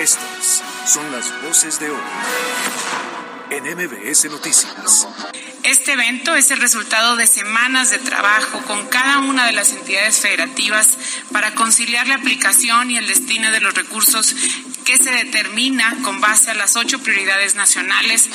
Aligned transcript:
Estas 0.00 0.62
son 0.86 1.12
las 1.12 1.30
voces 1.42 1.78
de 1.78 1.90
hoy 1.90 2.00
en 3.50 3.64
MBS 3.64 4.30
Noticias. 4.30 5.06
Este 5.62 5.92
evento 5.92 6.34
es 6.34 6.50
el 6.50 6.58
resultado 6.58 7.16
de 7.16 7.26
semanas 7.26 7.90
de 7.90 7.98
trabajo 7.98 8.62
con 8.62 8.86
cada 8.86 9.18
una 9.18 9.44
de 9.44 9.52
las 9.52 9.74
entidades 9.74 10.20
federativas 10.20 10.96
para 11.32 11.54
conciliar 11.54 12.08
la 12.08 12.14
aplicación 12.14 12.90
y 12.90 12.96
el 12.96 13.06
destino 13.06 13.50
de 13.50 13.60
los 13.60 13.74
recursos 13.74 14.34
que 14.86 14.96
se 14.96 15.10
determina 15.10 15.94
con 16.02 16.18
base 16.22 16.50
a 16.50 16.54
las 16.54 16.76
ocho 16.76 17.00
prioridades 17.00 17.54
nacionales. 17.54 18.30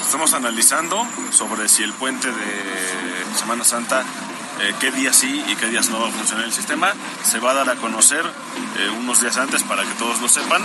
Estamos 0.00 0.32
analizando 0.32 1.06
sobre 1.30 1.68
si 1.68 1.82
el 1.82 1.92
puente 1.92 2.28
de 2.28 3.38
Semana 3.38 3.64
Santa 3.64 4.02
eh, 4.60 4.74
qué 4.80 4.90
días 4.90 5.16
sí 5.16 5.44
y 5.48 5.56
qué 5.56 5.66
días 5.66 5.88
no 5.88 6.00
va 6.00 6.08
a 6.08 6.12
funcionar 6.12 6.44
el 6.44 6.52
sistema. 6.52 6.92
Se 7.24 7.40
va 7.40 7.50
a 7.50 7.54
dar 7.54 7.70
a 7.70 7.76
conocer 7.76 8.24
eh, 8.24 8.90
unos 8.98 9.20
días 9.20 9.36
antes 9.36 9.62
para 9.62 9.82
que 9.82 9.94
todos 9.94 10.20
lo 10.20 10.28
sepan. 10.28 10.62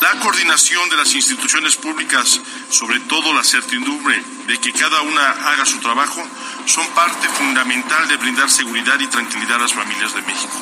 La 0.00 0.20
coordinación 0.20 0.88
de 0.90 0.96
las 0.96 1.14
instituciones 1.14 1.76
públicas, 1.76 2.40
sobre 2.68 3.00
todo 3.00 3.32
la 3.32 3.42
certidumbre 3.42 4.22
de 4.46 4.58
que 4.58 4.72
cada 4.72 5.00
una 5.02 5.30
haga 5.30 5.64
su 5.64 5.78
trabajo, 5.78 6.22
son 6.66 6.86
parte 6.88 7.28
fundamental 7.28 8.06
de 8.08 8.16
brindar 8.16 8.50
seguridad 8.50 8.98
y 9.00 9.06
tranquilidad 9.06 9.56
a 9.56 9.62
las 9.62 9.72
familias 9.72 10.14
de 10.14 10.22
México. 10.22 10.60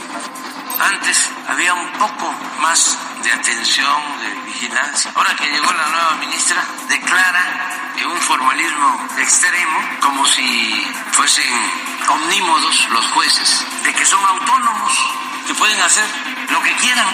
Antes 0.81 1.31
había 1.48 1.75
un 1.75 1.93
poco 1.93 2.33
más 2.61 2.98
de 3.23 3.33
atención, 3.33 4.19
de 4.21 4.31
vigilancia. 4.47 5.12
Ahora 5.15 5.35
que 5.37 5.47
llegó 5.47 5.73
la 5.73 5.87
nueva 5.87 6.17
ministra, 6.17 6.65
declara 6.89 7.83
un 8.07 8.21
formalismo 8.21 9.09
extremo, 9.19 9.79
como 10.01 10.27
si 10.27 10.87
fuesen 11.12 11.53
omnímodos 12.09 12.89
los 12.91 13.07
jueces, 13.09 13.67
de 13.85 13.93
que 13.93 14.05
son 14.05 14.25
autónomos, 14.25 14.93
que 15.47 15.55
pueden 15.55 15.81
hacer 15.81 16.05
lo 16.51 16.62
que 16.62 16.73
quieran. 16.77 17.07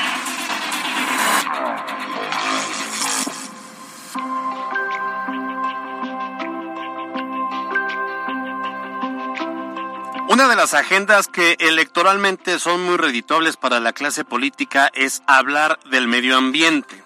Una 10.29 10.47
de 10.47 10.57
las 10.57 10.75
agendas 10.75 11.27
que 11.27 11.57
electoralmente 11.59 12.59
son 12.59 12.85
muy 12.85 12.99
reditables 12.99 13.57
para 13.57 13.81
la 13.81 13.95
clase 13.95 14.27
política 14.27 14.91
es 14.93 15.23
hablar 15.27 15.81
del 15.91 16.07
medio 16.07 16.37
ambiente. 16.37 17.03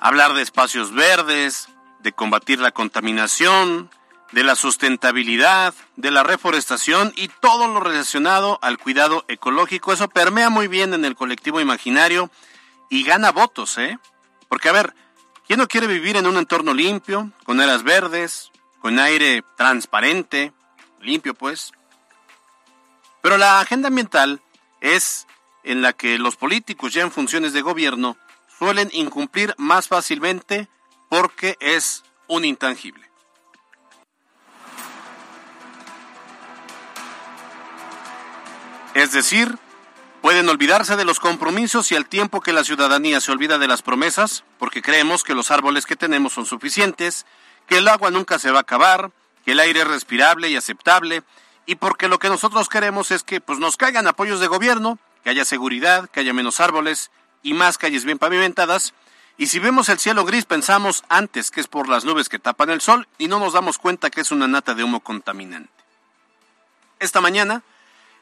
Hablar 0.00 0.32
de 0.32 0.40
espacios 0.40 0.94
verdes, 0.94 1.68
de 2.00 2.12
combatir 2.12 2.58
la 2.58 2.70
contaminación, 2.70 3.90
de 4.32 4.44
la 4.44 4.54
sustentabilidad, 4.54 5.74
de 5.96 6.10
la 6.10 6.22
reforestación 6.22 7.12
y 7.16 7.28
todo 7.28 7.68
lo 7.68 7.80
relacionado 7.80 8.58
al 8.62 8.78
cuidado 8.78 9.26
ecológico. 9.28 9.92
Eso 9.92 10.08
permea 10.08 10.48
muy 10.48 10.68
bien 10.68 10.94
en 10.94 11.04
el 11.04 11.16
colectivo 11.16 11.60
imaginario 11.60 12.30
y 12.88 13.04
gana 13.04 13.30
votos, 13.30 13.76
¿eh? 13.76 13.98
Porque 14.48 14.70
a 14.70 14.72
ver, 14.72 14.94
¿quién 15.46 15.58
no 15.58 15.68
quiere 15.68 15.86
vivir 15.86 16.16
en 16.16 16.26
un 16.26 16.38
entorno 16.38 16.72
limpio, 16.72 17.30
con 17.44 17.60
áreas 17.60 17.82
verdes, 17.82 18.52
con 18.80 18.98
aire 18.98 19.44
transparente, 19.58 20.54
limpio 21.00 21.34
pues. 21.34 21.72
Pero 23.22 23.36
la 23.36 23.60
agenda 23.60 23.88
ambiental 23.88 24.40
es 24.80 25.26
en 25.64 25.82
la 25.82 25.92
que 25.92 26.18
los 26.18 26.36
políticos 26.36 26.92
ya 26.92 27.02
en 27.02 27.12
funciones 27.12 27.52
de 27.52 27.62
gobierno 27.62 28.16
suelen 28.58 28.90
incumplir 28.92 29.54
más 29.58 29.88
fácilmente 29.88 30.68
porque 31.08 31.56
es 31.60 32.04
un 32.26 32.44
intangible. 32.44 33.08
Es 38.94 39.12
decir, 39.12 39.58
pueden 40.22 40.48
olvidarse 40.48 40.96
de 40.96 41.04
los 41.04 41.20
compromisos 41.20 41.92
y 41.92 41.96
al 41.96 42.06
tiempo 42.06 42.40
que 42.40 42.52
la 42.52 42.64
ciudadanía 42.64 43.20
se 43.20 43.30
olvida 43.30 43.58
de 43.58 43.68
las 43.68 43.82
promesas, 43.82 44.44
porque 44.58 44.82
creemos 44.82 45.22
que 45.22 45.34
los 45.34 45.50
árboles 45.50 45.86
que 45.86 45.96
tenemos 45.96 46.32
son 46.32 46.46
suficientes, 46.46 47.26
que 47.66 47.78
el 47.78 47.88
agua 47.88 48.10
nunca 48.10 48.38
se 48.38 48.50
va 48.50 48.58
a 48.58 48.62
acabar, 48.62 49.12
que 49.48 49.52
el 49.52 49.60
aire 49.60 49.80
es 49.80 49.88
respirable 49.88 50.50
y 50.50 50.56
aceptable, 50.56 51.22
y 51.64 51.76
porque 51.76 52.08
lo 52.08 52.18
que 52.18 52.28
nosotros 52.28 52.68
queremos 52.68 53.10
es 53.10 53.22
que 53.22 53.40
pues, 53.40 53.58
nos 53.58 53.78
caigan 53.78 54.06
apoyos 54.06 54.40
de 54.40 54.46
gobierno, 54.46 54.98
que 55.24 55.30
haya 55.30 55.46
seguridad, 55.46 56.10
que 56.10 56.20
haya 56.20 56.34
menos 56.34 56.60
árboles 56.60 57.10
y 57.42 57.54
más 57.54 57.78
calles 57.78 58.04
bien 58.04 58.18
pavimentadas. 58.18 58.92
Y 59.38 59.46
si 59.46 59.58
vemos 59.58 59.88
el 59.88 59.98
cielo 59.98 60.26
gris 60.26 60.44
pensamos 60.44 61.02
antes 61.08 61.50
que 61.50 61.62
es 61.62 61.66
por 61.66 61.88
las 61.88 62.04
nubes 62.04 62.28
que 62.28 62.38
tapan 62.38 62.68
el 62.68 62.82
sol 62.82 63.08
y 63.16 63.28
no 63.28 63.38
nos 63.38 63.54
damos 63.54 63.78
cuenta 63.78 64.10
que 64.10 64.20
es 64.20 64.32
una 64.32 64.48
nata 64.48 64.74
de 64.74 64.84
humo 64.84 65.00
contaminante. 65.00 65.72
Esta 66.98 67.22
mañana, 67.22 67.62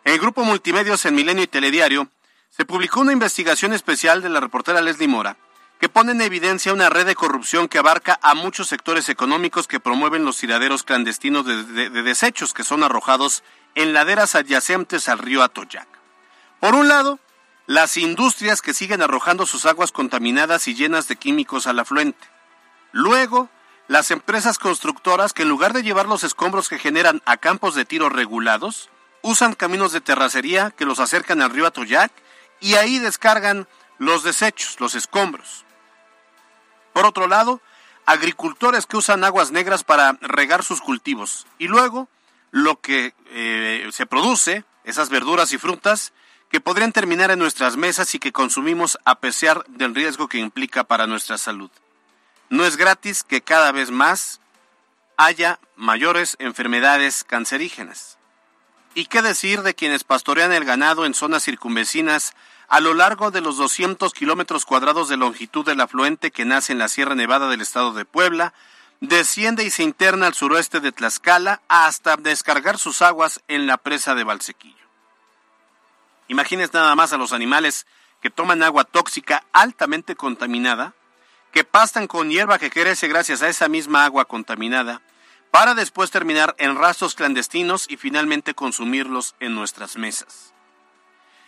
el 0.04 0.20
grupo 0.20 0.44
Multimedios 0.44 1.06
en 1.06 1.16
Milenio 1.16 1.42
y 1.42 1.48
Telediario, 1.48 2.08
se 2.50 2.64
publicó 2.64 3.00
una 3.00 3.12
investigación 3.12 3.72
especial 3.72 4.22
de 4.22 4.28
la 4.28 4.38
reportera 4.38 4.80
Leslie 4.80 5.08
Mora, 5.08 5.36
que 5.80 5.88
pone 5.88 6.12
en 6.12 6.20
evidencia 6.22 6.72
una 6.72 6.88
red 6.88 7.06
de 7.06 7.14
corrupción 7.14 7.68
que 7.68 7.78
abarca 7.78 8.18
a 8.22 8.34
muchos 8.34 8.68
sectores 8.68 9.08
económicos 9.08 9.68
que 9.68 9.80
promueven 9.80 10.24
los 10.24 10.38
tiraderos 10.38 10.82
clandestinos 10.82 11.44
de, 11.44 11.90
desechos 11.90 12.54
que 12.54 12.64
son 12.64 12.82
arrojados 12.82 13.42
en 13.74 13.92
laderas 13.92 14.34
adyacentes 14.34 15.08
al 15.08 15.18
río 15.18 15.42
Atoyac. 15.42 15.88
Por 16.60 16.74
un 16.74 16.88
lado, 16.88 17.18
las 17.66 17.96
industrias 17.96 18.62
que 18.62 18.72
siguen 18.72 19.02
arrojando 19.02 19.44
sus 19.44 19.66
aguas 19.66 19.92
contaminadas 19.92 20.66
y 20.68 20.74
llenas 20.74 21.08
de 21.08 21.16
químicos 21.16 21.66
al 21.66 21.78
afluente. 21.78 22.26
Luego, 22.92 23.50
las 23.88 24.10
empresas 24.10 24.58
constructoras 24.58 25.34
que 25.34 25.42
en 25.42 25.50
lugar 25.50 25.74
de 25.74 25.82
llevar 25.82 26.06
los 26.06 26.24
escombros 26.24 26.68
que 26.68 26.78
generan 26.78 27.22
a 27.26 27.36
campos 27.36 27.74
de 27.74 27.84
tiro 27.84 28.08
regulados, 28.08 28.88
usan 29.20 29.54
caminos 29.54 29.92
de 29.92 30.00
terracería 30.00 30.70
que 30.70 30.86
los 30.86 31.00
acercan 31.00 31.42
al 31.42 31.50
río 31.50 31.66
Atoyac 31.66 32.12
y 32.60 32.74
ahí 32.74 32.98
descargan 32.98 33.68
los 33.98 34.22
desechos, 34.22 34.80
los 34.80 34.94
escombros. 34.94 35.65
Por 36.96 37.04
otro 37.04 37.28
lado, 37.28 37.60
agricultores 38.06 38.86
que 38.86 38.96
usan 38.96 39.22
aguas 39.22 39.50
negras 39.50 39.84
para 39.84 40.16
regar 40.22 40.64
sus 40.64 40.80
cultivos. 40.80 41.46
Y 41.58 41.68
luego, 41.68 42.08
lo 42.52 42.80
que 42.80 43.12
eh, 43.32 43.86
se 43.92 44.06
produce, 44.06 44.64
esas 44.82 45.10
verduras 45.10 45.52
y 45.52 45.58
frutas, 45.58 46.14
que 46.50 46.58
podrían 46.58 46.92
terminar 46.92 47.30
en 47.30 47.38
nuestras 47.38 47.76
mesas 47.76 48.14
y 48.14 48.18
que 48.18 48.32
consumimos 48.32 48.98
a 49.04 49.18
pesar 49.18 49.66
del 49.66 49.94
riesgo 49.94 50.26
que 50.26 50.38
implica 50.38 50.84
para 50.84 51.06
nuestra 51.06 51.36
salud. 51.36 51.70
No 52.48 52.64
es 52.64 52.78
gratis 52.78 53.22
que 53.22 53.42
cada 53.42 53.72
vez 53.72 53.90
más 53.90 54.40
haya 55.18 55.58
mayores 55.76 56.36
enfermedades 56.38 57.24
cancerígenas. 57.24 58.16
¿Y 58.96 59.04
qué 59.04 59.20
decir 59.20 59.60
de 59.60 59.74
quienes 59.74 60.04
pastorean 60.04 60.54
el 60.54 60.64
ganado 60.64 61.04
en 61.04 61.12
zonas 61.12 61.44
circunvecinas 61.44 62.32
a 62.66 62.80
lo 62.80 62.94
largo 62.94 63.30
de 63.30 63.42
los 63.42 63.58
200 63.58 64.14
kilómetros 64.14 64.64
cuadrados 64.64 65.10
de 65.10 65.18
longitud 65.18 65.66
del 65.66 65.82
afluente 65.82 66.30
que 66.30 66.46
nace 66.46 66.72
en 66.72 66.78
la 66.78 66.88
Sierra 66.88 67.14
Nevada 67.14 67.50
del 67.50 67.60
estado 67.60 67.92
de 67.92 68.06
Puebla, 68.06 68.54
desciende 69.00 69.64
y 69.64 69.70
se 69.70 69.82
interna 69.82 70.26
al 70.26 70.32
suroeste 70.32 70.80
de 70.80 70.92
Tlaxcala 70.92 71.60
hasta 71.68 72.16
descargar 72.16 72.78
sus 72.78 73.02
aguas 73.02 73.42
en 73.48 73.66
la 73.66 73.76
presa 73.76 74.14
de 74.14 74.24
Valsequillo. 74.24 74.86
Imagines 76.28 76.72
nada 76.72 76.94
más 76.94 77.12
a 77.12 77.18
los 77.18 77.34
animales 77.34 77.86
que 78.22 78.30
toman 78.30 78.62
agua 78.62 78.84
tóxica 78.84 79.44
altamente 79.52 80.16
contaminada, 80.16 80.94
que 81.52 81.64
pastan 81.64 82.06
con 82.06 82.30
hierba 82.30 82.58
que 82.58 82.70
crece 82.70 83.08
gracias 83.08 83.42
a 83.42 83.48
esa 83.48 83.68
misma 83.68 84.06
agua 84.06 84.24
contaminada, 84.24 85.02
para 85.56 85.72
después 85.72 86.10
terminar 86.10 86.54
en 86.58 86.76
rastros 86.76 87.14
clandestinos 87.14 87.86
y 87.88 87.96
finalmente 87.96 88.52
consumirlos 88.52 89.34
en 89.40 89.54
nuestras 89.54 89.96
mesas. 89.96 90.52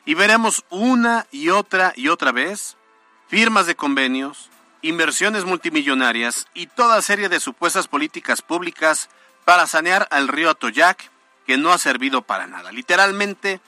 Y 0.07 0.15
veremos 0.15 0.65
una 0.71 1.27
y 1.31 1.51
otra 1.51 1.93
y 1.95 2.09
otra 2.09 2.33
vez 2.33 2.79
firmas 3.29 3.67
de 3.67 3.77
convenios, 3.77 4.49
inversiones 4.81 5.45
multimillonarias 5.45 6.47
y 6.55 6.69
toda 6.69 7.03
serie 7.03 7.29
de 7.29 7.39
supuestas 7.39 7.87
políticas 7.87 8.41
públicas 8.41 9.11
para 9.45 9.67
sanear 9.67 10.09
al 10.11 10.29
río 10.29 10.49
Atoyac 10.49 11.11
que 11.47 11.59
no 11.59 11.71
ha 11.71 11.77
servido 11.77 12.23
para 12.23 12.47
nada. 12.47 12.73
Literalmente 12.73 13.61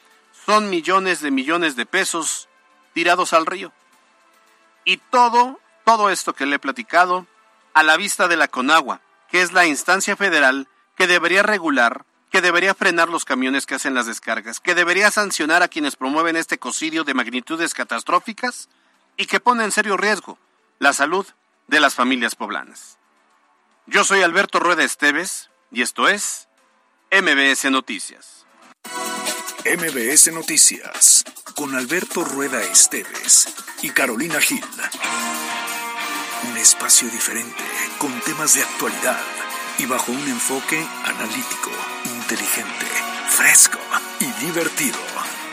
son 0.46 0.70
millones 0.70 1.20
de 1.20 1.30
millones 1.30 1.76
de 1.76 1.84
pesos 1.84 2.48
tirados 2.94 3.34
al 3.34 3.44
río. 3.44 3.74
Y 4.86 4.96
todo, 4.96 5.60
todo 5.84 6.08
esto 6.08 6.32
que 6.32 6.46
le 6.46 6.56
he 6.56 6.58
platicado, 6.58 7.26
a 7.74 7.82
la 7.82 7.98
vista 7.98 8.26
de 8.26 8.38
la 8.38 8.48
Conagua, 8.48 9.02
que 9.30 9.42
es 9.42 9.52
la 9.52 9.66
instancia 9.66 10.16
federal 10.16 10.68
que 10.96 11.06
debería 11.06 11.42
regular 11.42 12.04
que 12.30 12.40
debería 12.40 12.74
frenar 12.74 13.08
los 13.08 13.24
camiones 13.24 13.66
que 13.66 13.74
hacen 13.74 13.94
las 13.94 14.06
descargas, 14.06 14.60
que 14.60 14.74
debería 14.74 15.10
sancionar 15.10 15.62
a 15.62 15.68
quienes 15.68 15.96
promueven 15.96 16.36
este 16.36 16.54
ecocidio 16.54 17.04
de 17.04 17.14
magnitudes 17.14 17.74
catastróficas 17.74 18.68
y 19.16 19.26
que 19.26 19.40
pone 19.40 19.64
en 19.64 19.72
serio 19.72 19.96
riesgo 19.96 20.38
la 20.78 20.92
salud 20.92 21.26
de 21.66 21.80
las 21.80 21.94
familias 21.94 22.36
poblanas. 22.36 22.98
Yo 23.86 24.04
soy 24.04 24.22
Alberto 24.22 24.60
Rueda 24.60 24.84
Esteves 24.84 25.50
y 25.72 25.82
esto 25.82 26.08
es 26.08 26.48
MBS 27.10 27.70
Noticias. 27.70 28.46
MBS 29.64 30.32
Noticias 30.32 31.24
con 31.56 31.74
Alberto 31.74 32.24
Rueda 32.24 32.62
Esteves 32.62 33.52
y 33.82 33.90
Carolina 33.90 34.40
Gil. 34.40 34.64
Un 36.44 36.56
espacio 36.56 37.08
diferente, 37.10 37.62
con 37.98 38.18
temas 38.20 38.54
de 38.54 38.62
actualidad 38.62 39.20
y 39.78 39.86
bajo 39.86 40.10
un 40.12 40.26
enfoque 40.28 40.86
analítico, 41.04 41.70
inteligente, 42.04 42.86
fresco 43.28 43.78
y 44.20 44.26
divertido. 44.44 44.98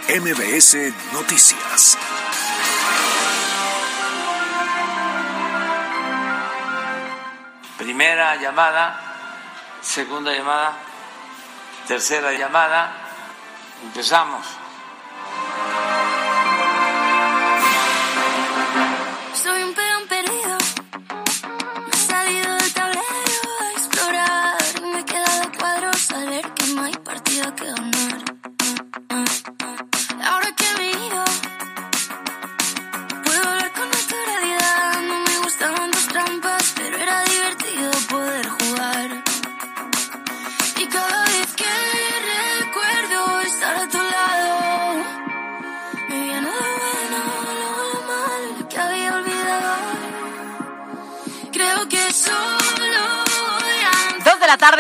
MBS 0.08 0.94
Noticias. 1.14 1.98
Primera 7.78 8.36
llamada, 8.38 9.00
segunda 9.82 10.34
llamada, 10.34 10.78
tercera 11.88 12.32
llamada. 12.32 12.94
Empezamos. 13.84 14.67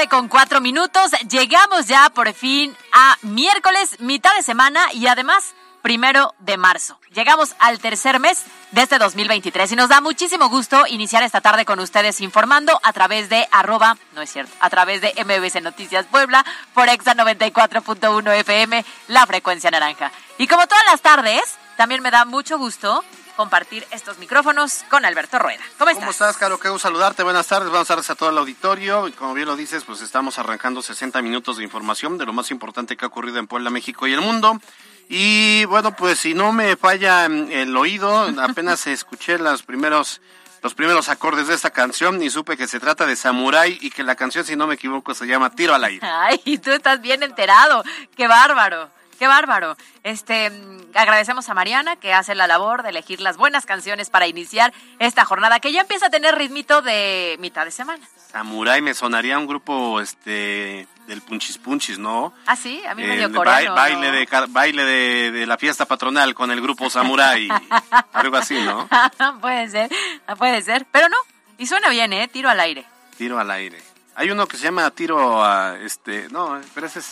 con 0.09 0.27
cuatro 0.27 0.62
minutos. 0.62 1.12
Llegamos 1.30 1.88
ya 1.88 2.09
por 2.09 2.33
fin 2.33 2.75
a 2.92 3.18
miércoles, 3.21 4.00
mitad 4.00 4.33
de 4.36 4.44
semana 4.44 4.81
y 4.94 5.07
además 5.07 5.56
primero 5.81 6.33
de 6.39 6.57
marzo. 6.57 7.00
Llegamos 7.13 7.56
al 7.59 7.80
tercer 7.80 8.19
mes 8.19 8.44
de 8.71 8.81
este 8.81 8.98
2023 8.98 9.71
y 9.71 9.75
nos 9.75 9.89
da 9.89 10.01
muchísimo 10.01 10.50
gusto 10.50 10.86
iniciar 10.88 11.24
esta 11.24 11.42
tarde 11.42 11.65
con 11.65 11.80
ustedes 11.80 12.21
informando 12.21 12.80
a 12.83 12.94
través 12.94 13.30
de 13.30 13.48
arroba, 13.51 13.98
no 14.13 14.21
es 14.21 14.30
cierto, 14.30 14.51
a 14.59 14.69
través 14.69 15.01
de 15.01 15.13
MBC 15.24 15.62
Noticias 15.62 16.06
Puebla 16.06 16.45
por 16.74 16.89
Exa 16.89 17.15
94.1 17.15 18.33
FM, 18.39 18.86
la 19.07 19.25
frecuencia 19.25 19.71
naranja. 19.71 20.12
Y 20.38 20.48
como 20.48 20.68
todas 20.68 20.86
las 20.92 21.01
tardes, 21.01 21.42
también 21.77 22.01
me 22.01 22.12
da 22.12 22.25
mucho 22.25 22.57
gusto 22.57 23.03
compartir 23.38 23.88
estos 23.92 24.18
micrófonos 24.18 24.84
con 24.89 25.06
Alberto 25.06 25.39
Rueda. 25.39 25.63
¿Cómo 25.78 25.92
estás? 25.92 26.01
¿Cómo 26.01 26.12
estás, 26.12 26.38
Caro? 26.38 26.60
Qué 26.60 26.69
gusto 26.69 26.88
saludarte. 26.89 27.24
Buenas 27.24 27.48
tardes. 27.48 27.69
Buenas 27.69 27.88
tardes 27.88 28.10
a 28.10 28.16
todo 28.16 28.31
el 28.31 28.38
auditorio. 28.38 29.07
Y 29.07 29.13
como 29.13 29.36
bien 29.36 29.48
lo 29.48 29.56
dices, 29.56 29.84
pues 29.86 30.01
estamos 30.01 30.39
arrancando 30.39 30.81
60 30.81 31.22
minutos 31.22 31.57
de 31.57 31.63
información 31.63 32.18
de 32.18 32.25
lo 32.25 32.34
más 32.34 32.51
importante 32.51 32.98
que 32.98 33.06
ha 33.06 33.07
ocurrido 33.07 33.38
en 33.38 33.48
Puebla, 33.48 33.69
México 33.69 34.07
y 34.07 34.13
el 34.13 34.22
mundo. 34.22 34.60
Y 35.07 35.63
bueno, 35.66 35.95
pues 35.95 36.19
si 36.19 36.34
no 36.34 36.51
me 36.51 36.75
falla 36.75 37.25
el 37.25 37.78
oído, 37.78 38.28
apenas 38.42 38.88
escuché 38.88 39.38
los 39.38 39.63
primeros 39.63 40.19
los 40.63 40.74
primeros 40.74 41.07
acordes 41.07 41.48
de 41.48 41.54
esta 41.54 41.69
canción 41.69 42.22
y 42.22 42.31
supe 42.31 42.57
que 42.57 42.68
se 42.68 42.80
trata 42.80 43.06
de 43.06 43.16
Samurai 43.16 43.78
y 43.80 43.92
que 43.92 44.01
la 44.04 44.16
canción, 44.16 44.44
si 44.44 44.56
no 44.56 44.66
me 44.66 44.74
equivoco, 44.74 45.13
se 45.13 45.28
llama 45.28 45.51
Tiro 45.51 45.75
al 45.75 45.84
aire. 45.84 46.06
Ay, 46.12 46.57
tú 46.57 46.72
estás 46.72 47.00
bien 47.00 47.22
enterado. 47.22 47.84
Qué 48.16 48.28
bárbaro. 48.28 48.89
Qué 49.19 49.27
bárbaro. 49.27 49.75
Este, 50.03 50.51
agradecemos 50.93 51.49
a 51.49 51.53
Mariana 51.53 51.95
que 51.95 52.13
hace 52.13 52.35
la 52.35 52.47
labor 52.47 52.83
de 52.83 52.89
elegir 52.89 53.19
las 53.19 53.37
buenas 53.37 53.65
canciones 53.65 54.09
para 54.09 54.27
iniciar 54.27 54.73
esta 54.99 55.25
jornada 55.25 55.59
que 55.59 55.71
ya 55.71 55.81
empieza 55.81 56.07
a 56.07 56.09
tener 56.09 56.35
ritmito 56.35 56.81
de 56.81 57.35
mitad 57.39 57.65
de 57.65 57.71
semana. 57.71 58.03
Samurai 58.31 58.81
me 58.81 58.93
sonaría 58.93 59.37
un 59.39 59.47
grupo 59.47 59.99
este 60.01 60.87
del 61.07 61.21
Punchis 61.21 61.57
Punchis, 61.57 61.97
¿no? 61.97 62.33
Ah, 62.45 62.55
sí, 62.57 62.83
a 62.85 62.93
mí 62.93 63.01
me 63.03 63.15
dio 63.17 63.29
ba- 63.29 63.35
coreano. 63.37 63.73
baile 63.75 64.11
de 64.11 64.27
baile 64.49 64.83
de, 64.83 65.31
de 65.31 65.47
la 65.47 65.57
fiesta 65.57 65.85
patronal 65.85 66.35
con 66.35 66.51
el 66.51 66.59
grupo 66.61 66.89
Samurai, 66.89 67.47
algo 68.13 68.35
así, 68.37 68.59
¿no? 68.61 68.87
puede 69.41 69.69
ser, 69.69 69.89
puede 70.37 70.61
ser, 70.61 70.85
pero 70.91 71.07
no. 71.09 71.17
Y 71.57 71.65
suena 71.67 71.89
bien, 71.89 72.11
¿eh? 72.13 72.27
Tiro 72.27 72.49
al 72.49 72.59
aire. 72.59 72.85
Tiro 73.17 73.39
al 73.39 73.49
aire. 73.49 73.81
Hay 74.19 74.31
uno 74.31 74.47
que 74.47 74.57
se 74.57 74.63
llama 74.63 74.89
tiro 74.89 75.43
a 75.43 75.77
este, 75.77 76.27
no, 76.29 76.59
pero 76.73 76.87
ese 76.87 76.99
es 76.99 77.11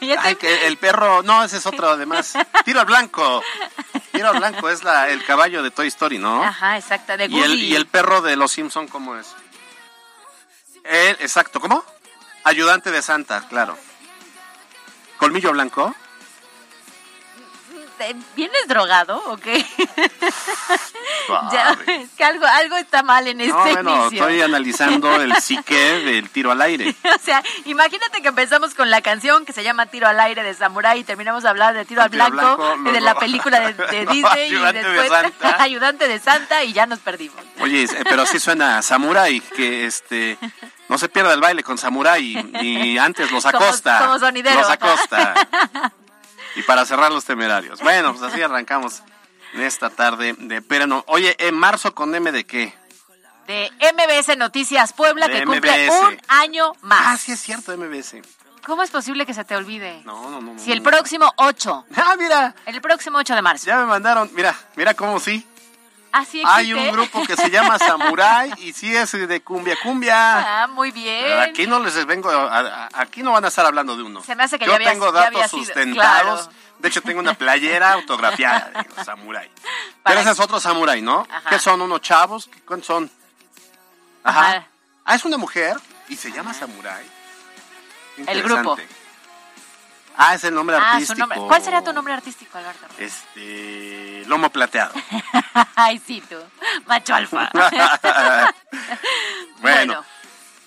Ay, 0.20 0.36
que 0.36 0.66
el 0.66 0.78
perro, 0.78 1.22
no, 1.22 1.44
ese 1.44 1.58
es 1.58 1.66
otro 1.66 1.90
además. 1.90 2.32
Tiro 2.64 2.80
al 2.80 2.86
blanco. 2.86 3.42
Tiro 4.10 4.30
al 4.30 4.38
blanco 4.38 4.70
es 4.70 4.84
la 4.84 5.10
el 5.10 5.22
caballo 5.22 5.62
de 5.62 5.70
Toy 5.70 5.88
Story, 5.88 6.16
¿no? 6.16 6.42
Ajá, 6.42 6.78
exacto, 6.78 7.14
de 7.18 7.26
Y 7.26 7.40
el, 7.42 7.50
Woody. 7.50 7.64
y 7.66 7.74
el 7.76 7.86
perro 7.86 8.22
de 8.22 8.36
los 8.36 8.52
Simpson 8.52 8.88
¿cómo 8.88 9.16
es? 9.16 9.34
El, 10.84 11.16
exacto, 11.20 11.60
¿cómo? 11.60 11.84
Ayudante 12.44 12.90
de 12.90 13.02
Santa, 13.02 13.46
claro. 13.50 13.76
Colmillo 15.18 15.52
blanco. 15.52 15.94
¿Te- 17.98 18.16
¿Vienes 18.34 18.68
drogado 18.68 19.22
o 19.26 19.36
qué? 19.36 19.64
Ya, 21.52 21.76
es 21.86 22.10
que 22.16 22.24
algo, 22.24 22.44
algo 22.46 22.76
está 22.76 23.02
mal 23.02 23.26
en 23.26 23.40
este 23.40 23.52
No, 23.52 23.60
bueno, 23.62 23.96
inicio. 24.06 24.18
estoy 24.28 24.42
analizando 24.42 25.14
el 25.22 25.34
psique 25.36 25.74
del 25.76 26.28
tiro 26.30 26.50
al 26.50 26.60
aire. 26.62 26.94
O 27.04 27.18
sea, 27.24 27.42
imagínate 27.64 28.20
que 28.22 28.28
empezamos 28.28 28.74
con 28.74 28.90
la 28.90 29.00
canción 29.00 29.44
que 29.44 29.52
se 29.52 29.62
llama 29.62 29.86
Tiro 29.86 30.08
al 30.08 30.18
aire 30.20 30.42
de 30.42 30.54
Samurai 30.54 30.98
y 30.98 31.04
terminamos 31.04 31.44
a 31.44 31.50
hablar 31.50 31.74
de 31.74 31.84
Tiro 31.84 32.02
al 32.02 32.08
blanco, 32.08 32.56
blanco, 32.56 32.88
y 32.88 32.92
de 32.92 33.00
la 33.00 33.14
película 33.14 33.60
de, 33.60 33.72
de 33.74 34.06
Disney 34.06 34.50
y 34.50 34.54
Ayudante 34.56 34.82
de 34.82 34.88
después 34.90 35.08
Santa. 35.22 35.62
Ayudante 35.62 36.08
de 36.08 36.18
Santa 36.18 36.64
y 36.64 36.72
ya 36.72 36.86
nos 36.86 36.98
perdimos. 36.98 37.36
Oye, 37.60 37.84
eh, 37.84 37.88
pero 38.04 38.26
sí 38.26 38.40
suena 38.40 38.78
a 38.78 38.82
Samurai, 38.82 39.40
que 39.40 39.86
este 39.86 40.38
no 40.88 40.98
se 40.98 41.08
pierda 41.08 41.32
el 41.34 41.40
baile 41.40 41.62
con 41.62 41.78
Samurai 41.78 42.22
y 42.60 42.98
antes 42.98 43.30
los 43.30 43.44
Como- 43.44 43.58
acosta. 43.64 44.00
como 44.00 44.18
sonidero, 44.18 44.60
Los 44.60 44.70
acosta. 44.70 45.34
Y 46.56 46.62
para 46.62 46.84
cerrar 46.84 47.12
los 47.12 47.24
temerarios. 47.24 47.80
Bueno, 47.80 48.12
pues 48.14 48.22
así 48.30 48.42
arrancamos 48.42 49.02
en 49.54 49.62
esta 49.62 49.90
tarde 49.90 50.34
de 50.38 50.60
verano. 50.60 51.04
Oye, 51.08 51.34
en 51.38 51.54
marzo 51.54 51.94
con 51.94 52.14
M 52.14 52.30
de 52.32 52.44
qué? 52.44 52.74
De 53.46 53.70
MBS 53.92 54.36
Noticias 54.36 54.92
Puebla 54.92 55.26
De 55.28 55.40
que 55.40 55.44
cumple 55.44 55.86
MBS. 55.88 56.00
un 56.08 56.20
año 56.28 56.72
más. 56.82 57.00
Ah, 57.02 57.16
sí 57.18 57.32
es 57.32 57.40
cierto, 57.40 57.76
MBS. 57.76 58.22
¿Cómo 58.64 58.82
es 58.84 58.90
posible 58.90 59.26
que 59.26 59.34
se 59.34 59.44
te 59.44 59.56
olvide? 59.56 60.00
No, 60.04 60.30
no, 60.30 60.40
no. 60.40 60.54
no, 60.54 60.58
Si 60.58 60.70
el 60.70 60.82
no. 60.82 60.88
próximo 60.90 61.32
8, 61.36 61.86
Ah, 61.96 62.14
mira, 62.18 62.54
el 62.66 62.80
próximo 62.80 63.18
8 63.18 63.34
de 63.34 63.42
marzo. 63.42 63.66
ya 63.66 63.78
me 63.78 63.86
mandaron, 63.86 64.30
mira, 64.34 64.54
mira 64.76 64.94
cómo 64.94 65.18
sí. 65.18 65.44
Así 66.12 66.42
Hay 66.46 66.74
un 66.74 66.92
grupo 66.92 67.24
que 67.26 67.36
se 67.36 67.50
llama 67.50 67.78
Samurai 67.78 68.52
y 68.58 68.72
sí 68.74 68.94
es 68.94 69.12
de 69.12 69.40
cumbia 69.42 69.76
cumbia. 69.82 70.62
Ah, 70.62 70.66
muy 70.66 70.90
bien. 70.90 71.40
Aquí 71.40 71.66
no 71.66 71.78
les 71.80 72.04
vengo, 72.06 72.30
a- 72.30 72.58
a- 72.58 72.88
aquí 72.94 73.22
no 73.22 73.32
van 73.32 73.44
a 73.44 73.48
estar 73.48 73.64
hablando 73.64 73.96
de 73.96 74.02
uno. 74.02 74.22
Se 74.22 74.36
me 74.36 74.44
hace 74.44 74.58
que 74.58 74.66
Yo 74.66 74.72
ya 74.72 74.76
habías- 74.76 74.92
tengo 74.92 75.10
datos 75.10 75.50
sustentados. 75.50 76.42
claro. 76.48 76.62
De 76.78 76.88
hecho, 76.88 77.00
tengo 77.00 77.20
una 77.20 77.34
playera 77.34 77.92
autografiada 77.92 78.70
de 78.82 78.88
los 78.94 79.06
Samurai. 79.06 79.50
Pero 80.04 80.20
ese 80.20 80.30
es 80.32 80.40
otro 80.40 80.60
Samurai, 80.60 81.00
¿no? 81.00 81.26
Ajá. 81.30 81.48
¿Qué 81.50 81.58
son 81.58 81.80
unos 81.80 82.00
chavos? 82.00 82.48
¿Qué- 82.52 82.60
¿Cuántos 82.62 82.86
son? 82.88 83.10
Ajá. 84.24 84.40
Ajá. 84.50 84.66
Ah, 85.04 85.14
es 85.14 85.24
una 85.24 85.36
mujer 85.38 85.76
y 86.08 86.16
se 86.16 86.30
llama 86.30 86.52
Samurai. 86.54 87.04
El 88.26 88.42
grupo. 88.42 88.76
Ah, 90.16 90.34
es 90.34 90.44
el 90.44 90.54
nombre 90.54 90.76
Ah, 90.76 90.80
su 90.80 90.86
artístico. 90.94 91.18
nombre. 91.20 91.38
¿Cuál 91.48 91.62
sería 91.62 91.82
tu 91.82 91.92
nombre 91.92 92.12
artístico, 92.14 92.58
Alberto? 92.58 92.86
Este, 92.98 94.24
lomo 94.26 94.50
plateado. 94.50 94.92
Ay, 95.74 96.00
sí, 96.06 96.22
tú. 96.28 96.36
Macho 96.86 97.14
alfa. 97.14 97.50
bueno. 99.60 100.04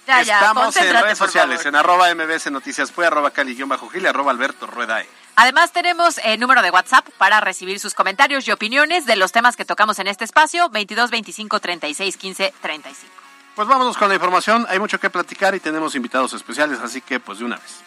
ya, 0.08 0.22
ya, 0.22 0.40
Estamos 0.40 0.76
en 0.78 0.94
redes 0.94 1.18
sociales, 1.18 1.66
en 1.66 1.76
arroba 1.76 2.14
mbs 2.14 2.52
noticias, 2.52 2.92
fue 2.92 3.06
arroba 3.06 3.32
cali-gil, 3.32 4.06
arroba 4.08 4.32
alberto 4.32 4.68
rueda 4.68 5.02
E. 5.02 5.10
Además, 5.38 5.72
tenemos 5.72 6.18
el 6.24 6.40
número 6.40 6.62
de 6.62 6.72
WhatsApp 6.72 7.08
para 7.18 7.42
recibir 7.42 7.80
sus 7.80 7.94
comentarios 7.94 8.48
y 8.48 8.52
opiniones 8.52 9.06
de 9.06 9.16
los 9.18 9.32
temas 9.32 9.56
que 9.58 9.66
tocamos 9.66 10.00
en 10.00 10.08
este 10.08 10.24
espacio, 10.24 10.70
22 10.70 11.10
25 11.12 11.60
36 11.60 12.18
15 12.18 12.54
35. 12.62 13.14
Pues 13.56 13.68
vámonos 13.68 13.98
con 13.98 14.10
la 14.10 14.16
información, 14.16 14.66
hay 14.70 14.80
mucho 14.80 15.00
que 15.00 15.10
platicar 15.10 15.56
y 15.56 15.60
tenemos 15.60 15.96
invitados 15.96 16.34
especiales, 16.34 16.80
así 16.82 17.02
que 17.02 17.20
pues 17.20 17.40
de 17.40 17.46
una 17.46 17.56
vez. 17.58 17.85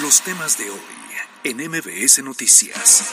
Los 0.00 0.22
temas 0.22 0.56
de 0.56 0.70
hoy 0.70 0.80
en 1.42 1.56
MBS 1.56 2.22
Noticias. 2.22 3.12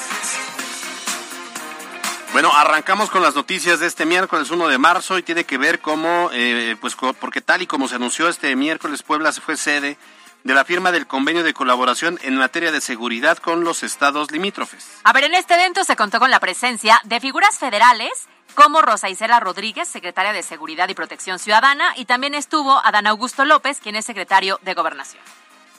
Bueno, 2.33 2.51
arrancamos 2.53 3.09
con 3.09 3.23
las 3.23 3.33
noticias 3.33 3.79
de 3.79 3.87
este 3.87 4.05
miércoles 4.05 4.51
1 4.51 4.67
de 4.67 4.77
marzo 4.77 5.17
y 5.17 5.23
tiene 5.23 5.45
que 5.45 5.57
ver 5.57 5.79
cómo, 5.79 6.29
eh, 6.33 6.75
pues 6.79 6.95
porque 7.19 7.41
tal 7.41 7.63
y 7.63 7.67
como 7.67 7.87
se 7.87 7.95
anunció 7.95 8.29
este 8.29 8.55
miércoles, 8.55 9.01
Puebla 9.01 9.31
se 9.31 9.41
fue 9.41 9.57
sede 9.57 9.97
de 10.43 10.53
la 10.53 10.65
firma 10.65 10.91
del 10.91 11.07
convenio 11.07 11.43
de 11.43 11.55
colaboración 11.55 12.19
en 12.21 12.37
materia 12.37 12.71
de 12.71 12.79
seguridad 12.79 13.39
con 13.39 13.63
los 13.63 13.81
estados 13.81 14.29
limítrofes. 14.29 14.87
A 15.03 15.13
ver, 15.13 15.23
en 15.23 15.33
este 15.33 15.55
evento 15.55 15.83
se 15.83 15.95
contó 15.95 16.19
con 16.19 16.29
la 16.29 16.39
presencia 16.39 17.01
de 17.05 17.19
figuras 17.19 17.57
federales 17.57 18.11
como 18.53 18.83
Rosa 18.83 19.09
Isela 19.09 19.39
Rodríguez, 19.39 19.87
secretaria 19.87 20.31
de 20.31 20.43
Seguridad 20.43 20.89
y 20.89 20.93
Protección 20.93 21.39
Ciudadana, 21.39 21.93
y 21.95 22.05
también 22.05 22.35
estuvo 22.35 22.85
Adán 22.85 23.07
Augusto 23.07 23.45
López, 23.45 23.79
quien 23.79 23.95
es 23.95 24.05
secretario 24.05 24.59
de 24.61 24.75
Gobernación. 24.75 25.23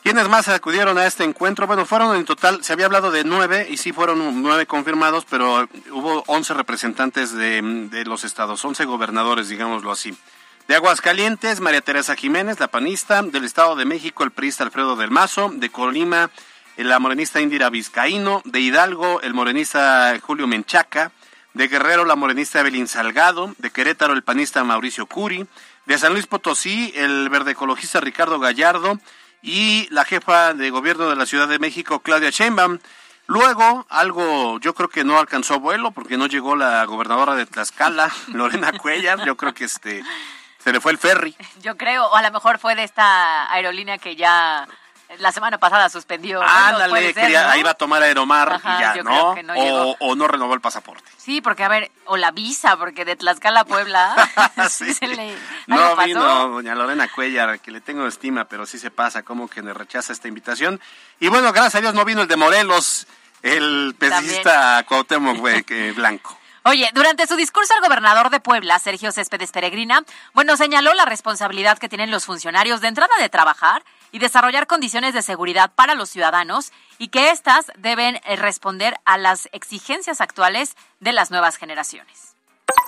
¿Quiénes 0.02 0.28
más 0.28 0.48
acudieron 0.48 0.96
a 0.96 1.06
este 1.06 1.24
encuentro? 1.24 1.66
Bueno, 1.66 1.84
fueron 1.84 2.16
en 2.16 2.24
total, 2.24 2.62
se 2.62 2.72
había 2.72 2.86
hablado 2.86 3.10
de 3.10 3.24
nueve 3.24 3.66
y 3.68 3.78
sí 3.78 3.92
fueron 3.92 4.42
nueve 4.42 4.64
confirmados, 4.64 5.24
pero 5.28 5.68
hubo 5.90 6.22
once 6.28 6.54
representantes 6.54 7.32
de, 7.32 8.04
los 8.06 8.24
estados, 8.24 8.64
once 8.64 8.84
gobernadores, 8.84 9.48
digámoslo 9.48 9.90
así. 9.90 10.16
De 10.68 10.76
Aguascalientes, 10.76 11.60
María 11.60 11.80
Teresa 11.80 12.14
Jiménez, 12.14 12.60
la 12.60 12.68
panista, 12.68 13.22
del 13.22 13.44
Estado 13.44 13.74
de 13.74 13.86
México, 13.86 14.22
el 14.22 14.30
priista 14.30 14.64
Alfredo 14.64 14.96
del 14.96 15.10
Mazo, 15.10 15.50
de 15.52 15.68
Colima, 15.68 16.30
la 16.76 16.98
morenista 17.00 17.40
Indira 17.40 17.68
Vizcaíno, 17.68 18.42
de 18.44 18.60
Hidalgo, 18.60 19.20
el 19.22 19.34
morenista 19.34 20.16
Julio 20.22 20.46
Menchaca, 20.46 21.10
de 21.54 21.66
Guerrero 21.66 22.04
la 22.04 22.14
morenista 22.14 22.60
Evelyn 22.60 22.86
Salgado, 22.86 23.54
de 23.58 23.70
Querétaro 23.70 24.14
el 24.14 24.22
panista 24.22 24.62
Mauricio 24.62 25.06
Curi, 25.06 25.46
de 25.86 25.98
San 25.98 26.12
Luis 26.12 26.26
Potosí 26.26 26.92
el 26.94 27.28
verde 27.30 27.52
ecologista 27.52 28.00
Ricardo 28.00 28.38
Gallardo 28.38 29.00
y 29.42 29.88
la 29.90 30.04
jefa 30.04 30.54
de 30.54 30.70
gobierno 30.70 31.08
de 31.08 31.16
la 31.16 31.26
Ciudad 31.26 31.48
de 31.48 31.58
México 31.58 32.00
Claudia 32.00 32.30
Sheinbaum. 32.30 32.78
Luego, 33.26 33.86
algo 33.90 34.58
yo 34.60 34.74
creo 34.74 34.88
que 34.88 35.04
no 35.04 35.18
alcanzó 35.18 35.60
vuelo 35.60 35.90
porque 35.90 36.16
no 36.16 36.26
llegó 36.26 36.56
la 36.56 36.84
gobernadora 36.84 37.34
de 37.34 37.46
Tlaxcala, 37.46 38.10
Lorena 38.28 38.72
Cuellar, 38.72 39.24
yo 39.24 39.36
creo 39.36 39.52
que 39.52 39.64
este 39.64 40.02
se 40.58 40.72
le 40.72 40.80
fue 40.80 40.92
el 40.92 40.98
ferry. 40.98 41.36
Yo 41.62 41.76
creo, 41.76 42.06
o 42.06 42.16
a 42.16 42.22
lo 42.22 42.30
mejor 42.30 42.58
fue 42.58 42.74
de 42.74 42.84
esta 42.84 43.52
aerolínea 43.52 43.98
que 43.98 44.16
ya 44.16 44.66
la 45.18 45.32
semana 45.32 45.58
pasada 45.58 45.88
suspendió. 45.88 46.42
Ándale, 46.42 47.14
¿no? 47.14 47.56
iba 47.56 47.70
a 47.70 47.74
tomar 47.74 48.02
Aeromar 48.02 48.52
Ajá, 48.52 48.76
y 48.76 48.80
ya, 48.80 48.96
yo 48.96 49.02
¿no? 49.04 49.10
creo 49.10 49.34
que 49.34 49.42
no 49.42 49.54
llegó. 49.54 49.90
o, 49.92 49.96
o 50.00 50.14
no 50.14 50.28
renovó 50.28 50.54
el 50.54 50.60
pasaporte. 50.60 51.10
Sí, 51.16 51.40
porque 51.40 51.64
a 51.64 51.68
ver, 51.68 51.90
o 52.04 52.16
la 52.16 52.30
visa, 52.30 52.76
porque 52.76 53.04
de 53.04 53.16
Tlaxcala 53.16 53.60
a 53.60 53.64
Puebla 53.64 54.14
sí. 54.70 54.92
se 54.92 55.08
le 55.08 55.34
No 55.66 55.96
vino 55.96 56.48
doña 56.48 56.74
Lorena 56.74 57.08
Cuellar, 57.08 57.58
que 57.60 57.70
le 57.70 57.80
tengo 57.80 58.06
estima, 58.06 58.44
pero 58.44 58.66
sí 58.66 58.78
se 58.78 58.90
pasa, 58.90 59.22
como 59.22 59.48
que 59.48 59.62
le 59.62 59.72
rechaza 59.72 60.12
esta 60.12 60.28
invitación. 60.28 60.80
Y 61.20 61.28
bueno, 61.28 61.52
gracias 61.52 61.76
a 61.76 61.80
Dios 61.80 61.94
no 61.94 62.04
vino 62.04 62.22
el 62.22 62.28
de 62.28 62.36
Morelos, 62.36 63.06
el 63.42 63.94
pesista 63.98 64.84
Cuauhtémoc 64.86 65.38
güey, 65.38 65.62
que 65.64 65.92
Blanco. 65.96 66.38
Oye, 66.64 66.90
durante 66.92 67.26
su 67.26 67.36
discurso 67.36 67.72
el 67.74 67.80
gobernador 67.80 68.28
de 68.28 68.40
Puebla, 68.40 68.78
Sergio 68.78 69.10
Céspedes 69.10 69.52
Peregrina, 69.52 70.02
bueno, 70.34 70.54
señaló 70.56 70.92
la 70.92 71.06
responsabilidad 71.06 71.78
que 71.78 71.88
tienen 71.88 72.10
los 72.10 72.26
funcionarios 72.26 72.82
de 72.82 72.88
entrada 72.88 73.14
de 73.18 73.30
trabajar 73.30 73.82
y 74.12 74.18
desarrollar 74.18 74.66
condiciones 74.66 75.14
de 75.14 75.22
seguridad 75.22 75.72
para 75.74 75.94
los 75.94 76.10
ciudadanos 76.10 76.72
y 76.98 77.08
que 77.08 77.30
éstas 77.30 77.66
deben 77.76 78.20
eh, 78.24 78.36
responder 78.36 78.94
a 79.04 79.18
las 79.18 79.48
exigencias 79.52 80.20
actuales 80.20 80.76
de 81.00 81.12
las 81.12 81.30
nuevas 81.30 81.56
generaciones. 81.56 82.34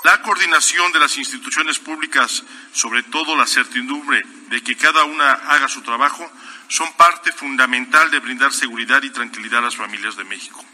La 0.05 0.21
coordinación 0.23 0.93
de 0.93 0.99
las 0.99 1.17
instituciones 1.17 1.79
públicas, 1.79 2.43
sobre 2.73 3.03
todo 3.05 3.37
la 3.37 3.47
certidumbre 3.47 4.23
de 4.49 4.63
que 4.63 4.77
cada 4.77 5.05
una 5.05 5.33
haga 5.33 5.69
su 5.69 5.83
trabajo, 5.83 6.31
son 6.69 6.93
parte 6.95 7.33
fundamental 7.33 8.11
de 8.11 8.21
brindar 8.21 8.53
seguridad 8.53 9.03
y 9.03 9.11
tranquilidad 9.11 9.61
a 9.61 9.63
las 9.63 9.77
familias 9.77 10.17
de 10.17 10.25
México. 10.25 10.65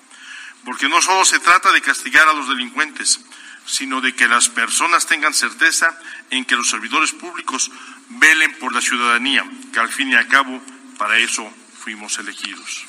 Porque 0.65 0.89
no 0.89 1.01
solo 1.01 1.25
se 1.25 1.39
trata 1.39 1.71
de 1.73 1.81
castigar 1.81 2.29
a 2.29 2.33
los 2.33 2.49
delincuentes, 2.49 3.21
sino 3.67 4.01
de 4.01 4.15
que 4.15 4.29
las 4.29 4.49
personas 4.49 5.07
tengan 5.07 5.35
certeza 5.35 5.99
en 6.31 6.45
que 6.45 6.57
los 6.57 6.71
servidores 6.71 7.13
públicos 7.13 7.71
velen 8.09 8.59
por 8.59 8.73
la 8.73 8.81
ciudadanía, 8.81 9.45
que 9.73 9.81
al 9.81 9.89
fin 9.89 10.09
y 10.09 10.15
al 10.15 10.29
cabo 10.29 10.61
para 10.99 11.19
eso 11.19 11.49
fuimos 11.79 12.19
elegidos. 12.19 12.87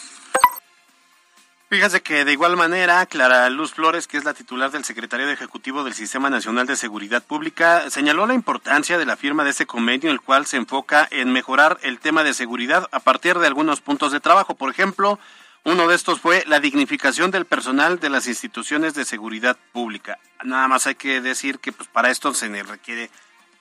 Fíjese 1.69 2.01
que 2.01 2.23
de 2.23 2.31
igual 2.31 2.55
manera, 2.55 3.05
Clara 3.07 3.49
Luz 3.49 3.73
Flores, 3.73 4.07
que 4.07 4.15
es 4.15 4.23
la 4.23 4.33
titular 4.33 4.71
del 4.71 4.85
Secretario 4.85 5.29
Ejecutivo 5.29 5.83
del 5.83 5.93
Sistema 5.93 6.29
Nacional 6.29 6.65
de 6.65 6.77
Seguridad 6.77 7.21
Pública, 7.21 7.89
señaló 7.89 8.25
la 8.25 8.33
importancia 8.33 8.97
de 8.97 9.05
la 9.05 9.17
firma 9.17 9.43
de 9.43 9.49
este 9.49 9.65
convenio, 9.65 10.09
el 10.09 10.21
cual 10.21 10.45
se 10.45 10.55
enfoca 10.55 11.05
en 11.11 11.33
mejorar 11.33 11.77
el 11.81 11.99
tema 11.99 12.23
de 12.23 12.33
seguridad 12.33 12.87
a 12.93 13.01
partir 13.01 13.37
de 13.37 13.47
algunos 13.47 13.81
puntos 13.81 14.13
de 14.13 14.21
trabajo. 14.21 14.55
Por 14.55 14.71
ejemplo, 14.71 15.19
uno 15.65 15.89
de 15.89 15.95
estos 15.95 16.21
fue 16.21 16.45
la 16.47 16.61
dignificación 16.61 17.31
del 17.31 17.43
personal 17.43 17.99
de 17.99 18.11
las 18.11 18.27
instituciones 18.27 18.93
de 18.93 19.03
seguridad 19.03 19.57
pública. 19.73 20.19
Nada 20.45 20.69
más 20.69 20.87
hay 20.87 20.95
que 20.95 21.19
decir 21.19 21.59
que 21.59 21.73
pues, 21.73 21.89
para 21.89 22.09
esto 22.09 22.33
se 22.33 22.47
le 22.47 22.63
requiere 22.63 23.09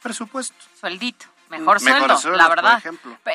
presupuesto. 0.00 0.54
Sueldito. 0.78 1.26
Mejor 1.50 1.80
Mejor 1.82 1.98
sueldo, 2.00 2.18
sueldo, 2.18 2.38
la 2.38 2.46
por 2.48 2.56
verdad. 2.56 2.82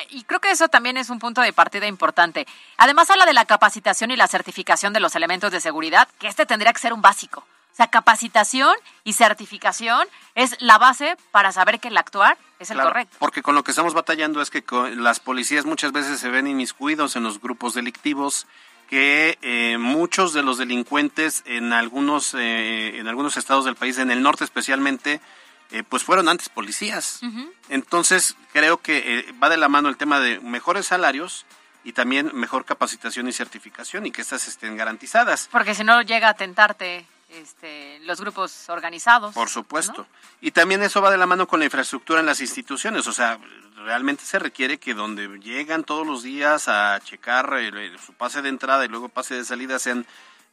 Y 0.10 0.24
creo 0.26 0.40
que 0.42 0.52
eso 0.52 0.68
también 0.68 0.98
es 0.98 1.10
un 1.10 1.20
punto 1.20 1.42
de 1.42 1.54
partida 1.54 1.88
importante. 1.88 2.46
Además 2.78 3.10
habla 3.10 3.26
de 3.26 3.34
la 3.34 3.46
capacitación 3.46 4.12
y 4.12 4.18
la 4.18 4.28
certificación 4.28 4.92
de 4.94 5.00
los 5.00 5.16
elementos 5.16 5.52
de 5.52 5.62
seguridad, 5.62 6.08
que 6.20 6.28
este 6.28 6.46
tendría 6.46 6.74
que 6.74 6.80
ser 6.80 6.92
un 6.94 7.02
básico. 7.02 7.40
O 7.72 7.76
sea, 7.76 7.88
capacitación 7.88 8.76
y 9.06 9.14
certificación 9.14 10.06
es 10.36 10.58
la 10.62 10.78
base 10.78 11.16
para 11.32 11.54
saber 11.54 11.80
que 11.80 11.88
el 11.88 11.98
actuar 11.98 12.38
es 12.60 12.70
el 12.70 12.76
Claro, 12.76 12.90
correcto. 12.90 13.16
Porque 13.18 13.42
con 13.42 13.56
lo 13.56 13.64
que 13.64 13.72
estamos 13.72 13.94
batallando 13.94 14.42
es 14.42 14.50
que 14.50 14.62
con- 14.62 15.04
las 15.04 15.22
policías 15.22 15.64
muchas 15.66 15.94
veces 15.94 16.20
se 16.20 16.30
ven 16.30 16.48
inmiscuidos 16.48 17.16
en 17.16 17.24
los 17.24 17.40
grupos 17.40 17.74
delictivos, 17.74 18.46
que 18.90 19.38
eh, 19.42 19.78
muchos 19.80 20.34
de 20.34 20.44
los 20.44 20.58
delincuentes 20.58 21.44
en 21.46 21.72
algunos 21.72 22.34
eh, 22.34 22.98
en 23.00 23.08
algunos 23.08 23.38
estados 23.38 23.64
del 23.64 23.78
país, 23.78 23.98
en 24.00 24.12
el 24.12 24.22
norte 24.22 24.44
especialmente, 24.44 25.22
eh, 25.72 25.84
pues 25.88 26.04
fueron 26.04 26.28
antes 26.30 26.50
policías. 26.50 27.22
Entonces 27.70 28.36
creo 28.54 28.78
que 28.82 29.20
eh, 29.20 29.32
va 29.42 29.50
de 29.50 29.58
la 29.58 29.70
mano 29.70 29.90
el 29.90 29.98
tema 29.98 30.20
de 30.20 30.40
mejores 30.40 30.88
salarios 30.88 31.46
y 31.84 31.94
también 31.94 32.32
mejor 32.34 32.66
capacitación 32.66 33.28
y 33.28 33.34
certificación 33.34 34.06
y 34.06 34.12
que 34.12 34.22
estas 34.22 34.48
estén 34.48 34.78
garantizadas. 34.78 35.48
Porque 35.52 35.74
si 35.74 35.84
no 35.84 36.02
llega 36.02 36.30
a 36.30 36.34
tentarte 36.36 37.06
este, 37.30 38.00
los 38.02 38.20
grupos 38.20 38.70
organizados. 38.70 39.34
Por 39.34 39.50
supuesto. 39.50 40.06
Y 40.42 40.52
también 40.52 40.84
eso 40.84 41.02
va 41.02 41.10
de 41.12 41.18
la 41.18 41.26
mano 41.26 41.48
con 41.48 41.60
la 41.60 41.66
infraestructura 41.66 42.20
en 42.20 42.26
las 42.26 42.42
instituciones. 42.42 43.08
O 43.08 43.14
sea, 43.14 43.40
realmente 43.78 44.26
se 44.26 44.38
requiere 44.38 44.78
que 44.78 44.94
donde 44.94 45.28
llegan 45.40 45.84
todos 45.86 46.06
los 46.06 46.24
días 46.24 46.68
a 46.68 47.00
checar 47.04 47.54
el- 47.54 47.78
el- 47.78 48.00
su 48.00 48.14
pase 48.14 48.42
de 48.42 48.50
entrada 48.50 48.84
y 48.86 48.90
luego 48.90 49.08
pase 49.10 49.34
de 49.36 49.46
salida 49.46 49.80
sean, 49.80 50.06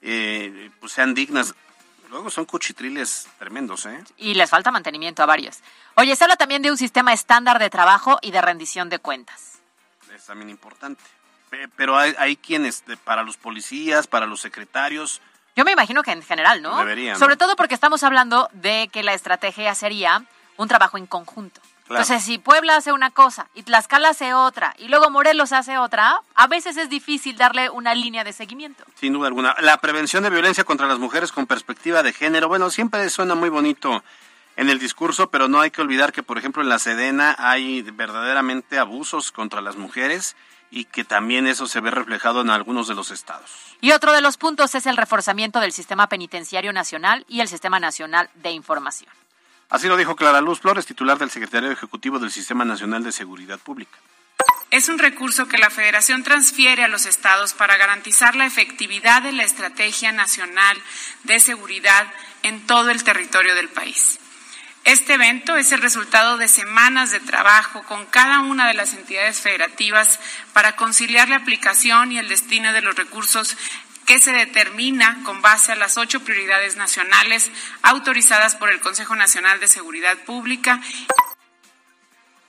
eh, 0.02 0.70
pues 0.80 0.92
sean 0.92 1.14
dignas. 1.14 1.54
Luego 2.08 2.30
son 2.30 2.44
cuchitriles 2.46 3.28
tremendos, 3.38 3.84
¿eh? 3.86 4.02
Y 4.16 4.34
les 4.34 4.48
falta 4.48 4.70
mantenimiento 4.70 5.22
a 5.22 5.26
varios. 5.26 5.58
Oye, 5.94 6.16
se 6.16 6.24
habla 6.24 6.36
también 6.36 6.62
de 6.62 6.70
un 6.70 6.78
sistema 6.78 7.12
estándar 7.12 7.58
de 7.58 7.68
trabajo 7.70 8.18
y 8.22 8.30
de 8.30 8.40
rendición 8.40 8.88
de 8.88 8.98
cuentas. 8.98 9.58
Es 10.14 10.24
también 10.24 10.48
importante. 10.50 11.02
Pe- 11.50 11.68
Pero 11.76 11.98
hay, 11.98 12.14
hay 12.18 12.36
quienes, 12.36 12.82
para 13.04 13.22
los 13.22 13.36
policías, 13.36 14.06
para 14.06 14.26
los 14.26 14.40
secretarios, 14.40 15.20
Yo 15.56 15.64
me 15.64 15.72
imagino 15.72 16.02
que 16.02 16.12
en 16.12 16.22
general, 16.22 16.62
¿no? 16.62 16.78
Debería, 16.78 17.12
¿no? 17.14 17.18
Sobre 17.18 17.36
todo 17.36 17.56
porque 17.56 17.74
estamos 17.74 18.02
hablando 18.04 18.48
de 18.52 18.88
que 18.92 19.02
la 19.02 19.12
estrategia 19.12 19.74
sería 19.74 20.24
un 20.56 20.68
trabajo 20.68 20.96
en 20.98 21.06
conjunto. 21.06 21.60
Claro. 21.88 22.02
Entonces, 22.02 22.24
si 22.24 22.36
Puebla 22.36 22.76
hace 22.76 22.92
una 22.92 23.10
cosa 23.10 23.48
y 23.54 23.62
Tlaxcala 23.62 24.10
hace 24.10 24.34
otra 24.34 24.74
y 24.78 24.88
luego 24.88 25.08
Morelos 25.08 25.52
hace 25.52 25.78
otra, 25.78 26.20
a 26.34 26.46
veces 26.46 26.76
es 26.76 26.90
difícil 26.90 27.38
darle 27.38 27.70
una 27.70 27.94
línea 27.94 28.24
de 28.24 28.34
seguimiento. 28.34 28.84
Sin 28.94 29.14
duda 29.14 29.26
alguna. 29.28 29.56
La 29.60 29.78
prevención 29.78 30.22
de 30.22 30.28
violencia 30.28 30.64
contra 30.64 30.86
las 30.86 30.98
mujeres 30.98 31.32
con 31.32 31.46
perspectiva 31.46 32.02
de 32.02 32.12
género, 32.12 32.46
bueno, 32.48 32.68
siempre 32.68 33.08
suena 33.08 33.34
muy 33.34 33.48
bonito 33.48 34.04
en 34.56 34.68
el 34.68 34.78
discurso, 34.78 35.30
pero 35.30 35.48
no 35.48 35.60
hay 35.60 35.70
que 35.70 35.80
olvidar 35.80 36.12
que, 36.12 36.22
por 36.22 36.36
ejemplo, 36.36 36.62
en 36.62 36.68
la 36.68 36.78
Sedena 36.78 37.34
hay 37.38 37.80
verdaderamente 37.80 38.78
abusos 38.78 39.32
contra 39.32 39.62
las 39.62 39.76
mujeres 39.76 40.36
y 40.70 40.84
que 40.84 41.04
también 41.04 41.46
eso 41.46 41.66
se 41.66 41.80
ve 41.80 41.90
reflejado 41.90 42.42
en 42.42 42.50
algunos 42.50 42.88
de 42.88 42.94
los 42.94 43.10
estados. 43.10 43.50
Y 43.80 43.92
otro 43.92 44.12
de 44.12 44.20
los 44.20 44.36
puntos 44.36 44.74
es 44.74 44.86
el 44.86 44.96
reforzamiento 44.96 45.60
del 45.60 45.72
sistema 45.72 46.08
penitenciario 46.08 46.72
nacional 46.72 47.24
y 47.28 47.40
el 47.40 47.48
sistema 47.48 47.80
nacional 47.80 48.28
de 48.34 48.50
información. 48.50 49.10
Así 49.68 49.86
lo 49.86 49.96
dijo 49.96 50.16
Clara 50.16 50.40
Luz 50.40 50.60
Flores, 50.60 50.86
titular 50.86 51.18
del 51.18 51.30
Secretario 51.30 51.70
Ejecutivo 51.70 52.18
del 52.18 52.30
Sistema 52.30 52.64
Nacional 52.64 53.04
de 53.04 53.12
Seguridad 53.12 53.58
Pública. 53.58 53.98
Es 54.70 54.88
un 54.88 54.98
recurso 54.98 55.48
que 55.48 55.58
la 55.58 55.70
Federación 55.70 56.22
transfiere 56.22 56.84
a 56.84 56.88
los 56.88 57.06
estados 57.06 57.54
para 57.54 57.76
garantizar 57.76 58.34
la 58.34 58.46
efectividad 58.46 59.22
de 59.22 59.32
la 59.32 59.44
Estrategia 59.44 60.12
Nacional 60.12 60.76
de 61.24 61.40
Seguridad 61.40 62.06
en 62.42 62.66
todo 62.66 62.90
el 62.90 63.04
territorio 63.04 63.54
del 63.54 63.68
país. 63.68 64.18
Este 64.84 65.14
evento 65.14 65.56
es 65.56 65.72
el 65.72 65.82
resultado 65.82 66.38
de 66.38 66.48
semanas 66.48 67.10
de 67.10 67.20
trabajo 67.20 67.82
con 67.82 68.06
cada 68.06 68.40
una 68.40 68.66
de 68.68 68.74
las 68.74 68.94
entidades 68.94 69.40
federativas 69.40 70.18
para 70.54 70.76
conciliar 70.76 71.28
la 71.28 71.36
aplicación 71.36 72.12
y 72.12 72.18
el 72.18 72.28
destino 72.28 72.72
de 72.72 72.80
los 72.80 72.94
recursos 72.94 73.56
que 74.08 74.18
se 74.18 74.32
determina 74.32 75.22
con 75.22 75.42
base 75.42 75.70
a 75.70 75.76
las 75.76 75.98
ocho 75.98 76.20
prioridades 76.20 76.76
nacionales 76.76 77.50
autorizadas 77.82 78.56
por 78.56 78.70
el 78.70 78.80
Consejo 78.80 79.14
Nacional 79.14 79.60
de 79.60 79.68
Seguridad 79.68 80.16
Pública 80.24 80.80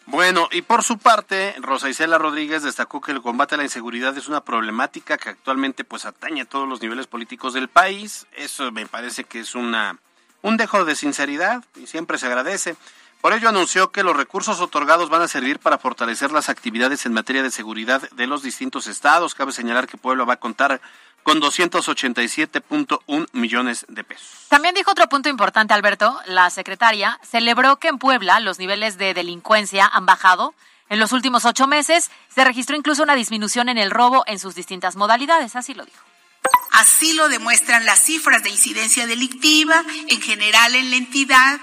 Bueno, 0.06 0.48
y 0.54 0.62
por 0.62 0.84
su 0.84 0.98
parte, 0.98 1.54
Rosa 1.60 1.90
Isela 1.90 2.18
Rodríguez 2.18 2.64
destacó 2.64 3.02
que 3.02 3.12
el 3.12 3.22
combate 3.22 3.56
a 3.56 3.58
la 3.58 3.66
inseguridad 3.66 4.18
es 4.18 4.30
una 4.30 4.46
problemática 4.46 5.18
que 5.18 5.30
actualmente 5.30 5.84
pues 5.84 6.06
atañe 6.06 6.44
a 6.44 6.46
todos 6.46 6.68
los 6.68 6.82
niveles 6.82 7.08
políticos 7.08 7.54
del 7.54 7.68
país. 7.68 8.26
Eso 8.32 8.72
me 8.72 8.86
parece 8.88 9.26
que 9.26 9.42
es 9.42 9.54
una 9.54 10.00
un 10.42 10.56
dejo 10.56 10.86
de 10.86 10.96
sinceridad 10.96 11.66
y 11.76 11.88
siempre 11.88 12.18
se 12.18 12.28
agradece. 12.28 12.78
Por 13.22 13.34
ello 13.34 13.50
anunció 13.50 13.92
que 13.92 14.04
los 14.04 14.16
recursos 14.16 14.62
otorgados 14.62 15.10
van 15.10 15.22
a 15.22 15.28
servir 15.28 15.60
para 15.60 15.78
fortalecer 15.78 16.32
las 16.32 16.48
actividades 16.48 17.06
en 17.06 17.12
materia 17.12 17.44
de 17.44 17.52
seguridad 17.52 18.10
de 18.12 18.28
los 18.28 18.44
distintos 18.44 18.88
estados. 18.88 19.36
Cabe 19.36 19.52
señalar 19.52 19.88
que 19.88 19.98
Puebla 19.98 20.24
va 20.24 20.36
a 20.36 20.40
contar 20.40 20.80
con 21.24 21.42
287.1 21.42 23.28
millones 23.34 23.86
de 23.90 24.04
pesos. 24.04 24.28
También 24.50 24.76
dijo 24.76 24.92
otro 24.92 25.08
punto 25.08 25.30
importante, 25.30 25.74
Alberto. 25.74 26.20
La 26.26 26.50
secretaria 26.50 27.20
celebró 27.24 27.78
que 27.78 27.88
en 27.88 27.98
Puebla 27.98 28.40
los 28.40 28.60
niveles 28.60 28.98
de 28.98 29.14
delincuencia 29.14 29.86
han 29.86 30.06
bajado. 30.06 30.54
En 30.90 31.00
los 31.00 31.12
últimos 31.12 31.46
ocho 31.46 31.68
meses 31.68 32.10
se 32.34 32.44
registró 32.44 32.76
incluso 32.76 33.04
una 33.04 33.16
disminución 33.16 33.70
en 33.70 33.78
el 33.78 33.92
robo 33.92 34.24
en 34.26 34.40
sus 34.40 34.56
distintas 34.56 34.96
modalidades. 34.96 35.56
Así 35.56 35.74
lo 35.74 35.86
dijo. 35.86 36.04
Así 36.72 37.14
lo 37.14 37.30
demuestran 37.30 37.86
las 37.86 38.00
cifras 38.00 38.44
de 38.44 38.50
incidencia 38.50 39.06
delictiva 39.06 39.84
en 40.08 40.22
general 40.22 40.76
en 40.76 40.90
la 40.90 40.98
entidad 40.98 41.60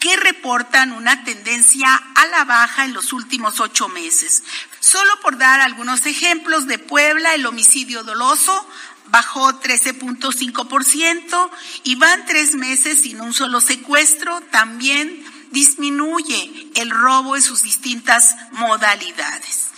que 0.00 0.16
reportan 0.16 0.92
una 0.92 1.24
tendencia 1.24 1.94
a 2.14 2.26
la 2.26 2.44
baja 2.44 2.86
en 2.86 2.94
los 2.94 3.12
últimos 3.12 3.60
ocho 3.60 3.88
meses. 3.88 4.42
Solo 4.80 5.20
por 5.20 5.36
dar 5.36 5.60
algunos 5.60 6.06
ejemplos 6.06 6.66
de 6.66 6.78
Puebla, 6.78 7.34
el 7.34 7.44
homicidio 7.44 8.02
doloso 8.02 8.66
bajó 9.10 9.52
13.5% 9.60 11.50
y 11.84 11.96
van 11.96 12.24
tres 12.26 12.54
meses 12.54 13.02
sin 13.02 13.20
un 13.20 13.32
solo 13.32 13.60
secuestro, 13.60 14.40
también 14.50 15.24
disminuye 15.50 16.70
el 16.76 16.90
robo 16.90 17.36
en 17.36 17.42
sus 17.42 17.62
distintas 17.62 18.36
modalidades. 18.52 19.72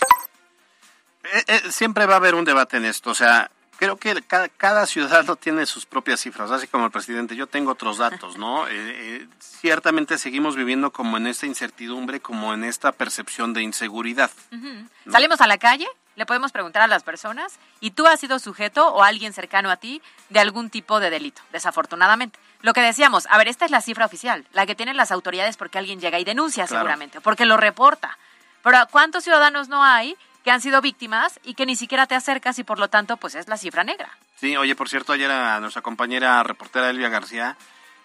Eh, 1.23 1.43
eh, 1.47 1.61
siempre 1.71 2.05
va 2.05 2.13
a 2.15 2.17
haber 2.17 2.35
un 2.35 2.45
debate 2.45 2.77
en 2.77 2.85
esto, 2.85 3.09
o 3.11 3.15
sea, 3.15 3.49
creo 3.77 3.97
que 3.97 4.21
cada, 4.21 4.49
cada, 4.49 4.85
ciudadano 4.85 5.35
tiene 5.35 5.65
sus 5.65 5.85
propias 5.85 6.21
cifras, 6.21 6.51
así 6.51 6.67
como 6.67 6.85
el 6.85 6.91
presidente, 6.91 7.35
yo 7.35 7.47
tengo 7.47 7.71
otros 7.71 7.97
datos, 7.97 8.37
¿no? 8.37 8.65
Eh, 8.75 9.27
ciertamente 9.39 10.17
seguimos 10.17 10.55
viviendo 10.55 10.91
como 10.91 11.17
en 11.17 11.27
esta 11.27 11.45
incertidumbre, 11.45 12.19
como 12.19 12.53
en 12.53 12.63
esta 12.63 12.91
percepción 12.91 13.53
de 13.53 13.61
inseguridad. 13.61 14.31
¿no? 14.51 14.89
Salimos 15.11 15.41
a 15.41 15.47
la 15.47 15.57
calle, 15.57 15.87
le 16.15 16.25
podemos 16.25 16.51
preguntar 16.51 16.81
a 16.81 16.87
las 16.87 17.03
personas, 17.03 17.59
¿y 17.79 17.91
tú 17.91 18.07
has 18.07 18.19
sido 18.19 18.39
sujeto 18.39 18.87
o 18.87 19.03
alguien 19.03 19.33
cercano 19.33 19.69
a 19.69 19.77
ti 19.77 20.01
de 20.29 20.39
algún 20.39 20.69
tipo 20.69 20.99
de 20.99 21.09
delito? 21.09 21.41
Desafortunadamente. 21.51 22.39
Lo 22.61 22.73
que 22.73 22.81
decíamos, 22.81 23.27
a 23.29 23.37
ver, 23.37 23.47
esta 23.47 23.65
es 23.65 23.71
la 23.71 23.81
cifra 23.81 24.05
oficial, 24.05 24.45
la 24.53 24.65
que 24.65 24.75
tienen 24.75 24.97
las 24.97 25.11
autoridades 25.11 25.57
porque 25.57 25.77
alguien 25.77 25.99
llega 25.99 26.19
y 26.19 26.23
denuncia 26.23 26.65
claro. 26.65 26.81
seguramente, 26.81 27.21
porque 27.21 27.45
lo 27.45 27.57
reporta. 27.57 28.17
Pero 28.61 28.77
¿cuántos 28.91 29.23
ciudadanos 29.23 29.67
no 29.67 29.83
hay 29.83 30.15
que 30.43 30.51
han 30.51 30.61
sido 30.61 30.81
víctimas 30.81 31.39
y 31.43 31.55
que 31.55 31.65
ni 31.65 31.75
siquiera 31.75 32.07
te 32.07 32.15
acercas 32.15 32.59
y 32.59 32.63
por 32.63 32.79
lo 32.79 32.89
tanto 32.89 33.17
pues 33.17 33.35
es 33.35 33.47
la 33.47 33.57
cifra 33.57 33.83
negra? 33.83 34.17
Sí, 34.35 34.55
oye, 34.57 34.75
por 34.75 34.89
cierto, 34.89 35.13
ayer 35.13 35.31
a 35.31 35.59
nuestra 35.59 35.81
compañera 35.81 36.43
reportera 36.43 36.89
Elvia 36.89 37.09
García 37.09 37.57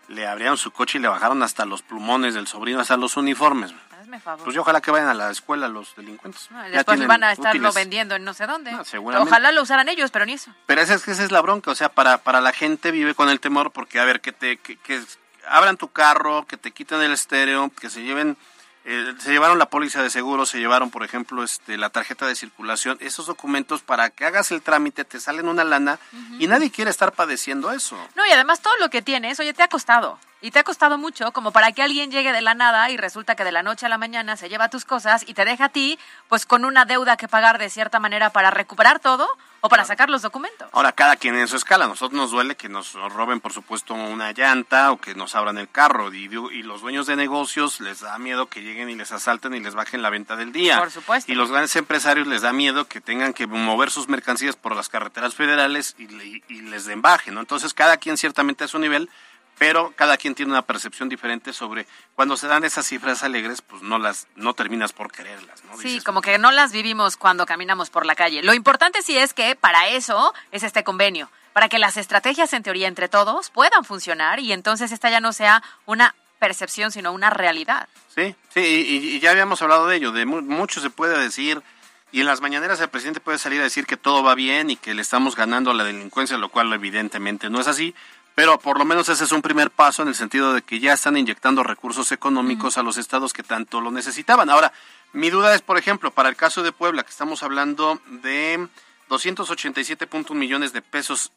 le 0.08 0.26
abrieron 0.26 0.56
su 0.56 0.70
coche 0.70 0.98
y 0.98 1.00
le 1.00 1.08
bajaron 1.08 1.42
hasta 1.42 1.64
los 1.64 1.82
plumones 1.82 2.34
del 2.34 2.46
sobrino, 2.46 2.80
hasta 2.80 2.96
los 2.96 3.16
uniformes. 3.16 3.74
Hazme 4.08 4.20
favor. 4.20 4.44
Pues 4.44 4.54
yo 4.54 4.62
ojalá 4.62 4.80
que 4.80 4.90
vayan 4.90 5.08
a 5.08 5.12
la 5.12 5.30
escuela 5.30 5.68
los 5.68 5.94
delincuentes. 5.94 6.50
No, 6.50 6.62
después 6.70 7.06
van 7.06 7.24
a 7.24 7.32
estarlo 7.32 7.68
útiles. 7.68 7.74
vendiendo 7.74 8.16
en 8.16 8.24
no 8.24 8.32
sé 8.32 8.46
dónde. 8.46 8.72
No, 8.72 8.82
ojalá 9.20 9.52
lo 9.52 9.60
usaran 9.60 9.86
ellos, 9.90 10.10
pero 10.10 10.24
ni 10.24 10.32
eso. 10.32 10.50
Pero 10.64 10.80
esa 10.80 10.94
es 10.94 11.02
que 11.04 11.10
esa 11.10 11.24
es 11.24 11.30
la 11.30 11.42
bronca, 11.42 11.70
o 11.70 11.74
sea, 11.74 11.90
para, 11.90 12.16
para 12.16 12.40
la 12.40 12.54
gente 12.54 12.90
vive 12.90 13.14
con 13.14 13.28
el 13.28 13.38
temor 13.38 13.70
porque, 13.70 14.00
a 14.00 14.06
ver, 14.06 14.22
que 14.22 14.32
te 14.32 14.56
que, 14.56 14.76
que 14.76 15.02
abran 15.46 15.76
tu 15.76 15.88
carro, 15.88 16.46
que 16.46 16.56
te 16.56 16.70
quiten 16.70 17.02
el 17.02 17.12
estéreo, 17.12 17.70
que 17.78 17.90
se 17.90 18.02
lleven 18.02 18.38
eh, 18.86 19.14
se 19.18 19.30
llevaron 19.30 19.58
la 19.58 19.68
póliza 19.68 20.02
de 20.02 20.08
seguro, 20.08 20.46
se 20.46 20.58
llevaron, 20.58 20.90
por 20.90 21.04
ejemplo, 21.04 21.44
este, 21.44 21.76
la 21.76 21.90
tarjeta 21.90 22.26
de 22.26 22.34
circulación, 22.34 22.96
esos 23.00 23.26
documentos 23.26 23.82
para 23.82 24.08
que 24.08 24.24
hagas 24.24 24.50
el 24.52 24.62
trámite 24.62 25.04
te 25.04 25.20
salen 25.20 25.48
una 25.48 25.64
lana 25.64 25.98
uh 26.10 26.16
-huh. 26.16 26.36
y 26.40 26.46
nadie 26.46 26.70
quiere 26.70 26.90
estar 26.90 27.12
padeciendo 27.12 27.70
eso. 27.72 27.98
No, 28.14 28.24
y 28.24 28.30
además 28.30 28.62
todo 28.62 28.74
lo 28.78 28.88
que 28.88 29.02
tienes, 29.02 29.38
oye, 29.38 29.52
te 29.52 29.62
ha 29.62 29.68
costado. 29.68 30.18
Y 30.40 30.52
te 30.52 30.60
ha 30.60 30.64
costado 30.64 30.98
mucho 30.98 31.32
como 31.32 31.50
para 31.50 31.72
que 31.72 31.82
alguien 31.82 32.12
llegue 32.12 32.32
de 32.32 32.42
la 32.42 32.54
nada 32.54 32.90
y 32.90 32.96
resulta 32.96 33.34
que 33.34 33.44
de 33.44 33.50
la 33.50 33.64
noche 33.64 33.86
a 33.86 33.88
la 33.88 33.98
mañana 33.98 34.36
se 34.36 34.48
lleva 34.48 34.68
tus 34.68 34.84
cosas 34.84 35.24
y 35.26 35.34
te 35.34 35.44
deja 35.44 35.64
a 35.64 35.68
ti 35.68 35.98
pues 36.28 36.46
con 36.46 36.64
una 36.64 36.84
deuda 36.84 37.16
que 37.16 37.26
pagar 37.26 37.58
de 37.58 37.70
cierta 37.70 37.98
manera 37.98 38.30
para 38.30 38.50
recuperar 38.50 39.00
todo 39.00 39.28
o 39.60 39.68
para 39.68 39.84
sacar 39.84 40.08
los 40.08 40.22
documentos. 40.22 40.68
Ahora, 40.72 40.92
cada 40.92 41.16
quien 41.16 41.34
en 41.34 41.48
su 41.48 41.56
escala. 41.56 41.86
A 41.86 41.88
nosotros 41.88 42.16
nos 42.16 42.30
duele 42.30 42.54
que 42.56 42.68
nos 42.68 42.92
roben, 42.92 43.40
por 43.40 43.52
supuesto, 43.52 43.94
una 43.94 44.32
llanta 44.32 44.92
o 44.92 45.00
que 45.00 45.14
nos 45.14 45.34
abran 45.34 45.58
el 45.58 45.68
carro. 45.68 46.12
Y, 46.14 46.24
y, 46.26 46.62
los 46.62 46.80
dueños 46.80 47.06
de 47.06 47.16
negocios 47.16 47.80
les 47.80 48.00
da 48.00 48.18
miedo 48.18 48.46
que 48.46 48.62
lleguen 48.62 48.88
y 48.88 48.94
les 48.94 49.10
asalten 49.10 49.54
y 49.54 49.60
les 49.60 49.74
bajen 49.74 50.02
la 50.02 50.10
venta 50.10 50.36
del 50.36 50.52
día. 50.52 50.78
Por 50.78 50.90
supuesto. 50.90 51.32
Y 51.32 51.34
los 51.34 51.50
grandes 51.50 51.74
empresarios 51.76 52.26
les 52.26 52.42
da 52.42 52.52
miedo 52.52 52.86
que 52.86 53.00
tengan 53.00 53.32
que 53.32 53.46
mover 53.46 53.90
sus 53.90 54.08
mercancías 54.08 54.54
por 54.54 54.76
las 54.76 54.88
carreteras 54.88 55.34
federales 55.34 55.96
y, 55.98 56.04
y, 56.04 56.42
y 56.48 56.60
les 56.62 56.84
den 56.84 57.02
baje, 57.02 57.32
¿no? 57.32 57.40
Entonces, 57.40 57.74
cada 57.74 57.96
quien 57.96 58.16
ciertamente 58.16 58.64
a 58.64 58.68
su 58.68 58.78
nivel 58.78 59.10
pero 59.58 59.92
cada 59.96 60.16
quien 60.16 60.34
tiene 60.34 60.52
una 60.52 60.62
percepción 60.62 61.08
diferente 61.08 61.52
sobre 61.52 61.86
cuando 62.14 62.36
se 62.36 62.46
dan 62.46 62.64
esas 62.64 62.86
cifras 62.86 63.22
alegres, 63.22 63.60
pues 63.60 63.82
no 63.82 63.98
las 63.98 64.28
no 64.36 64.54
terminas 64.54 64.92
por 64.92 65.10
quererlas, 65.10 65.64
¿no? 65.64 65.76
Sí, 65.76 65.88
Dices, 65.88 66.04
como 66.04 66.22
que 66.22 66.38
no 66.38 66.52
las 66.52 66.72
vivimos 66.72 67.16
cuando 67.16 67.44
caminamos 67.44 67.90
por 67.90 68.06
la 68.06 68.14
calle. 68.14 68.42
Lo 68.42 68.54
importante 68.54 69.02
sí 69.02 69.18
es 69.18 69.34
que 69.34 69.56
para 69.56 69.88
eso 69.88 70.32
es 70.52 70.62
este 70.62 70.84
convenio, 70.84 71.30
para 71.52 71.68
que 71.68 71.78
las 71.78 71.96
estrategias 71.96 72.52
en 72.52 72.62
teoría 72.62 72.88
entre 72.88 73.08
todos 73.08 73.50
puedan 73.50 73.84
funcionar 73.84 74.40
y 74.40 74.52
entonces 74.52 74.92
esta 74.92 75.10
ya 75.10 75.20
no 75.20 75.32
sea 75.32 75.62
una 75.86 76.14
percepción, 76.38 76.92
sino 76.92 77.12
una 77.12 77.30
realidad. 77.30 77.88
Sí, 78.14 78.34
sí, 78.54 78.60
y, 78.60 79.16
y 79.16 79.20
ya 79.20 79.32
habíamos 79.32 79.60
hablado 79.60 79.88
de 79.88 79.96
ello, 79.96 80.12
de 80.12 80.24
mu 80.24 80.40
mucho 80.40 80.80
se 80.80 80.90
puede 80.90 81.18
decir 81.18 81.62
y 82.10 82.20
en 82.20 82.26
las 82.26 82.40
mañaneras 82.40 82.80
el 82.80 82.88
presidente 82.88 83.20
puede 83.20 83.38
salir 83.38 83.60
a 83.60 83.64
decir 83.64 83.86
que 83.86 83.96
todo 83.96 84.22
va 84.22 84.34
bien 84.34 84.70
y 84.70 84.76
que 84.76 84.94
le 84.94 85.02
estamos 85.02 85.36
ganando 85.36 85.72
a 85.72 85.74
la 85.74 85.84
delincuencia, 85.84 86.38
lo 86.38 86.48
cual 86.48 86.72
evidentemente 86.72 87.50
no 87.50 87.60
es 87.60 87.68
así, 87.68 87.94
pero 88.38 88.56
por 88.60 88.78
lo 88.78 88.84
menos 88.84 89.08
ese 89.08 89.24
es 89.24 89.32
un 89.32 89.42
primer 89.42 89.68
paso 89.68 90.02
en 90.02 90.06
el 90.06 90.14
sentido 90.14 90.52
de 90.52 90.62
que 90.62 90.78
ya 90.78 90.92
están 90.92 91.16
inyectando 91.16 91.64
recursos 91.64 92.12
económicos 92.12 92.78
a 92.78 92.84
los 92.84 92.96
estados 92.96 93.32
que 93.32 93.42
tanto 93.42 93.80
lo 93.80 93.90
necesitaban. 93.90 94.48
Ahora, 94.48 94.72
mi 95.12 95.28
duda 95.28 95.56
es, 95.56 95.60
por 95.60 95.76
ejemplo, 95.76 96.12
para 96.12 96.28
el 96.28 96.36
caso 96.36 96.62
de 96.62 96.70
Puebla, 96.70 97.02
que 97.02 97.10
estamos 97.10 97.42
hablando 97.42 98.00
de 98.06 98.68
287.1 99.08 100.32
millones 100.34 100.72
de 100.72 100.82
pesos. 100.82 101.32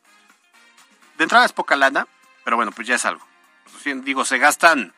De 1.18 1.24
entrada 1.24 1.44
es 1.44 1.54
poca 1.54 1.76
lana, 1.76 2.06
pero 2.44 2.56
bueno, 2.56 2.72
pues 2.72 2.88
ya 2.88 2.94
es 2.94 3.06
algo. 3.06 3.26
Digo, 3.84 4.24
se 4.24 4.38
gastan 4.38 4.94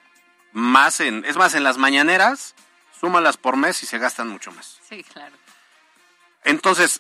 más 0.52 1.00
en, 1.00 1.24
es 1.24 1.38
más, 1.38 1.56
en 1.56 1.64
las 1.64 1.78
mañaneras, 1.78 2.54
súmalas 3.00 3.38
por 3.38 3.56
mes 3.56 3.82
y 3.82 3.86
se 3.86 3.98
gastan 3.98 4.28
mucho 4.28 4.52
más. 4.52 4.78
Sí, 4.90 5.06
claro. 5.06 5.38
Entonces, 6.44 7.00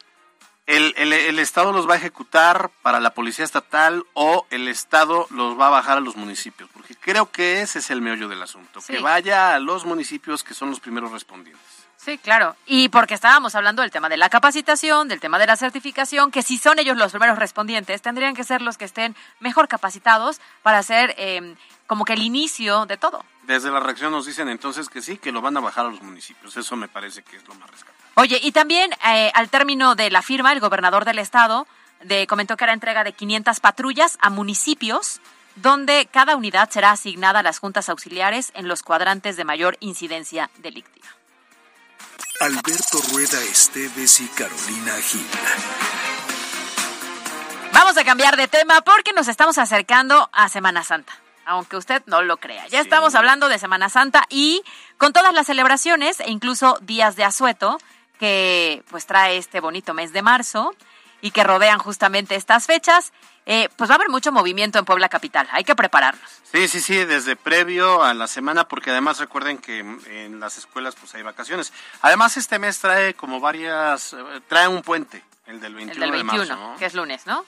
el, 0.65 0.93
el, 0.97 1.13
el, 1.13 1.39
Estado 1.39 1.73
los 1.73 1.89
va 1.89 1.95
a 1.95 1.97
ejecutar 1.97 2.71
para 2.81 2.99
la 2.99 3.13
Policía 3.13 3.43
Estatal 3.43 4.05
o 4.13 4.45
el 4.49 4.67
Estado 4.67 5.27
los 5.29 5.59
va 5.59 5.67
a 5.67 5.71
bajar 5.71 5.97
a 5.97 6.01
los 6.01 6.15
municipios, 6.15 6.69
porque 6.71 6.95
creo 6.95 7.29
que 7.31 7.61
ese 7.61 7.79
es 7.79 7.89
el 7.89 8.01
meollo 8.01 8.29
del 8.29 8.41
asunto, 8.41 8.79
sí. 8.79 8.93
que 8.93 8.99
vaya 8.99 9.55
a 9.55 9.59
los 9.59 9.85
municipios 9.85 10.43
que 10.43 10.53
son 10.53 10.69
los 10.69 10.79
primeros 10.79 11.11
respondientes. 11.11 11.61
Sí, 12.03 12.17
claro. 12.17 12.57
Y 12.65 12.89
porque 12.89 13.13
estábamos 13.13 13.55
hablando 13.55 13.81
del 13.81 13.91
tema 13.91 14.09
de 14.09 14.17
la 14.17 14.29
capacitación, 14.29 15.07
del 15.07 15.21
tema 15.21 15.39
de 15.39 15.47
la 15.47 15.55
certificación, 15.55 16.31
que 16.31 16.41
si 16.41 16.57
son 16.57 16.77
ellos 16.79 16.97
los 16.97 17.11
primeros 17.11 17.39
respondientes, 17.39 18.01
tendrían 18.01 18.35
que 18.35 18.43
ser 18.43 18.61
los 18.61 18.77
que 18.77 18.83
estén 18.83 19.15
mejor 19.39 19.69
capacitados 19.69 20.41
para 20.63 20.79
hacer 20.79 21.15
eh, 21.17 21.55
como 21.87 22.03
que 22.03 22.13
el 22.13 22.21
inicio 22.21 22.85
de 22.85 22.97
todo. 22.97 23.23
Desde 23.43 23.71
la 23.71 23.79
reacción 23.79 24.11
nos 24.11 24.25
dicen 24.25 24.49
entonces 24.49 24.89
que 24.89 25.01
sí, 25.01 25.17
que 25.17 25.31
lo 25.31 25.41
van 25.41 25.55
a 25.55 25.61
bajar 25.61 25.85
a 25.85 25.89
los 25.89 26.01
municipios. 26.01 26.57
Eso 26.57 26.75
me 26.75 26.89
parece 26.89 27.23
que 27.23 27.37
es 27.37 27.47
lo 27.47 27.53
más 27.55 27.69
rescatable. 27.71 28.03
Oye, 28.15 28.39
y 28.43 28.51
también 28.51 28.91
eh, 29.05 29.31
al 29.33 29.49
término 29.49 29.95
de 29.95 30.11
la 30.11 30.21
firma, 30.21 30.51
el 30.51 30.59
gobernador 30.59 31.05
del 31.05 31.19
estado 31.19 31.67
de, 32.03 32.27
comentó 32.27 32.57
que 32.57 32.65
era 32.65 32.73
entrega 32.73 33.05
de 33.05 33.13
500 33.13 33.61
patrullas 33.61 34.17
a 34.21 34.29
municipios 34.29 35.21
donde 35.55 36.09
cada 36.11 36.35
unidad 36.35 36.69
será 36.69 36.91
asignada 36.91 37.39
a 37.39 37.43
las 37.43 37.59
juntas 37.59 37.87
auxiliares 37.87 38.51
en 38.55 38.67
los 38.67 38.83
cuadrantes 38.83 39.37
de 39.37 39.45
mayor 39.45 39.77
incidencia 39.79 40.49
delictiva. 40.57 41.07
Alberto 42.43 42.99
Rueda 43.13 43.41
Esteves 43.41 44.19
y 44.19 44.27
Carolina 44.27 44.91
Gil. 45.01 45.25
Vamos 47.71 47.95
a 47.95 48.03
cambiar 48.03 48.35
de 48.35 48.49
tema 48.49 48.81
porque 48.81 49.13
nos 49.13 49.29
estamos 49.29 49.57
acercando 49.57 50.29
a 50.33 50.49
Semana 50.49 50.83
Santa 50.83 51.13
aunque 51.45 51.77
usted 51.77 52.03
no 52.05 52.21
lo 52.21 52.37
crea. 52.37 52.63
Ya 52.67 52.79
sí. 52.79 52.83
estamos 52.83 53.15
hablando 53.15 53.47
de 53.47 53.59
Semana 53.59 53.87
Santa 53.87 54.25
y 54.29 54.61
con 54.97 55.13
todas 55.13 55.33
las 55.33 55.47
celebraciones 55.47 56.19
e 56.19 56.31
incluso 56.31 56.77
días 56.81 57.15
de 57.15 57.23
asueto 57.23 57.77
que 58.19 58.83
pues 58.89 59.05
trae 59.05 59.37
este 59.37 59.61
bonito 59.61 59.93
mes 59.93 60.11
de 60.11 60.21
marzo 60.21 60.75
y 61.21 61.31
que 61.31 61.43
rodean 61.45 61.79
justamente 61.79 62.35
estas 62.35 62.65
fechas, 62.65 63.13
eh, 63.45 63.69
pues 63.75 63.89
va 63.89 63.95
a 63.95 63.97
haber 63.97 64.09
mucho 64.09 64.31
movimiento 64.31 64.79
en 64.79 64.85
Puebla 64.85 65.09
Capital. 65.09 65.47
Hay 65.51 65.63
que 65.63 65.75
prepararnos. 65.75 66.29
Sí, 66.51 66.67
sí, 66.67 66.81
sí, 66.81 67.03
desde 67.05 67.35
previo 67.35 68.03
a 68.03 68.13
la 68.13 68.27
semana, 68.27 68.67
porque 68.67 68.91
además 68.91 69.19
recuerden 69.19 69.57
que 69.57 69.79
en 69.79 70.39
las 70.39 70.57
escuelas 70.57 70.95
pues 70.95 71.13
hay 71.15 71.23
vacaciones. 71.23 71.73
Además 72.01 72.37
este 72.37 72.59
mes 72.59 72.79
trae 72.79 73.13
como 73.13 73.39
varias, 73.39 74.15
trae 74.47 74.67
un 74.67 74.81
puente, 74.81 75.23
el 75.47 75.59
del 75.59 75.75
21, 75.75 75.93
el 75.93 76.11
del 76.11 76.23
21 76.23 76.43
de 76.43 76.49
marzo, 76.49 76.55
¿no? 76.55 76.77
que 76.77 76.85
es 76.85 76.93
lunes, 76.93 77.25
¿no? 77.25 77.45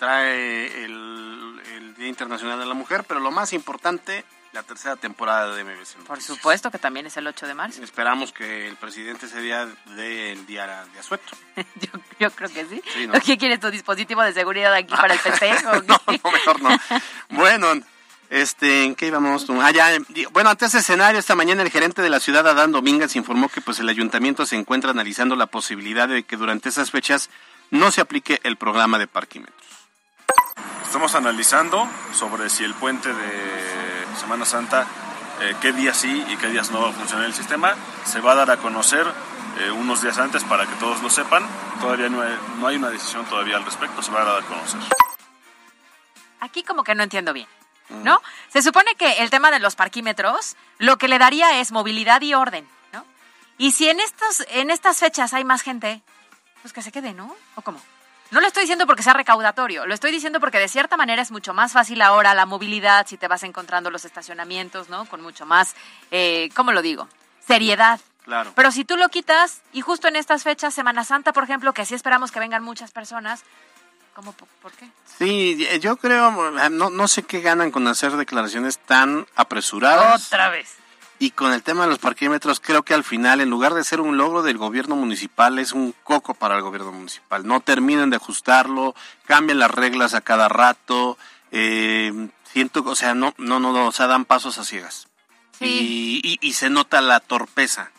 trae 0.00 0.84
el, 0.84 1.60
el, 1.76 1.94
Día 1.94 2.08
Internacional 2.08 2.58
de 2.58 2.64
la 2.64 2.72
Mujer, 2.72 3.04
pero 3.06 3.20
lo 3.20 3.30
más 3.30 3.52
importante, 3.52 4.24
la 4.52 4.62
tercera 4.62 4.96
temporada 4.96 5.54
de 5.54 5.62
MBC 5.62 5.78
Noticias. 5.78 6.06
Por 6.06 6.20
supuesto 6.20 6.70
que 6.70 6.78
también 6.78 7.06
es 7.06 7.16
el 7.16 7.26
8 7.26 7.46
de 7.46 7.54
marzo. 7.54 7.82
Esperamos 7.82 8.32
que 8.32 8.66
el 8.66 8.76
presidente 8.76 9.26
ese 9.26 9.40
día 9.40 9.68
dé 9.96 10.32
el 10.32 10.46
día 10.46 10.86
de 10.92 10.98
asueto. 10.98 11.36
yo, 11.56 11.88
yo, 12.18 12.30
creo 12.32 12.48
que 12.48 12.66
sí. 12.66 12.82
sí 12.92 13.06
¿no? 13.06 13.20
¿Qué 13.20 13.38
quieres 13.38 13.60
tu 13.60 13.70
dispositivo 13.70 14.22
de 14.22 14.32
seguridad 14.32 14.74
aquí 14.74 14.94
para 14.94 15.14
el 15.14 15.20
festejo? 15.20 15.72
no, 15.86 16.00
no, 16.06 16.30
mejor 16.32 16.62
no. 16.62 16.70
bueno, 17.30 17.68
este, 18.28 18.84
¿en 18.84 18.94
qué 18.96 19.06
íbamos? 19.06 19.46
Ah, 19.50 19.70
ya, 19.70 19.90
bueno, 20.32 20.50
ante 20.50 20.66
ese 20.66 20.78
escenario, 20.78 21.20
esta 21.20 21.36
mañana 21.36 21.62
el 21.62 21.70
gerente 21.70 22.02
de 22.02 22.10
la 22.10 22.20
ciudad, 22.20 22.46
Adán 22.46 22.72
Domínguez, 22.72 23.14
informó 23.16 23.48
que 23.48 23.60
pues 23.60 23.78
el 23.78 23.88
ayuntamiento 23.88 24.46
se 24.46 24.56
encuentra 24.56 24.90
analizando 24.90 25.36
la 25.36 25.46
posibilidad 25.46 26.08
de 26.08 26.24
que 26.24 26.36
durante 26.36 26.68
esas 26.68 26.90
fechas 26.90 27.30
no 27.70 27.90
se 27.92 28.00
aplique 28.00 28.40
el 28.42 28.56
programa 28.56 28.98
de 28.98 29.06
parquímetros. 29.06 29.60
Estamos 30.84 31.14
analizando 31.14 31.88
sobre 32.12 32.50
si 32.50 32.64
el 32.64 32.74
puente 32.74 33.12
de 33.12 33.69
Semana 34.18 34.44
Santa, 34.44 34.86
eh, 35.40 35.56
qué 35.60 35.72
días 35.72 35.96
sí 35.96 36.24
y 36.28 36.36
qué 36.36 36.48
días 36.48 36.70
no 36.70 36.82
va 36.82 36.90
a 36.90 36.92
funcionar 36.92 37.26
el 37.26 37.34
sistema. 37.34 37.74
Se 38.04 38.20
va 38.20 38.32
a 38.32 38.34
dar 38.34 38.50
a 38.50 38.56
conocer 38.58 39.06
eh, 39.58 39.70
unos 39.70 40.02
días 40.02 40.18
antes 40.18 40.44
para 40.44 40.66
que 40.66 40.74
todos 40.76 41.02
lo 41.02 41.10
sepan. 41.10 41.46
Todavía 41.80 42.08
no 42.08 42.22
hay, 42.22 42.38
no 42.58 42.66
hay, 42.66 42.76
una 42.76 42.90
decisión 42.90 43.24
todavía 43.26 43.56
al 43.56 43.64
respecto, 43.64 44.02
se 44.02 44.12
va 44.12 44.22
a 44.22 44.24
dar 44.24 44.42
a 44.42 44.46
conocer. 44.46 44.80
Aquí 46.40 46.62
como 46.62 46.84
que 46.84 46.94
no 46.94 47.02
entiendo 47.02 47.32
bien. 47.32 47.48
¿No? 48.04 48.22
Se 48.50 48.62
supone 48.62 48.94
que 48.94 49.14
el 49.14 49.30
tema 49.30 49.50
de 49.50 49.58
los 49.58 49.74
parquímetros 49.74 50.56
lo 50.78 50.96
que 50.96 51.08
le 51.08 51.18
daría 51.18 51.58
es 51.58 51.72
movilidad 51.72 52.20
y 52.22 52.34
orden, 52.34 52.68
¿no? 52.92 53.04
Y 53.58 53.72
si 53.72 53.88
en 53.88 53.98
estos 53.98 54.46
en 54.50 54.70
estas 54.70 54.98
fechas 54.98 55.34
hay 55.34 55.42
más 55.42 55.62
gente, 55.62 56.00
pues 56.62 56.72
que 56.72 56.82
se 56.82 56.92
quede, 56.92 57.14
¿no? 57.14 57.34
¿O 57.56 57.62
cómo? 57.62 57.80
No 58.30 58.40
lo 58.40 58.46
estoy 58.46 58.62
diciendo 58.62 58.86
porque 58.86 59.02
sea 59.02 59.12
recaudatorio, 59.12 59.86
lo 59.86 59.94
estoy 59.94 60.12
diciendo 60.12 60.38
porque 60.38 60.58
de 60.58 60.68
cierta 60.68 60.96
manera 60.96 61.20
es 61.20 61.32
mucho 61.32 61.52
más 61.52 61.72
fácil 61.72 62.00
ahora 62.00 62.32
la 62.34 62.46
movilidad 62.46 63.06
si 63.08 63.16
te 63.16 63.26
vas 63.26 63.42
encontrando 63.42 63.90
los 63.90 64.04
estacionamientos, 64.04 64.88
¿no? 64.88 65.04
Con 65.06 65.20
mucho 65.20 65.46
más, 65.46 65.74
eh, 66.12 66.48
¿cómo 66.54 66.70
lo 66.70 66.80
digo? 66.80 67.08
Seriedad. 67.44 68.00
Claro. 68.24 68.52
Pero 68.54 68.70
si 68.70 68.84
tú 68.84 68.96
lo 68.96 69.08
quitas 69.08 69.62
y 69.72 69.80
justo 69.80 70.06
en 70.06 70.14
estas 70.14 70.44
fechas, 70.44 70.72
Semana 70.74 71.04
Santa, 71.04 71.32
por 71.32 71.42
ejemplo, 71.42 71.72
que 71.72 71.84
sí 71.84 71.94
esperamos 71.94 72.30
que 72.30 72.38
vengan 72.38 72.62
muchas 72.62 72.92
personas, 72.92 73.42
¿cómo? 74.14 74.32
¿Por, 74.32 74.46
por 74.62 74.72
qué? 74.72 74.88
Sí, 75.18 75.66
yo 75.80 75.96
creo, 75.96 76.30
no, 76.70 76.90
no 76.90 77.08
sé 77.08 77.24
qué 77.24 77.40
ganan 77.40 77.72
con 77.72 77.88
hacer 77.88 78.12
declaraciones 78.12 78.78
tan 78.78 79.26
apresuradas. 79.34 80.26
Otra 80.26 80.50
vez. 80.50 80.76
Y 81.22 81.32
con 81.32 81.52
el 81.52 81.62
tema 81.62 81.82
de 81.82 81.90
los 81.90 81.98
parquímetros, 81.98 82.60
creo 82.60 82.82
que 82.82 82.94
al 82.94 83.04
final, 83.04 83.42
en 83.42 83.50
lugar 83.50 83.74
de 83.74 83.84
ser 83.84 84.00
un 84.00 84.16
logro 84.16 84.42
del 84.42 84.56
gobierno 84.56 84.96
municipal, 84.96 85.58
es 85.58 85.72
un 85.72 85.94
coco 86.02 86.32
para 86.32 86.56
el 86.56 86.62
gobierno 86.62 86.92
municipal. 86.92 87.46
No 87.46 87.60
terminan 87.60 88.08
de 88.08 88.16
ajustarlo, 88.16 88.94
cambian 89.26 89.58
las 89.58 89.70
reglas 89.70 90.14
a 90.14 90.22
cada 90.22 90.48
rato. 90.48 91.18
Eh, 91.52 92.30
siento, 92.50 92.82
o 92.86 92.94
sea, 92.94 93.14
no, 93.14 93.34
no, 93.36 93.60
no, 93.60 93.70
no, 93.74 93.88
o 93.88 93.92
sea, 93.92 94.06
dan 94.06 94.24
pasos 94.24 94.56
a 94.56 94.64
ciegas. 94.64 95.08
Sí. 95.58 96.22
Y, 96.24 96.38
y, 96.40 96.48
y 96.48 96.54
se 96.54 96.70
nota 96.70 97.02
la 97.02 97.20
torpeza 97.20 97.90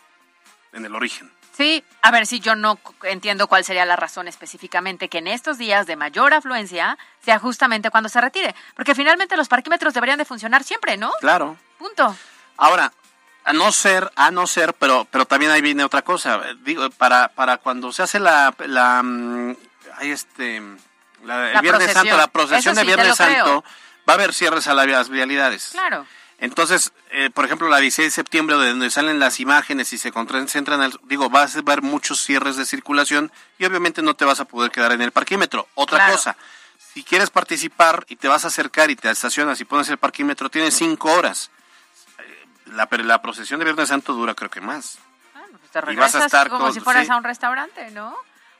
en 0.72 0.84
el 0.84 0.96
origen. 0.96 1.30
Sí, 1.56 1.84
a 2.00 2.10
ver 2.10 2.26
si 2.26 2.40
yo 2.40 2.56
no 2.56 2.80
entiendo 3.04 3.46
cuál 3.46 3.64
sería 3.64 3.84
la 3.84 3.94
razón 3.94 4.26
específicamente 4.26 5.08
que 5.08 5.18
en 5.18 5.28
estos 5.28 5.58
días 5.58 5.86
de 5.86 5.94
mayor 5.94 6.34
afluencia 6.34 6.98
sea 7.20 7.38
justamente 7.38 7.90
cuando 7.90 8.08
se 8.08 8.20
retire, 8.20 8.56
porque 8.74 8.96
finalmente 8.96 9.36
los 9.36 9.46
parquímetros 9.46 9.94
deberían 9.94 10.18
de 10.18 10.24
funcionar 10.24 10.64
siempre, 10.64 10.96
¿no? 10.96 11.12
Claro. 11.20 11.56
Punto. 11.78 12.16
Ahora, 12.56 12.92
a 13.44 13.52
no 13.52 13.72
ser, 13.72 14.10
a 14.16 14.30
no 14.30 14.46
ser, 14.46 14.74
pero, 14.74 15.06
pero 15.10 15.26
también 15.26 15.50
ahí 15.52 15.60
viene 15.60 15.84
otra 15.84 16.02
cosa. 16.02 16.40
Digo, 16.64 16.88
para, 16.90 17.28
para 17.28 17.58
cuando 17.58 17.92
se 17.92 18.02
hace 18.02 18.20
la, 18.20 18.54
la, 18.66 19.02
mm, 19.02 19.56
ay, 19.98 20.10
este, 20.10 20.60
la, 21.24 21.48
el 21.48 21.54
La 21.54 21.60
Viernes 21.60 21.82
procesión. 21.92 22.06
Santo, 22.06 22.16
la 22.16 22.26
procesión 22.28 22.74
de 22.74 22.84
Viernes. 22.84 23.16
Santo, 23.16 23.64
va 24.08 24.12
a 24.12 24.16
haber 24.16 24.32
cierres 24.32 24.66
a 24.68 24.74
las 24.74 25.08
vialidades. 25.08 25.70
Claro. 25.72 26.06
Entonces, 26.38 26.92
eh, 27.12 27.30
por 27.32 27.44
ejemplo, 27.44 27.68
la 27.68 27.78
16 27.78 28.06
de 28.08 28.10
septiembre, 28.10 28.56
de 28.56 28.70
donde 28.70 28.90
salen 28.90 29.20
las 29.20 29.38
imágenes 29.38 29.92
y 29.92 29.98
se 29.98 30.10
concentran, 30.10 30.80
al- 30.80 30.98
digo, 31.04 31.30
vas 31.30 31.54
a 31.56 31.62
ver 31.62 31.82
muchos 31.82 32.20
cierres 32.24 32.56
de 32.56 32.64
circulación 32.64 33.30
y 33.58 33.64
obviamente 33.64 34.02
no 34.02 34.14
te 34.14 34.24
vas 34.24 34.40
a 34.40 34.44
poder 34.44 34.72
quedar 34.72 34.90
en 34.90 35.02
el 35.02 35.12
parquímetro. 35.12 35.68
Otra 35.74 35.98
Claro. 35.98 36.12
cosa, 36.14 36.36
si 36.92 37.04
quieres 37.04 37.30
participar 37.30 38.04
y 38.08 38.16
te 38.16 38.26
vas 38.26 38.44
a 38.44 38.48
acercar 38.48 38.90
y 38.90 38.96
te 38.96 39.08
estacionas 39.08 39.60
y 39.60 39.64
pones 39.64 39.88
el 39.88 39.98
parquímetro, 39.98 40.48
tienes 40.50 40.74
cinco 40.74 41.12
horas. 41.12 41.50
La, 42.66 42.86
pero 42.86 43.04
la 43.04 43.20
procesión 43.22 43.58
de 43.60 43.64
Viernes 43.64 43.88
Santo 43.88 44.12
dura 44.12 44.34
creo 44.34 44.50
que 44.50 44.60
más. 44.60 44.98
Bueno, 45.34 45.58
pues 45.58 45.70
te 45.84 45.92
Y 45.92 45.96
vas 45.96 46.14
a 46.14 46.24
estar 46.26 46.48
como 46.48 46.64
con- 46.66 46.74
si 46.74 46.80
fueras 46.80 47.06
sí. 47.06 47.12
a 47.12 47.16
un 47.16 47.24
restaurante, 47.24 47.90
¿no? 47.90 48.14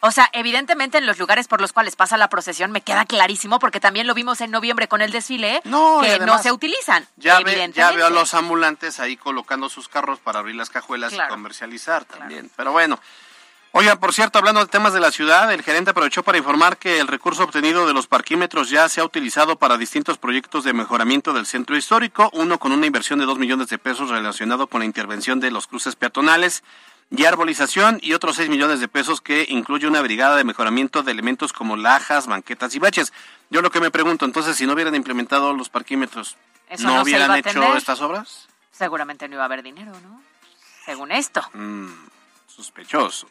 O 0.04 0.10
sea, 0.10 0.28
evidentemente 0.32 0.98
en 0.98 1.06
los 1.06 1.18
lugares 1.20 1.46
por 1.46 1.60
los 1.60 1.72
cuales 1.72 1.94
pasa 1.94 2.16
la 2.16 2.28
procesión 2.28 2.72
me 2.72 2.80
queda 2.80 3.04
clarísimo 3.04 3.60
porque 3.60 3.78
también 3.78 4.08
lo 4.08 4.14
vimos 4.14 4.40
en 4.40 4.50
noviembre 4.50 4.88
con 4.88 5.00
el 5.00 5.12
desfile 5.12 5.60
No, 5.64 6.00
que 6.02 6.08
además, 6.10 6.26
no 6.26 6.42
se 6.42 6.50
utilizan. 6.50 7.06
Ya, 7.16 7.38
ve- 7.38 7.70
ya 7.72 7.92
veo 7.92 8.06
a 8.06 8.10
los 8.10 8.34
ambulantes 8.34 8.98
ahí 8.98 9.16
colocando 9.16 9.68
sus 9.68 9.88
carros 9.88 10.18
para 10.18 10.40
abrir 10.40 10.56
las 10.56 10.70
cajuelas 10.70 11.12
Claro. 11.12 11.28
y 11.28 11.30
comercializar 11.36 12.04
también. 12.04 12.50
Pero 12.56 12.72
bueno. 12.72 12.98
Oigan, 13.74 13.98
por 13.98 14.12
cierto, 14.12 14.38
hablando 14.38 14.61
de 14.61 14.66
temas 14.66 14.92
de 14.92 15.00
la 15.00 15.11
ciudad, 15.11 15.50
el 15.50 15.62
gerente 15.62 15.92
aprovechó 15.92 16.22
para 16.22 16.37
informar 16.37 16.76
que 16.76 17.00
el 17.00 17.08
recurso 17.08 17.42
obtenido 17.42 17.87
de 17.87 17.94
los 17.94 18.06
parquímetros 18.06 18.68
ya 18.68 18.87
se 18.90 19.00
ha 19.00 19.04
utilizado 19.04 19.56
para 19.56 19.78
distintos 19.78 20.18
proyectos 20.18 20.64
de 20.64 20.74
mejoramiento 20.74 21.32
del 21.32 21.46
centro 21.46 21.74
histórico, 21.74 22.28
uno 22.35 22.58
con 22.58 22.72
una 22.72 22.85
inversión 22.85 23.18
de 23.18 23.24
dos 23.24 23.38
millones 23.38 23.68
de 23.68 23.78
pesos 23.78 24.11
relacionado 24.11 24.66
con 24.66 24.80
la 24.80 24.85
intervención 24.85 25.40
de 25.40 25.50
los 25.50 25.66
cruces 25.66 25.96
peatonales 25.96 26.62
y 27.11 27.24
arbolización 27.24 27.98
y 28.02 28.12
otros 28.12 28.37
seis 28.37 28.50
millones 28.50 28.80
de 28.80 28.88
pesos 28.88 29.22
que 29.22 29.46
incluye 29.48 29.87
una 29.87 30.02
brigada 30.02 30.37
de 30.37 30.44
mejoramiento 30.44 31.02
de 31.02 31.12
elementos 31.12 31.54
como 31.54 31.78
lajas, 31.78 32.26
banquetas 32.26 32.74
y 32.74 32.78
baches. 32.78 33.11
Yo 33.48 33.62
lo 33.62 33.70
que 33.70 33.80
me 33.80 33.90
pregunto, 33.90 34.26
entonces, 34.26 34.54
si 34.54 34.66
no 34.66 34.74
hubieran 34.74 34.94
implementado 34.94 35.54
los 35.54 35.70
parquímetros, 35.70 36.37
Eso 36.68 36.88
¿no, 36.88 37.00
hubieran 37.00 37.35
hecho 37.37 37.74
estas 37.74 38.02
obras? 38.02 38.48
Seguramente 38.70 39.28
no 39.28 39.37
iba 39.37 39.44
a 39.44 39.46
haber 39.46 39.62
dinero, 39.62 39.92
¿no? 40.02 40.20
Según 40.85 41.11
esto. 41.11 41.40
Mm, 41.54 41.88
sospechoso. 42.46 43.28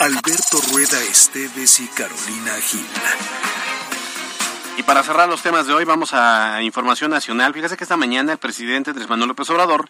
Alberto 0.00 0.60
Rueda 0.72 1.00
Esteves 1.02 1.80
y 1.80 1.86
Carolina 1.88 2.54
Gil. 2.60 2.86
Y 4.76 4.82
para 4.82 5.02
cerrar 5.02 5.28
los 5.28 5.42
temas 5.42 5.66
de 5.66 5.74
hoy, 5.74 5.84
vamos 5.84 6.12
a 6.12 6.62
información 6.62 7.10
nacional. 7.10 7.52
Fíjese 7.52 7.76
que 7.76 7.84
esta 7.84 7.96
mañana 7.96 8.32
el 8.32 8.38
presidente 8.38 8.90
Andrés 8.90 9.08
Manuel 9.08 9.28
López 9.28 9.48
Obrador, 9.50 9.88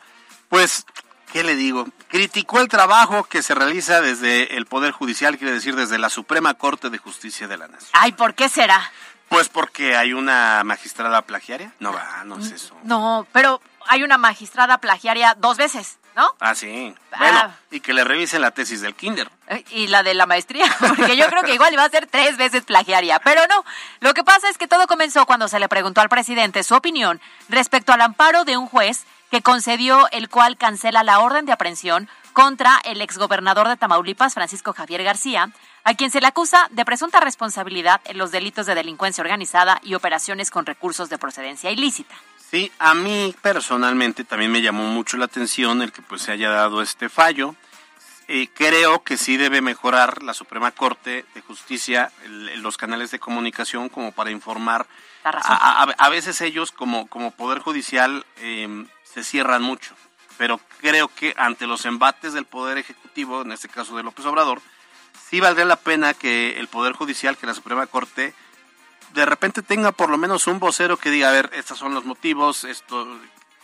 pues, 0.49 0.85
¿qué 1.33 1.45
le 1.45 1.55
digo? 1.55 1.87
Criticó 2.09 2.61
el 2.61 2.69
trabajo 2.69 3.25
que 3.25 3.43
se 3.43 3.55
realiza 3.55 4.01
desde 4.01 4.57
el 4.57 4.67
Poder 4.67 4.93
Judicial, 4.93 5.39
quiere 5.39 5.55
decir 5.55 5.77
desde 5.77 5.99
la 5.99 6.11
Suprema 6.11 6.55
Corte 6.55 6.91
de 6.91 6.99
Justicia 6.99 7.49
de 7.49 7.57
la 7.57 7.69
Nación. 7.69 7.91
Ay, 7.95 8.13
¿por 8.13 8.35
qué 8.35 8.49
será? 8.49 8.93
Pues 9.29 9.49
porque 9.49 9.97
hay 9.97 10.13
una 10.13 10.63
magistrada 10.63 11.23
plagiaria. 11.23 11.73
No 11.79 11.93
va, 11.93 12.23
no 12.25 12.39
es 12.39 12.51
eso. 12.51 12.77
No, 12.83 13.27
pero 13.33 13.63
hay 13.87 14.03
una 14.03 14.19
magistrada 14.19 14.77
plagiaria 14.79 15.35
dos 15.39 15.57
veces, 15.57 15.99
¿no? 16.17 16.35
Ah, 16.41 16.55
sí. 16.55 16.95
Ah. 17.13 17.17
Bueno, 17.19 17.55
y 17.71 17.81
que 17.81 17.93
le 17.93 18.05
revisen 18.05 18.41
la 18.41 18.51
tesis 18.51 18.81
del 18.81 18.95
kinder. 18.95 19.31
Y 19.71 19.89
la 19.89 20.03
de 20.03 20.15
la 20.15 20.27
maestría, 20.27 20.65
porque 20.79 21.17
yo 21.17 21.27
creo 21.27 21.43
que 21.43 21.55
igual 21.55 21.73
iba 21.73 21.85
a 21.85 21.91
ser 21.91 22.07
tres 22.07 22.37
veces 22.37 22.65
plagiaria, 22.65 23.19
pero 23.21 23.47
no. 23.47 23.65
Lo 24.01 24.15
que 24.15 24.25
pasa 24.25 24.49
es 24.49 24.59
que 24.59 24.69
todo 24.69 24.87
comenzó 24.87 25.27
cuando 25.27 25.49
se 25.49 25.59
le 25.59 25.69
preguntó 25.69 26.01
al 26.01 26.09
presidente 26.09 26.63
su 26.63 26.75
opinión 26.75 27.21
respecto 27.49 27.93
al 27.93 28.01
amparo 28.01 28.45
de 28.45 28.57
un 28.57 28.67
juez 28.67 29.05
que 29.31 29.43
concedió 29.43 30.09
el 30.13 30.29
cual 30.29 30.57
cancela 30.57 31.03
la 31.03 31.21
orden 31.21 31.47
de 31.47 31.53
aprehensión 31.53 32.09
contra 32.33 32.81
el 32.85 33.01
exgobernador 33.03 33.69
de 33.69 33.77
Tamaulipas, 33.77 34.35
Francisco 34.35 34.73
Javier 34.73 35.03
García, 35.03 35.51
a 35.85 35.95
quien 35.95 36.11
se 36.11 36.21
le 36.21 36.27
acusa 36.29 36.67
de 36.71 36.85
presunta 36.85 37.21
responsabilidad 37.21 38.01
en 38.05 38.19
los 38.19 38.31
delitos 38.31 38.67
de 38.67 38.75
delincuencia 38.75 39.23
organizada 39.23 39.81
y 39.83 39.95
operaciones 39.95 40.51
con 40.51 40.65
recursos 40.67 41.09
de 41.09 41.19
procedencia 41.19 41.71
ilícita. 41.71 42.15
Sí, 42.51 42.71
a 42.79 42.95
mí 42.95 43.35
personalmente 43.43 44.25
también 44.25 44.53
me 44.53 44.63
llamó 44.63 44.85
mucho 44.85 45.17
la 45.17 45.25
atención 45.25 45.83
el 45.83 45.93
que 45.93 46.03
pues 46.03 46.23
se 46.23 46.33
haya 46.33 46.51
dado 46.51 46.83
este 46.83 47.09
fallo. 47.09 47.55
Eh, 48.29 48.49
creo 48.55 49.03
que 49.03 49.17
sí 49.17 49.37
debe 49.37 49.61
mejorar 49.61 50.23
la 50.23 50.33
Suprema 50.33 50.71
Corte 50.71 51.25
de 51.35 51.41
Justicia 51.41 52.13
el- 52.25 52.63
los 52.63 52.77
canales 52.77 53.11
de 53.11 53.19
comunicación 53.19 53.89
como 53.89 54.13
para 54.13 54.31
informar. 54.31 54.87
La 55.25 55.33
razón. 55.33 55.57
A, 55.61 55.83
a- 55.83 55.95
a 55.99 56.09
veces 56.09 56.41
ellos 56.41 56.71
como, 56.73 57.09
como 57.09 57.33
Poder 57.33 57.59
Judicial 57.59 58.25
eh, 58.37 58.87
se 59.03 59.25
cierran 59.25 59.63
mucho, 59.63 59.95
pero 60.43 60.59
creo 60.81 61.07
que 61.07 61.33
ante 61.39 61.69
los 61.69 61.85
embates 61.87 62.33
del 62.33 62.47
Poder 62.47 62.77
Ejecutivo, 62.77 63.43
en 63.43 63.53
este 63.53 63.69
caso 63.69 63.97
de 63.97 64.03
López 64.03 64.27
Obrador, 64.27 64.61
sí 65.31 65.39
valdría 65.39 65.65
la 65.67 65.77
pena 65.77 66.15
que 66.15 66.59
el 66.59 66.67
Poder 66.67 66.95
Judicial, 66.95 67.37
que 67.37 67.47
la 67.47 67.55
Suprema 67.55 67.87
Corte, 67.87 68.35
de 69.15 69.25
repente 69.25 69.63
tenga 69.63 69.93
por 69.93 70.11
lo 70.11 70.19
menos 70.19 70.49
un 70.49 70.59
vocero 70.59 70.97
que 70.97 71.11
diga, 71.11 71.29
a 71.29 71.31
ver, 71.33 71.49
estos 71.55 71.79
son 71.79 71.95
los 71.95 72.05
motivos, 72.05 72.65
esto, 72.65 73.07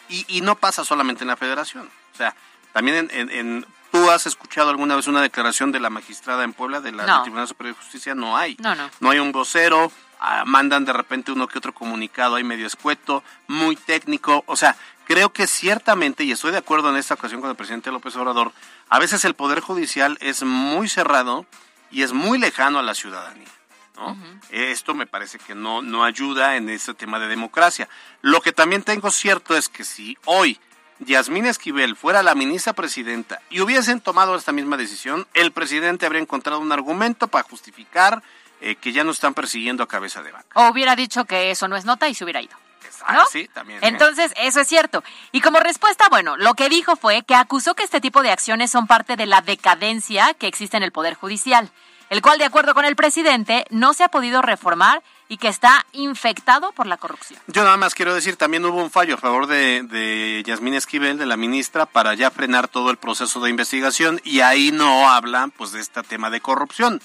y, 0.08 0.24
y 0.28 0.40
no 0.40 0.54
pasa 0.54 0.84
solamente 0.84 1.24
en 1.24 1.28
la 1.28 1.36
federación. 1.36 1.90
O 2.14 2.16
sea, 2.16 2.36
también 2.72 2.96
en, 2.96 3.10
en- 3.10 3.30
en- 3.30 3.66
¿tú 3.90 4.08
has 4.12 4.26
escuchado 4.26 4.70
alguna 4.70 4.94
vez 4.94 5.08
una 5.08 5.20
declaración 5.20 5.72
de 5.72 5.80
la 5.80 5.90
magistrada 5.90 6.44
en 6.44 6.52
Puebla, 6.52 6.80
de 6.80 6.92
la 6.92 7.06
No. 7.06 7.14
del 7.14 7.22
Tribunal 7.22 7.48
Superior 7.48 7.74
de 7.74 7.82
Justicia? 7.82 8.14
No 8.14 8.36
hay. 8.36 8.56
No, 8.60 8.76
no. 8.76 8.88
No 9.00 9.10
hay 9.10 9.18
un 9.18 9.32
vocero, 9.32 9.90
ah, 10.20 10.44
mandan 10.46 10.84
de 10.84 10.92
repente 10.92 11.32
uno 11.32 11.48
que 11.48 11.58
otro 11.58 11.74
comunicado 11.74 12.36
ahí 12.36 12.44
medio 12.44 12.66
escueto, 12.66 13.22
muy 13.46 13.76
técnico. 13.76 14.44
O 14.46 14.56
sea, 14.56 14.76
creo 15.06 15.32
que 15.32 15.46
ciertamente, 15.46 16.24
y 16.24 16.32
estoy 16.32 16.52
de 16.52 16.58
acuerdo 16.58 16.90
en 16.90 16.96
esta 16.96 17.14
ocasión 17.14 17.40
con 17.40 17.50
el 17.50 17.56
presidente 17.56 17.90
López 17.90 18.14
Obrador, 18.16 18.52
a 18.88 18.98
veces 18.98 19.24
el 19.24 19.34
Poder 19.34 19.60
Judicial 19.60 20.18
es 20.20 20.42
muy 20.42 20.88
cerrado 20.88 21.46
y 21.90 22.02
es 22.02 22.12
muy 22.12 22.38
lejano 22.38 22.78
a 22.78 22.82
la 22.82 22.94
ciudadanía. 22.94 23.48
¿no? 23.96 24.16
Esto 24.50 24.94
me 24.94 25.06
parece 25.06 25.38
que 25.38 25.54
no, 25.54 25.82
no 25.82 26.04
ayuda 26.04 26.56
en 26.56 26.68
ese 26.68 26.94
tema 26.94 27.18
de 27.18 27.28
democracia. 27.28 27.88
Lo 28.22 28.40
que 28.40 28.52
también 28.52 28.82
tengo 28.82 29.10
cierto 29.10 29.56
es 29.56 29.68
que 29.68 29.84
si 29.84 30.16
hoy 30.24 30.58
Yasmín 31.00 31.46
Esquivel 31.46 31.96
fuera 31.96 32.22
la 32.22 32.34
ministra 32.34 32.72
presidenta 32.72 33.40
y 33.50 33.60
hubiesen 33.60 34.00
tomado 34.00 34.34
esta 34.34 34.52
misma 34.52 34.76
decisión, 34.76 35.26
el 35.34 35.52
presidente 35.52 36.06
habría 36.06 36.22
encontrado 36.22 36.60
un 36.60 36.72
argumento 36.72 37.28
para 37.28 37.48
justificar 37.48 38.22
eh, 38.60 38.76
que 38.76 38.92
ya 38.92 39.04
no 39.04 39.12
están 39.12 39.34
persiguiendo 39.34 39.82
a 39.82 39.88
cabeza 39.88 40.22
de 40.22 40.32
vaca. 40.32 40.48
O 40.54 40.68
hubiera 40.68 40.96
dicho 40.96 41.24
que 41.24 41.50
eso 41.50 41.68
no 41.68 41.76
es 41.76 41.84
nota 41.84 42.08
y 42.08 42.14
se 42.14 42.24
hubiera 42.24 42.42
ido. 42.42 42.56
Ah, 43.04 43.14
¿No? 43.14 43.26
sí, 43.26 43.48
también. 43.52 43.78
¿eh? 43.82 43.88
Entonces, 43.88 44.32
eso 44.36 44.60
es 44.60 44.68
cierto. 44.68 45.04
Y 45.32 45.40
como 45.40 45.60
respuesta, 45.60 46.06
bueno, 46.10 46.36
lo 46.36 46.54
que 46.54 46.68
dijo 46.68 46.96
fue 46.96 47.22
que 47.22 47.34
acusó 47.34 47.74
que 47.74 47.84
este 47.84 48.00
tipo 48.00 48.22
de 48.22 48.30
acciones 48.30 48.70
son 48.70 48.86
parte 48.86 49.16
de 49.16 49.26
la 49.26 49.40
decadencia 49.40 50.34
que 50.34 50.46
existe 50.46 50.76
en 50.76 50.82
el 50.82 50.92
Poder 50.92 51.14
Judicial, 51.14 51.70
el 52.10 52.22
cual, 52.22 52.38
de 52.38 52.44
acuerdo 52.44 52.74
con 52.74 52.84
el 52.84 52.96
presidente, 52.96 53.66
no 53.70 53.94
se 53.94 54.04
ha 54.04 54.08
podido 54.08 54.42
reformar 54.42 55.02
y 55.28 55.36
que 55.36 55.48
está 55.48 55.84
infectado 55.92 56.72
por 56.72 56.86
la 56.86 56.96
corrupción. 56.96 57.38
Yo 57.46 57.62
nada 57.62 57.76
más 57.76 57.94
quiero 57.94 58.14
decir, 58.14 58.36
también 58.36 58.64
hubo 58.64 58.82
un 58.82 58.90
fallo 58.90 59.14
a 59.14 59.18
favor 59.18 59.46
de, 59.46 59.82
de 59.82 60.42
Yasmín 60.46 60.74
Esquivel, 60.74 61.18
de 61.18 61.26
la 61.26 61.36
ministra, 61.36 61.86
para 61.86 62.14
ya 62.14 62.30
frenar 62.30 62.66
todo 62.68 62.90
el 62.90 62.96
proceso 62.96 63.40
de 63.40 63.50
investigación 63.50 64.20
y 64.24 64.40
ahí 64.40 64.72
no 64.72 65.10
hablan 65.10 65.50
pues 65.50 65.72
de 65.72 65.80
este 65.80 66.02
tema 66.02 66.30
de 66.30 66.40
corrupción. 66.40 67.00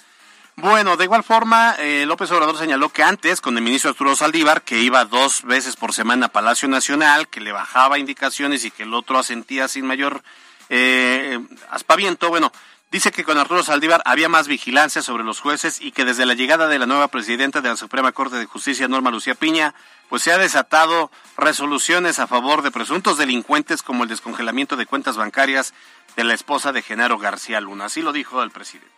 Bueno, 0.56 0.98
de 0.98 1.06
igual 1.06 1.24
forma, 1.24 1.76
eh, 1.80 2.06
López 2.06 2.30
Obrador 2.32 2.58
señaló 2.58 2.90
que 2.90 3.04
antes, 3.04 3.42
con 3.42 3.58
el 3.58 3.64
ministro 3.64 3.90
Arturo 3.90 4.16
Saldívar, 4.16 4.62
que 4.62 4.80
iba 4.80 5.04
dos 5.04 5.44
veces 5.44 5.76
por 5.76 5.94
semana 5.94 6.28
a 6.28 6.30
Palacio 6.30 6.68
Nacional, 6.68 7.28
que 7.28 7.42
le 7.42 7.52
bajaba 7.52 7.98
indicaciones 7.98 8.64
y 8.64 8.72
que 8.72 8.84
el 8.84 8.94
otro 8.94 9.18
asentía 9.18 9.68
sin 9.68 9.86
mayor 9.86 10.24
eh, 10.70 11.40
aspaviento, 11.72 12.30
bueno, 12.30 12.52
Dice 12.94 13.12
que 13.12 13.24
con 13.24 13.40
Arturo 13.40 13.64
Saldívar 13.64 14.04
había 14.06 14.30
más 14.30 14.48
vigilancia 14.48 15.02
sobre 15.02 15.24
los 15.24 15.40
jueces 15.40 15.82
y 15.82 15.92
que 15.92 16.06
desde 16.06 16.28
la 16.28 16.36
llegada 16.36 16.68
de 16.68 16.78
la 16.78 16.86
nueva 16.86 17.08
presidenta 17.08 17.60
de 17.60 17.70
la 17.70 17.76
Suprema 17.76 18.12
Corte 18.12 18.36
de 18.36 18.46
Justicia, 18.46 18.88
Norma 18.88 19.10
Lucía 19.10 19.34
Piña, 19.34 19.74
pues 20.10 20.22
se 20.22 20.32
ha 20.32 20.38
desatado 20.38 21.10
resoluciones 21.36 22.20
a 22.20 22.28
favor 22.28 22.62
de 22.62 22.70
presuntos 22.70 23.18
delincuentes 23.18 23.82
como 23.82 24.04
el 24.04 24.10
descongelamiento 24.10 24.76
de 24.76 24.86
cuentas 24.86 25.18
bancarias 25.18 25.74
de 26.16 26.24
la 26.24 26.36
esposa 26.36 26.72
de 26.72 26.84
Genaro 26.84 27.18
García 27.18 27.60
Luna. 27.62 27.86
Así 27.86 28.04
lo 28.04 28.12
dijo 28.14 28.44
el 28.44 28.52
presidente. 28.52 28.94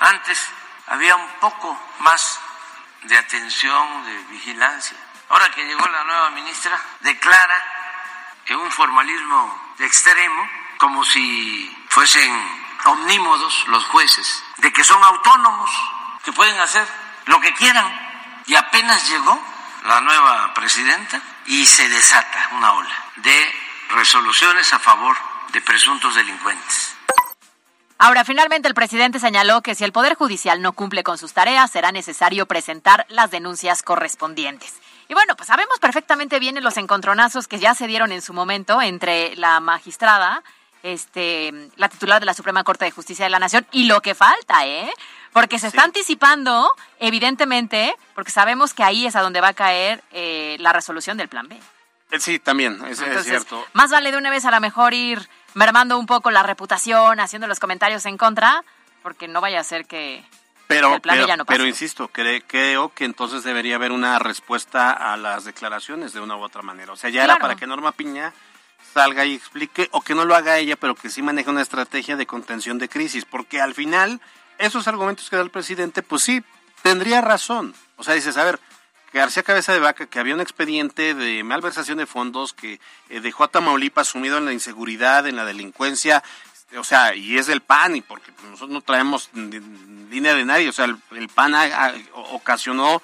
Antes 0.00 0.38
había 0.90 1.16
un 1.16 1.28
poco 1.40 1.78
más 2.00 2.40
de 3.02 3.16
atención, 3.16 4.04
de 4.04 4.18
vigilancia. 4.30 4.96
Ahora 5.28 5.50
que 5.50 5.64
llegó 5.64 5.86
la 5.86 6.04
nueva 6.04 6.30
ministra, 6.30 6.80
declara 7.00 7.64
que 8.44 8.56
un 8.56 8.70
formalismo 8.70 9.74
extremo, 9.78 10.48
como 10.78 11.04
si 11.04 11.86
fuesen 11.90 12.32
omnímodos 12.84 13.68
los 13.68 13.84
jueces, 13.86 14.44
de 14.56 14.72
que 14.72 14.84
son 14.84 15.02
autónomos, 15.04 15.70
que 16.24 16.32
pueden 16.32 16.58
hacer 16.60 16.86
lo 17.26 17.40
que 17.40 17.52
quieran. 17.54 18.06
Y 18.46 18.54
apenas 18.54 19.08
llegó 19.08 19.38
la 19.84 20.00
nueva 20.00 20.54
presidenta 20.54 21.20
y 21.46 21.66
se 21.66 21.88
desata 21.88 22.48
una 22.52 22.72
ola 22.72 23.04
de 23.16 23.54
resoluciones 23.90 24.72
a 24.72 24.78
favor 24.78 25.16
de 25.48 25.60
presuntos 25.60 26.14
delincuentes. 26.14 26.97
Ahora, 28.00 28.24
finalmente 28.24 28.68
el 28.68 28.74
presidente 28.74 29.18
señaló 29.18 29.60
que 29.60 29.74
si 29.74 29.82
el 29.82 29.90
Poder 29.90 30.14
Judicial 30.14 30.62
no 30.62 30.72
cumple 30.72 31.02
con 31.02 31.18
sus 31.18 31.32
tareas, 31.32 31.70
será 31.70 31.90
necesario 31.90 32.46
presentar 32.46 33.06
las 33.08 33.32
denuncias 33.32 33.82
correspondientes. 33.82 34.74
Y 35.08 35.14
bueno, 35.14 35.34
pues 35.34 35.48
sabemos 35.48 35.80
perfectamente 35.80 36.38
bien 36.38 36.62
los 36.62 36.76
encontronazos 36.76 37.48
que 37.48 37.58
ya 37.58 37.74
se 37.74 37.88
dieron 37.88 38.12
en 38.12 38.22
su 38.22 38.32
momento 38.32 38.80
entre 38.80 39.34
la 39.34 39.58
magistrada 39.58 40.44
este, 40.82 41.70
la 41.76 41.88
titular 41.88 42.20
de 42.20 42.26
la 42.26 42.34
Suprema 42.34 42.62
Corte 42.62 42.84
de 42.84 42.90
Justicia 42.90 43.24
de 43.24 43.30
la 43.30 43.38
Nación 43.38 43.66
y 43.72 43.84
lo 43.84 44.00
que 44.00 44.14
falta, 44.14 44.66
¿eh? 44.66 44.92
Porque 45.32 45.58
se 45.58 45.66
está 45.66 45.82
anticipando, 45.82 46.70
evidentemente, 47.00 47.94
porque 48.14 48.30
sabemos 48.30 48.74
que 48.74 48.84
ahí 48.84 49.06
es 49.06 49.16
a 49.16 49.22
donde 49.22 49.40
va 49.40 49.48
a 49.48 49.54
caer 49.54 50.02
eh, 50.12 50.56
la 50.60 50.72
resolución 50.72 51.16
del 51.16 51.28
plan 51.28 51.48
B. 51.48 51.60
Eh, 52.10 52.20
sí, 52.20 52.38
también, 52.38 52.80
es, 52.86 53.00
es 53.00 53.24
cierto. 53.24 53.64
Más 53.72 53.90
vale 53.90 54.10
de 54.10 54.18
una 54.18 54.30
vez 54.30 54.44
a 54.44 54.50
lo 54.50 54.60
mejor 54.60 54.94
ir 54.94 55.28
mermando 55.58 55.98
un 55.98 56.06
poco 56.06 56.30
la 56.30 56.44
reputación, 56.44 57.18
haciendo 57.18 57.48
los 57.48 57.58
comentarios 57.58 58.06
en 58.06 58.16
contra, 58.16 58.62
porque 59.02 59.26
no 59.26 59.40
vaya 59.40 59.58
a 59.58 59.64
ser 59.64 59.86
que, 59.86 60.24
pero, 60.68 60.94
el 60.94 61.00
plan 61.00 61.16
pero, 61.16 61.26
ya 61.26 61.36
no 61.36 61.44
pase. 61.44 61.56
pero 61.56 61.66
insisto, 61.68 62.08
cre- 62.12 62.44
creo 62.46 62.90
que 62.94 63.04
entonces 63.04 63.42
debería 63.42 63.74
haber 63.74 63.90
una 63.90 64.18
respuesta 64.20 64.92
a 64.92 65.16
las 65.16 65.44
declaraciones 65.44 66.12
de 66.12 66.20
una 66.20 66.36
u 66.36 66.42
otra 66.42 66.62
manera. 66.62 66.92
O 66.92 66.96
sea, 66.96 67.10
ya 67.10 67.24
era 67.24 67.36
para 67.38 67.56
que 67.56 67.66
Norma 67.66 67.90
Piña 67.90 68.32
salga 68.94 69.24
y 69.24 69.34
explique, 69.34 69.88
o 69.90 70.00
que 70.00 70.14
no 70.14 70.24
lo 70.24 70.36
haga 70.36 70.58
ella, 70.58 70.76
pero 70.76 70.94
que 70.94 71.10
sí 71.10 71.22
maneje 71.22 71.50
una 71.50 71.62
estrategia 71.62 72.16
de 72.16 72.26
contención 72.26 72.78
de 72.78 72.88
crisis, 72.88 73.24
porque 73.24 73.60
al 73.60 73.74
final, 73.74 74.20
esos 74.58 74.86
argumentos 74.86 75.28
que 75.28 75.36
da 75.36 75.42
el 75.42 75.50
presidente, 75.50 76.02
pues 76.04 76.22
sí, 76.22 76.42
tendría 76.82 77.20
razón. 77.20 77.74
O 77.96 78.04
sea, 78.04 78.14
dices, 78.14 78.36
a 78.36 78.44
ver, 78.44 78.60
García 79.12 79.42
Cabeza 79.42 79.72
de 79.72 79.80
Vaca, 79.80 80.06
que 80.06 80.18
había 80.18 80.34
un 80.34 80.40
expediente 80.40 81.14
de 81.14 81.42
malversación 81.42 81.98
de 81.98 82.06
fondos 82.06 82.52
que 82.52 82.80
eh, 83.08 83.20
dejó 83.20 83.44
a 83.44 83.48
Tamaulipas 83.48 84.08
sumido 84.08 84.38
en 84.38 84.44
la 84.44 84.52
inseguridad, 84.52 85.26
en 85.26 85.36
la 85.36 85.44
delincuencia, 85.44 86.22
o 86.76 86.84
sea, 86.84 87.14
y 87.14 87.38
es 87.38 87.46
del 87.46 87.62
PAN, 87.62 87.96
y 87.96 88.02
porque 88.02 88.32
pues, 88.32 88.46
nosotros 88.48 88.70
no 88.70 88.82
traemos 88.82 89.30
línea 89.32 90.34
de 90.34 90.44
nadie, 90.44 90.68
o 90.68 90.72
sea, 90.72 90.84
el, 90.84 90.98
el 91.12 91.28
PAN 91.28 91.54
ocasionó 92.14 93.02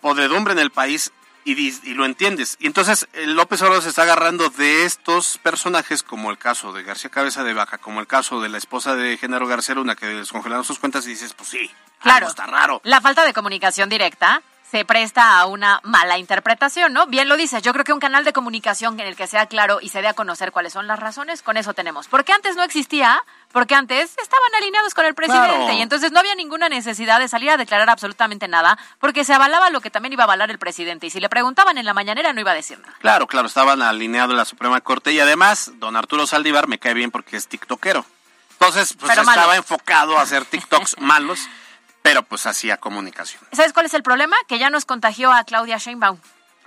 podredumbre 0.00 0.52
en 0.52 0.58
el 0.58 0.70
país 0.70 1.12
y, 1.44 1.94
lo 1.94 2.04
entiendes. 2.04 2.56
Y 2.58 2.66
entonces 2.66 3.06
eh, 3.12 3.26
López 3.26 3.62
Obrador 3.62 3.82
se 3.82 3.90
está 3.90 4.02
agarrando 4.02 4.50
de 4.50 4.84
estos 4.84 5.38
personajes, 5.38 6.02
como 6.02 6.30
el 6.32 6.38
caso 6.38 6.72
de 6.72 6.82
García 6.82 7.10
Cabeza 7.10 7.44
de 7.44 7.54
Vaca, 7.54 7.78
como 7.78 8.00
el 8.00 8.08
caso 8.08 8.40
de 8.40 8.48
la 8.48 8.58
esposa 8.58 8.96
de 8.96 9.16
Genaro 9.16 9.46
García 9.46 9.76
Luna, 9.76 9.94
que 9.94 10.06
descongelaron 10.06 10.64
sus 10.64 10.80
cuentas 10.80 11.06
y 11.06 11.10
dices, 11.10 11.34
pues 11.34 11.50
sí, 11.50 11.70
Claro. 12.00 12.26
algo 12.26 12.28
está 12.30 12.46
raro. 12.46 12.80
La 12.84 13.00
falta 13.00 13.24
de 13.24 13.32
comunicación 13.32 13.88
directa 13.88 14.42
se 14.76 14.84
presta 14.84 15.38
a 15.40 15.46
una 15.46 15.80
mala 15.84 16.18
interpretación, 16.18 16.92
¿no? 16.92 17.06
Bien 17.06 17.30
lo 17.30 17.38
dices, 17.38 17.62
yo 17.62 17.72
creo 17.72 17.82
que 17.82 17.94
un 17.94 17.98
canal 17.98 18.24
de 18.24 18.34
comunicación 18.34 19.00
en 19.00 19.06
el 19.06 19.16
que 19.16 19.26
sea 19.26 19.46
claro 19.46 19.78
y 19.80 19.88
se 19.88 20.02
dé 20.02 20.08
a 20.08 20.12
conocer 20.12 20.52
cuáles 20.52 20.74
son 20.74 20.86
las 20.86 20.98
razones, 21.00 21.40
con 21.40 21.56
eso 21.56 21.72
tenemos. 21.72 22.08
Porque 22.08 22.34
antes 22.34 22.56
no 22.56 22.62
existía, 22.62 23.22
porque 23.52 23.74
antes 23.74 24.10
estaban 24.22 24.54
alineados 24.58 24.92
con 24.92 25.06
el 25.06 25.14
presidente 25.14 25.46
Claro. 25.56 25.72
y 25.72 25.80
entonces 25.80 26.12
no 26.12 26.20
había 26.20 26.34
ninguna 26.34 26.68
necesidad 26.68 27.18
de 27.20 27.26
salir 27.28 27.48
a 27.48 27.56
declarar 27.56 27.88
absolutamente 27.88 28.48
nada, 28.48 28.76
porque 28.98 29.24
se 29.24 29.32
avalaba 29.32 29.70
lo 29.70 29.80
que 29.80 29.88
también 29.90 30.12
iba 30.12 30.24
a 30.24 30.26
avalar 30.26 30.50
el 30.50 30.58
presidente 30.58 31.06
y 31.06 31.10
si 31.10 31.20
le 31.20 31.30
preguntaban 31.30 31.78
en 31.78 31.86
la 31.86 31.94
mañanera 31.94 32.34
no 32.34 32.40
iba 32.42 32.50
a 32.50 32.54
decir 32.54 32.78
nada. 32.78 32.92
Claro, 33.00 33.26
claro, 33.26 33.46
estaban 33.48 33.80
alineados 33.80 34.32
en 34.32 34.36
la 34.36 34.44
Suprema 34.44 34.82
Corte 34.82 35.10
y 35.12 35.20
además 35.20 35.70
don 35.76 35.96
Arturo 35.96 36.26
Saldívar 36.26 36.68
me 36.68 36.78
cae 36.78 36.92
bien 36.92 37.10
porque 37.10 37.38
es 37.38 37.48
tiktokero. 37.48 38.04
Entonces, 38.52 38.92
pues 38.92 39.08
Pero 39.10 39.22
estaba 39.22 39.46
malo. 39.46 39.54
enfocado 39.54 40.18
a 40.18 40.20
hacer 40.20 40.44
TikToks 40.44 40.96
malos, 41.00 41.40
pero 42.08 42.22
pues 42.22 42.46
hacía 42.46 42.76
comunicación. 42.76 43.42
¿Sabes 43.52 43.72
cuál 43.72 43.86
es 43.86 43.94
el 43.94 44.02
problema? 44.02 44.36
Que 44.48 44.58
ya 44.58 44.70
nos 44.70 44.84
contagió 44.84 45.32
a 45.32 45.44
Claudia 45.44 45.78
Sheinbaum. 45.78 46.18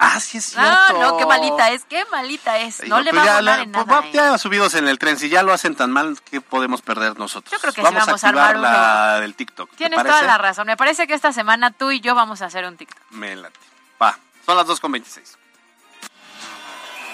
Ah, 0.02 0.19
sí 0.21 0.38
es 0.38 0.45
cierto. 0.52 0.93
No, 0.93 1.12
no, 1.12 1.17
qué 1.17 1.25
malita 1.25 1.71
es, 1.71 1.84
qué 1.84 2.06
malita 2.10 2.58
es. 2.60 2.82
No 2.88 3.02
le 3.02 3.10
pues, 3.12 3.19
va 3.19 3.23
a 3.23 3.25
ya 3.36 3.41
la- 3.41 3.62
en 3.62 3.71
pues, 3.73 3.86
nada. 3.86 3.99
va- 4.02 4.08
¿eh? 4.08 4.12
ya 4.13 4.38
subidos 4.38 4.73
en 4.75 4.88
el 4.88 4.97
tren, 4.97 5.19
si 5.19 5.28
ya 5.28 5.43
lo 5.43 5.52
hacen 5.52 5.75
tan 5.75 5.91
mal, 5.91 6.17
¿qué 6.30 6.39
podemos 6.39 6.82
perder 6.82 7.19
nosotros? 7.19 7.52
Yo 7.52 7.60
creo 7.60 7.73
que 7.73 7.82
sí 7.82 7.84
vamos, 7.86 8.06
vamos 8.06 8.23
a 8.23 8.28
a 8.28 8.30
activar 8.30 8.56
armar 8.56 8.71
la 8.71 9.19
del 9.19 9.36
TikTok. 9.36 9.69
¿te 9.71 9.75
Tienes 9.75 10.02
toda 10.02 10.21
la 10.21 10.38
razón. 10.38 10.67
Me 10.67 10.78
parece 10.78 11.06
que 11.06 11.13
esta 11.13 11.34
semana 11.34 11.71
tú 11.71 11.91
y 11.91 11.99
yo 11.99 12.15
vamos 12.15 12.41
a 12.41 12.45
hacer 12.45 12.63
un 12.65 12.78
TikTok. 12.78 13.02
Me 13.12 13.36
late. 13.36 13.60
Va, 14.02 14.17
son 14.45 14.56
las 14.56 14.65
2.26. 14.67 15.36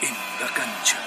En 0.01 0.13
la 0.41 0.47
cancha. 0.53 0.97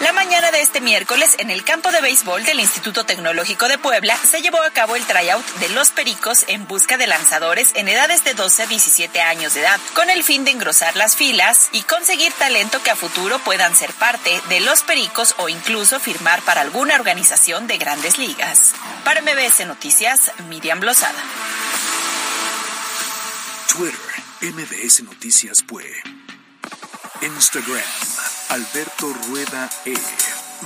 La 0.00 0.12
mañana 0.12 0.50
de 0.50 0.60
este 0.60 0.82
miércoles, 0.82 1.36
en 1.38 1.48
el 1.48 1.64
campo 1.64 1.90
de 1.90 2.02
béisbol 2.02 2.44
del 2.44 2.60
Instituto 2.60 3.04
Tecnológico 3.04 3.66
de 3.66 3.78
Puebla, 3.78 4.14
se 4.16 4.42
llevó 4.42 4.60
a 4.60 4.70
cabo 4.70 4.94
el 4.94 5.06
tryout 5.06 5.46
de 5.54 5.70
los 5.70 5.90
Pericos 5.90 6.44
en 6.48 6.66
busca 6.66 6.98
de 6.98 7.06
lanzadores 7.06 7.70
en 7.76 7.88
edades 7.88 8.22
de 8.22 8.34
12 8.34 8.64
a 8.64 8.66
17 8.66 9.20
años 9.22 9.54
de 9.54 9.60
edad, 9.60 9.80
con 9.94 10.10
el 10.10 10.22
fin 10.22 10.44
de 10.44 10.50
engrosar 10.50 10.96
las 10.96 11.16
filas 11.16 11.70
y 11.72 11.80
conseguir 11.82 12.30
talento 12.34 12.82
que 12.82 12.90
a 12.90 12.96
futuro 12.96 13.38
puedan 13.38 13.74
ser 13.74 13.90
parte 13.94 14.38
de 14.50 14.60
los 14.60 14.82
Pericos 14.82 15.34
o 15.38 15.48
incluso 15.48 15.98
firmar 15.98 16.42
para 16.42 16.60
alguna 16.60 16.94
organización 16.96 17.66
de 17.66 17.78
grandes 17.78 18.18
ligas. 18.18 18.72
Para 19.02 19.22
MBS 19.22 19.66
Noticias, 19.66 20.30
Miriam 20.50 20.78
Blosada. 20.78 21.18
Twitter, 23.72 24.00
MBS 24.42 25.04
Noticias 25.04 25.62
Pue. 25.62 26.15
Instagram, 27.22 27.80
Alberto 28.50 29.06
Rueda 29.28 29.70
E. 29.86 29.94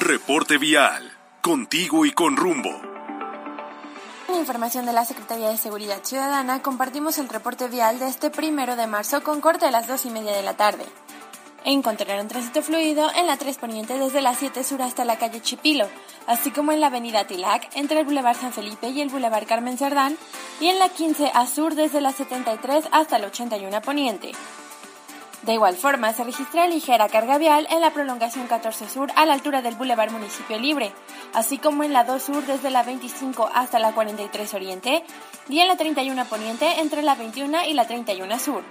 Reporte 0.00 0.58
vial. 0.58 1.08
Contigo 1.40 2.04
y 2.04 2.10
con 2.10 2.36
rumbo. 2.36 2.70
Información 4.34 4.84
de 4.84 4.92
la 4.92 5.04
Secretaría 5.04 5.48
de 5.48 5.56
Seguridad 5.56 6.02
Ciudadana, 6.02 6.60
compartimos 6.60 7.18
el 7.18 7.28
reporte 7.28 7.68
vial 7.68 8.00
de 8.00 8.08
este 8.08 8.30
primero 8.30 8.74
de 8.74 8.88
marzo 8.88 9.22
con 9.22 9.40
corte 9.40 9.66
a 9.66 9.70
las 9.70 9.86
dos 9.86 10.04
y 10.06 10.10
media 10.10 10.32
de 10.32 10.42
la 10.42 10.56
tarde. 10.56 10.84
Encontraron 11.64 12.26
tránsito 12.26 12.62
fluido 12.62 13.08
en 13.14 13.28
la 13.28 13.36
3 13.36 13.56
Poniente 13.58 13.96
desde 13.96 14.20
la 14.20 14.34
7 14.34 14.64
Sur 14.64 14.82
hasta 14.82 15.04
la 15.04 15.18
calle 15.18 15.40
Chipilo, 15.40 15.86
así 16.26 16.50
como 16.50 16.72
en 16.72 16.80
la 16.80 16.88
avenida 16.88 17.28
Tilac 17.28 17.68
entre 17.76 18.00
el 18.00 18.06
Boulevard 18.06 18.36
San 18.36 18.52
Felipe 18.52 18.88
y 18.88 19.00
el 19.00 19.10
Boulevard 19.10 19.46
Carmen 19.46 19.78
Cerdán, 19.78 20.18
y 20.60 20.66
en 20.66 20.80
la 20.80 20.88
15 20.88 21.30
a 21.32 21.46
Sur 21.46 21.76
desde 21.76 22.00
la 22.00 22.12
73 22.12 22.86
hasta 22.90 23.18
la 23.18 23.28
81 23.28 23.82
Poniente. 23.82 24.32
De 25.42 25.54
igual 25.54 25.74
forma, 25.74 26.12
se 26.12 26.22
registra 26.22 26.66
ligera 26.66 27.08
carga 27.08 27.38
vial 27.38 27.66
en 27.70 27.80
la 27.80 27.92
prolongación 27.92 28.46
14 28.46 28.88
Sur 28.90 29.10
a 29.16 29.24
la 29.24 29.32
altura 29.32 29.62
del 29.62 29.74
Boulevard 29.74 30.10
Municipio 30.10 30.58
Libre, 30.58 30.92
así 31.32 31.56
como 31.56 31.82
en 31.82 31.94
la 31.94 32.04
2 32.04 32.22
Sur 32.22 32.44
desde 32.44 32.70
la 32.70 32.82
25 32.82 33.50
hasta 33.54 33.78
la 33.78 33.92
43 33.92 34.52
Oriente 34.54 35.02
y 35.48 35.60
en 35.60 35.68
la 35.68 35.76
31 35.76 36.26
Poniente 36.26 36.80
entre 36.80 37.02
la 37.02 37.14
21 37.14 37.64
y 37.68 37.72
la 37.72 37.86
31 37.86 38.38
Sur. 38.38 38.62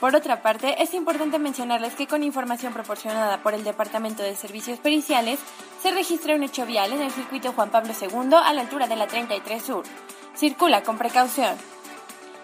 Por 0.00 0.14
otra 0.14 0.40
parte, 0.40 0.82
es 0.82 0.94
importante 0.94 1.38
mencionarles 1.38 1.94
que 1.94 2.06
con 2.06 2.22
información 2.22 2.72
proporcionada 2.72 3.42
por 3.42 3.52
el 3.52 3.64
Departamento 3.64 4.22
de 4.22 4.36
Servicios 4.36 4.78
Periciales, 4.78 5.38
se 5.82 5.90
registra 5.90 6.34
un 6.34 6.42
hecho 6.42 6.64
vial 6.64 6.92
en 6.92 7.02
el 7.02 7.10
circuito 7.10 7.52
Juan 7.52 7.70
Pablo 7.70 7.92
II 7.98 8.36
a 8.42 8.52
la 8.54 8.62
altura 8.62 8.86
de 8.86 8.96
la 8.96 9.06
33 9.06 9.62
Sur. 9.62 9.84
Circula 10.34 10.82
con 10.82 10.96
precaución. 10.96 11.56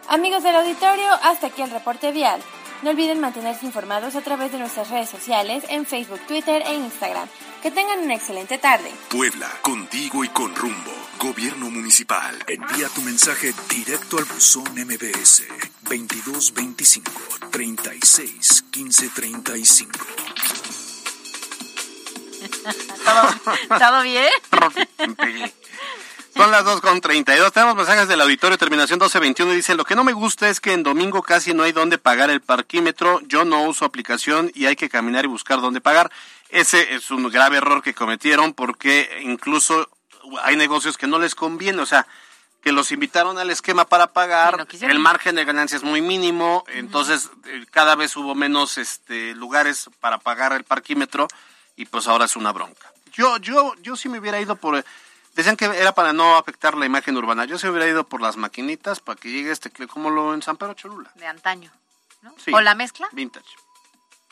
Amigos 0.09 0.43
del 0.43 0.57
auditorio, 0.57 1.11
hasta 1.23 1.47
aquí 1.47 1.63
el 1.63 1.71
reporte 1.71 2.13
vial. 2.13 2.43
No 2.83 2.91
olviden 2.91 3.21
mantenerse 3.21 3.65
informados 3.65 4.17
a 4.17 4.23
través 4.23 4.51
de 4.51 4.59
nuestras 4.59 4.91
redes 4.91 5.09
sociales 5.09 5.63
en 5.69 5.87
Facebook, 5.87 6.21
Twitter 6.27 6.63
e 6.67 6.75
Instagram. 6.75 7.29
Que 7.63 7.71
tengan 7.71 8.01
una 8.01 8.15
excelente 8.15 8.59
tarde. 8.59 8.91
Puebla, 9.09 9.49
contigo 9.63 10.25
y 10.25 10.29
con 10.29 10.53
rumbo. 10.57 10.91
Gobierno 11.21 11.71
municipal. 11.71 12.37
Envía 12.49 12.89
tu 12.89 13.03
mensaje 13.03 13.55
directo 13.69 14.19
al 14.19 14.25
buzón 14.25 14.65
MBS 14.75 15.45
2225 15.83 17.13
36 17.53 18.65
15 18.73 19.09
35. 19.11 19.93
¿Todo, 23.05 23.79
todo 23.79 24.03
bien? 24.03 24.29
Son 26.35 26.51
las 26.51 26.65
2.32. 26.65 27.53
Tenemos 27.53 27.77
mensajes 27.77 28.09
del 28.09 28.21
auditorio, 28.21 28.57
terminación 28.57 28.97
1221. 28.97 29.53
y 29.53 29.57
Dice, 29.57 29.75
lo 29.75 29.85
que 29.85 29.95
no 29.95 30.03
me 30.03 30.13
gusta 30.13 30.49
es 30.49 30.61
que 30.61 30.73
en 30.73 30.83
domingo 30.83 31.23
casi 31.23 31.53
no 31.53 31.63
hay 31.63 31.73
dónde 31.73 31.99
pagar 31.99 32.31
el 32.31 32.41
parquímetro. 32.41 33.21
Yo 33.27 33.45
no 33.45 33.65
uso 33.65 33.85
aplicación 33.85 34.51
y 34.55 34.67
hay 34.67 34.77
que 34.77 34.89
caminar 34.89 35.25
y 35.25 35.29
buscar 35.29 35.61
dónde 35.61 35.81
pagar. 35.81 36.11
ese 36.49 36.95
es 36.95 37.11
un 37.11 37.29
grave 37.31 37.59
error 37.59 37.83
que 37.83 37.95
cometieron 37.95 38.55
porque 38.55 39.21
incluso 39.23 39.89
hay 40.43 40.57
negocios 40.57 40.97
que 40.97 41.07
no 41.07 41.19
les 41.19 41.35
conviene, 41.35 41.83
o 41.83 41.87
sea, 41.87 42.07
que 42.63 42.73
los 42.73 42.93
invitaron 42.93 43.39
al 43.39 43.51
esquema 43.51 43.85
para 43.87 44.13
pagar, 44.13 44.67
el 44.81 44.99
margen 44.99 45.35
de 45.35 45.45
ganancia 45.45 45.77
es 45.77 45.83
muy 45.83 46.01
mínimo, 46.01 46.65
entonces 46.69 47.31
eh, 47.47 47.67
cada 47.71 47.97
vez 47.97 48.17
hubo 48.17 48.35
menos 48.35 48.79
este 48.79 49.35
lugares 49.35 49.91
para 50.01 50.19
pagar 50.19 50.53
el 50.53 50.65
parquímetro 50.65 51.27
y 51.77 51.87
pues 51.87 52.07
ahora 52.07 52.27
es 52.27 52.37
una 52.37 52.53
bronca. 52.53 52.93
Yo 53.13 53.37
yo 53.39 53.75
yo 53.83 53.97
sí 53.97 54.09
me 54.09 54.19
hubiera 54.21 54.41
ido 54.41 54.57
por 54.57 54.85
decían 55.35 55.57
que 55.57 55.65
era 55.65 55.93
para 55.93 56.13
no 56.13 56.37
afectar 56.37 56.77
la 56.77 56.87
imagen 56.87 57.17
urbana. 57.17 57.45
Yo 57.45 57.59
sí 57.59 57.67
me 57.67 57.73
hubiera 57.73 57.89
ido 57.89 58.05
por 58.05 58.21
las 58.21 58.37
maquinitas 58.37 59.01
para 59.01 59.19
que 59.19 59.31
llegue 59.31 59.51
este 59.51 59.71
como 59.87 60.11
lo 60.11 60.35
en 60.35 60.43
San 60.43 60.57
Pedro 60.57 60.75
Cholula. 60.75 61.11
De 61.15 61.27
antaño, 61.27 61.71
¿no? 62.23 62.35
¿O 62.53 62.61
la 62.61 62.75
mezcla? 62.75 63.09
Vintage. 63.13 63.49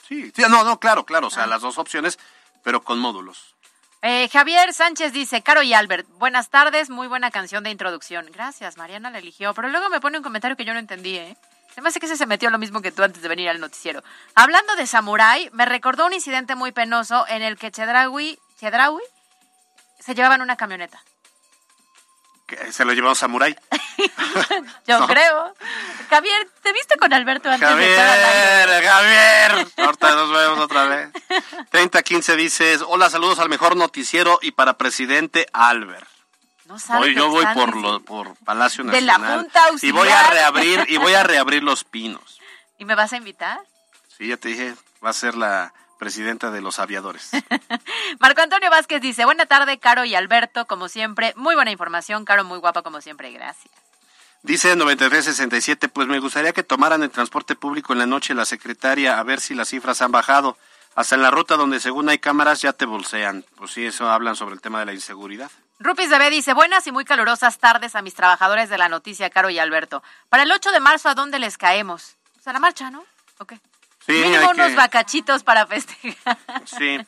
Sí, 0.09 0.33
no, 0.37 0.65
no, 0.65 0.81
claro, 0.81 1.05
claro, 1.07 1.29
o 1.29 1.31
sea, 1.31 1.45
ah. 1.45 1.47
las 1.47 1.63
dos 1.63 1.79
opciones, 1.79 2.19
pero 2.65 2.83
con 2.83 2.99
módulos. 2.99 3.55
Eh, 4.03 4.29
Javier 4.33 4.73
Sánchez 4.73 5.13
dice, 5.13 5.43
Caro 5.43 5.63
y 5.63 5.75
Albert, 5.75 6.09
buenas 6.19 6.49
tardes, 6.49 6.89
muy 6.89 7.07
buena 7.07 7.31
canción 7.31 7.63
de 7.63 7.71
introducción. 7.71 8.27
Gracias, 8.33 8.77
Mariana 8.77 9.11
la 9.11 9.19
eligió, 9.19 9.53
pero 9.55 9.69
luego 9.69 9.91
me 9.91 10.01
pone 10.01 10.17
un 10.17 10.25
comentario 10.25 10.57
que 10.57 10.65
yo 10.65 10.73
no 10.73 10.81
entendí, 10.81 11.17
¿eh? 11.17 11.37
Se 11.75 11.81
me 11.81 11.91
hace 11.91 12.01
que 12.01 12.07
ese 12.07 12.17
se 12.17 12.27
metió 12.27 12.51
lo 12.51 12.59
mismo 12.59 12.83
que 12.83 12.91
tú 12.91 13.03
antes 13.03 13.23
de 13.23 13.29
venir 13.29 13.49
al 13.49 13.61
noticiero. 13.61 14.03
Hablando 14.35 14.75
de 14.75 14.87
Samurai, 14.87 15.49
me 15.53 15.67
recordó 15.67 16.07
un 16.07 16.13
incidente 16.13 16.57
muy 16.57 16.73
penoso 16.73 17.25
en 17.29 17.43
el 17.43 17.57
que 17.57 17.71
Chedraui, 17.71 18.39
Chedraui 18.59 19.03
se 20.01 20.15
llevaban 20.15 20.43
una 20.43 20.57
camioneta. 20.57 21.03
¿Se 22.73 22.85
lo 22.85 22.93
llevó 22.93 23.15
Samurai? 23.15 23.57
Yo 24.87 25.07
creo. 25.07 25.55
Javier, 26.09 26.49
¿te 26.63 26.73
viste 26.73 26.97
con 26.99 27.13
Alberto 27.13 27.49
antes 27.49 27.69
Javier, 27.69 28.69
de 28.69 28.89
Javier, 28.89 29.67
ahorita 29.77 30.15
nos 30.15 30.33
vemos 30.33 30.59
otra 30.59 30.85
vez. 30.87 31.11
3015 31.71 32.37
dices, 32.37 32.85
hola, 32.87 33.11
saludos 33.11 33.39
al 33.39 33.49
mejor 33.49 33.77
noticiero 33.77 34.39
y 34.43 34.53
para 34.53 34.77
presidente 34.77 35.47
Albert. 35.53 36.09
No 36.65 36.77
Hoy 37.01 37.15
yo 37.15 37.29
voy 37.29 37.45
por 37.53 37.77
lo, 37.77 38.01
por 38.01 38.37
Palacio 38.45 38.85
Nacional. 38.85 39.19
De 39.19 39.25
la 39.27 39.37
Junta 39.37 39.61
Y 39.83 39.91
voy 39.91 40.09
a 40.09 40.23
reabrir 40.31 40.85
y 40.89 40.99
voy 40.99 41.15
a 41.15 41.25
reabrir 41.25 41.63
los 41.65 41.85
pinos. 41.85 42.41
¿Y 42.79 42.85
me 42.85 42.95
vas 42.95 43.13
a 43.13 43.17
invitar? 43.17 43.61
Sí, 44.17 44.29
ya 44.29 44.37
te 44.37 44.49
dije, 44.51 44.75
va 45.05 45.11
a 45.11 45.15
ser 45.15 45.35
la 45.35 45.75
presidenta 46.01 46.51
de 46.51 46.63
los 46.63 46.81
aviadores. 46.81 47.31
Marco 48.19 48.41
Antonio 48.41 48.71
Vázquez 48.71 49.01
dice, 49.01 49.25
buena 49.27 49.47
tarde, 49.47 49.79
Caro 49.79 50.05
y 50.05 50.17
Alberto, 50.17 50.67
como 50.67 50.89
siempre. 50.89 51.35
Muy 51.37 51.55
buena 51.55 51.71
información, 51.71 52.25
Caro, 52.25 52.43
muy 52.43 52.59
guapa 52.59 52.83
como 52.83 53.01
siempre, 53.01 53.31
gracias. 53.31 53.73
Dice 54.43 54.75
9367, 54.75 55.89
pues 55.91 56.09
me 56.09 56.19
gustaría 56.19 56.53
que 56.53 56.63
tomaran 56.63 57.03
el 57.03 57.11
transporte 57.11 57.55
público 57.55 57.93
en 57.93 57.99
la 57.99 58.07
noche 58.07 58.35
la 58.35 58.47
secretaria 58.47 59.21
a 59.21 59.23
ver 59.23 59.41
si 59.41 59.55
las 59.55 59.69
cifras 59.69 60.01
han 60.01 60.11
bajado. 60.11 60.57
Hasta 60.95 61.15
en 61.15 61.23
la 61.23 61.31
ruta 61.31 61.57
donde 61.57 61.79
según 61.79 62.09
hay 62.09 62.19
cámaras 62.19 62.63
ya 62.63 62.73
te 62.73 62.87
bolsean. 62.87 63.45
Pues 63.57 63.73
sí, 63.73 63.85
eso 63.85 64.09
hablan 64.09 64.35
sobre 64.35 64.55
el 64.55 64.63
tema 64.63 64.81
de 64.81 64.87
la 64.87 64.95
inseguridad. 64.95 65.51
Rupis 65.79 66.09
Bebé 66.09 66.31
dice, 66.31 66.55
buenas 66.55 66.87
y 66.87 66.93
muy 66.93 67.05
calurosas 67.05 67.59
tardes 67.59 67.95
a 67.95 68.03
mis 68.03 68.15
trabajadores 68.15 68.71
de 68.71 68.79
la 68.79 68.89
noticia, 68.89 69.29
Caro 69.29 69.51
y 69.51 69.59
Alberto. 69.59 70.03
Para 70.31 70.45
el 70.45 70.51
8 70.51 70.73
de 70.73 70.81
marzo, 70.81 71.11
¿a 71.11 71.15
dónde 71.15 71.39
les 71.39 71.59
caemos? 71.59 72.17
Pues 72.35 72.49
a 72.49 72.53
la 72.55 72.59
marcha, 72.59 72.91
¿no? 72.91 73.05
Ok. 73.39 73.53
Sí, 74.07 74.13
Mínimo 74.13 74.51
unos 74.51 74.75
bacachitos 74.75 75.43
para 75.45 75.67
festejar. 75.67 76.39
Sí. 76.65 76.99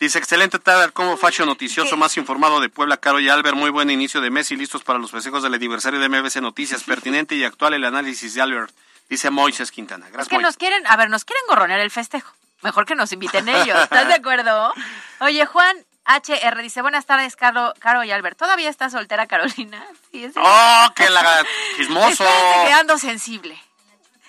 Dice, 0.00 0.18
excelente 0.18 0.60
tarde, 0.60 0.92
como 0.92 1.16
facho 1.16 1.44
noticioso 1.44 1.96
más 1.96 2.16
informado 2.16 2.60
de 2.60 2.68
Puebla, 2.68 2.98
Caro 2.98 3.18
y 3.18 3.28
Albert. 3.28 3.56
Muy 3.56 3.70
buen 3.70 3.90
inicio 3.90 4.20
de 4.20 4.30
mes 4.30 4.50
y 4.52 4.56
listos 4.56 4.84
para 4.84 4.98
los 4.98 5.10
festejos 5.10 5.42
del 5.42 5.54
aniversario 5.54 5.98
de 5.98 6.08
MBC 6.08 6.36
Noticias. 6.36 6.84
Pertinente 6.84 7.34
y 7.34 7.42
actual 7.42 7.74
el 7.74 7.84
análisis 7.84 8.32
de 8.34 8.42
Albert, 8.42 8.72
dice 9.08 9.30
Moisés 9.30 9.72
Quintana. 9.72 10.06
Gracias, 10.06 10.26
es 10.32 10.38
que 10.38 10.42
nos 10.42 10.56
quieren, 10.56 10.86
a 10.86 10.96
ver, 10.96 11.10
nos 11.10 11.24
quieren 11.24 11.42
gorronear 11.48 11.80
el 11.80 11.90
festejo. 11.90 12.32
Mejor 12.62 12.86
que 12.86 12.94
nos 12.94 13.12
inviten 13.12 13.48
ellos, 13.48 13.76
¿estás 13.82 14.06
de 14.06 14.14
acuerdo? 14.14 14.72
Oye, 15.20 15.44
Juan 15.46 15.76
HR 16.06 16.62
dice, 16.62 16.80
buenas 16.80 17.04
tardes, 17.04 17.34
Caro, 17.34 17.74
Caro 17.80 18.04
y 18.04 18.12
Albert. 18.12 18.38
¿Todavía 18.38 18.70
está 18.70 18.90
soltera 18.90 19.26
Carolina? 19.26 19.84
Sí, 20.12 20.30
¡Oh, 20.36 20.92
qué 20.94 21.10
la 21.10 21.44
chismoso! 21.76 22.24
Estoy 22.24 22.66
quedando 22.66 22.98
sensible. 22.98 23.60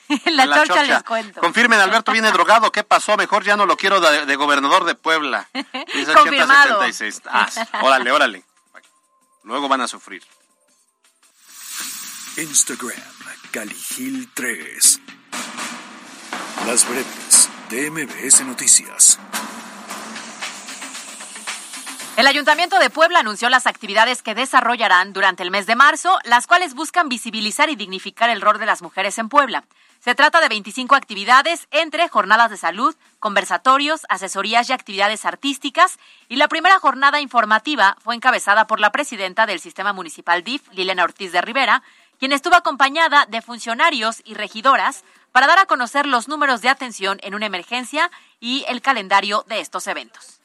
la, 0.26 0.46
la 0.46 0.58
chorcha, 0.58 0.84
les 0.84 1.04
cuento. 1.04 1.40
Confirmen, 1.40 1.80
Alberto 1.80 2.12
viene 2.12 2.32
drogado. 2.32 2.72
¿Qué 2.72 2.84
pasó? 2.84 3.16
Mejor 3.16 3.44
ya 3.44 3.56
no 3.56 3.66
lo 3.66 3.78
quiero 3.78 4.00
de, 4.02 4.36
gobernador 4.36 4.86
de 4.86 4.96
Puebla. 4.96 5.48
Dice 5.54 6.14
Confirmado. 6.14 6.82
Ah, 7.28 7.50
órale, 7.82 8.12
órale. 8.12 8.44
Luego 9.44 9.68
van 9.68 9.82
a 9.82 9.88
sufrir. 9.88 10.24
Instagram, 12.38 12.96
Caligil 13.52 14.30
3. 14.34 15.02
Las 16.66 16.88
breves 16.88 17.50
de 17.70 17.92
MBS 17.92 18.42
Noticias. 18.46 19.20
El 22.18 22.28
Ayuntamiento 22.28 22.80
de 22.80 22.90
Puebla 22.90 23.20
anunció 23.20 23.50
las 23.50 23.66
actividades 23.66 24.22
que 24.22 24.36
desarrollarán 24.36 25.14
durante 25.14 25.42
el 25.42 25.52
mes 25.52 25.68
de 25.68 25.76
marzo, 25.76 26.20
las 26.26 26.48
cuales 26.48 26.74
buscan 26.74 27.08
visibilizar 27.08 27.70
y 27.70 27.78
dignificar 27.78 28.30
el 28.30 28.42
rol 28.42 28.60
de 28.60 28.66
las 28.66 28.82
mujeres 28.82 29.18
en 29.20 29.30
Puebla. 29.30 29.64
Se 30.00 30.16
trata 30.16 30.40
de 30.40 30.48
25 30.48 30.96
actividades 30.96 31.68
entre 31.72 32.08
jornadas 32.08 32.50
de 32.50 32.56
salud, 32.56 32.96
conversatorios, 33.20 34.06
asesorías 34.08 34.70
y 34.70 34.74
actividades 34.74 35.26
artísticas. 35.26 36.00
Y 36.30 36.38
la 36.38 36.48
primera 36.48 36.80
jornada 36.80 37.20
informativa 37.20 37.98
fue 38.00 38.16
encabezada 38.16 38.66
por 38.66 38.80
la 38.80 38.94
presidenta 38.94 39.46
del 39.46 39.60
Sistema 39.60 39.92
Municipal 39.92 40.42
DIF, 40.44 40.70
Liliana 40.72 41.04
Ortiz 41.04 41.34
de 41.34 41.42
Rivera, 41.42 41.84
quien 42.18 42.32
estuvo 42.32 42.56
acompañada 42.56 43.26
de 43.26 43.42
funcionarios 43.42 44.22
y 44.24 44.36
regidoras 44.36 45.04
para 45.34 45.48
dar 45.48 45.60
a 45.60 45.66
conocer 45.66 46.06
los 46.06 46.30
números 46.30 46.62
de 46.62 46.70
atención 46.70 47.20
en 47.22 47.36
una 47.36 47.46
emergencia 47.46 48.10
y 48.40 48.64
el 48.70 48.82
calendario 48.82 49.44
de 49.48 49.60
estos 49.60 49.86
eventos. 49.88 50.40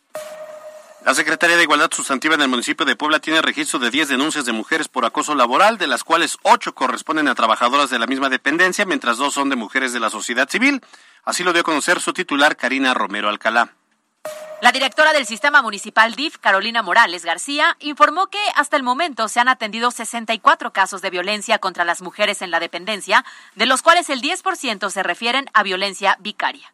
La 1.04 1.14
Secretaría 1.14 1.58
de 1.58 1.64
Igualdad 1.64 1.90
Sustantiva 1.92 2.34
en 2.34 2.40
el 2.40 2.48
municipio 2.48 2.86
de 2.86 2.96
Puebla 2.96 3.18
tiene 3.18 3.42
registro 3.42 3.78
de 3.78 3.90
10 3.90 4.08
denuncias 4.08 4.46
de 4.46 4.52
mujeres 4.52 4.88
por 4.88 5.04
acoso 5.04 5.34
laboral, 5.34 5.76
de 5.76 5.86
las 5.86 6.02
cuales 6.02 6.38
8 6.44 6.74
corresponden 6.74 7.28
a 7.28 7.34
trabajadoras 7.34 7.90
de 7.90 7.98
la 7.98 8.06
misma 8.06 8.30
dependencia, 8.30 8.86
mientras 8.86 9.18
dos 9.18 9.34
son 9.34 9.50
de 9.50 9.56
mujeres 9.56 9.92
de 9.92 10.00
la 10.00 10.08
sociedad 10.08 10.48
civil. 10.48 10.80
Así 11.22 11.44
lo 11.44 11.52
dio 11.52 11.60
a 11.60 11.64
conocer 11.64 12.00
su 12.00 12.14
titular, 12.14 12.56
Karina 12.56 12.94
Romero 12.94 13.28
Alcalá. 13.28 13.74
La 14.62 14.72
directora 14.72 15.12
del 15.12 15.26
Sistema 15.26 15.60
Municipal 15.60 16.14
DIF, 16.14 16.38
Carolina 16.38 16.82
Morales 16.82 17.26
García, 17.26 17.76
informó 17.80 18.28
que 18.28 18.40
hasta 18.54 18.78
el 18.78 18.82
momento 18.82 19.28
se 19.28 19.40
han 19.40 19.48
atendido 19.48 19.90
64 19.90 20.72
casos 20.72 21.02
de 21.02 21.10
violencia 21.10 21.58
contra 21.58 21.84
las 21.84 22.00
mujeres 22.00 22.40
en 22.40 22.50
la 22.50 22.60
dependencia, 22.60 23.26
de 23.56 23.66
los 23.66 23.82
cuales 23.82 24.08
el 24.08 24.22
10% 24.22 24.88
se 24.88 25.02
refieren 25.02 25.50
a 25.52 25.62
violencia 25.64 26.16
vicaria. 26.20 26.72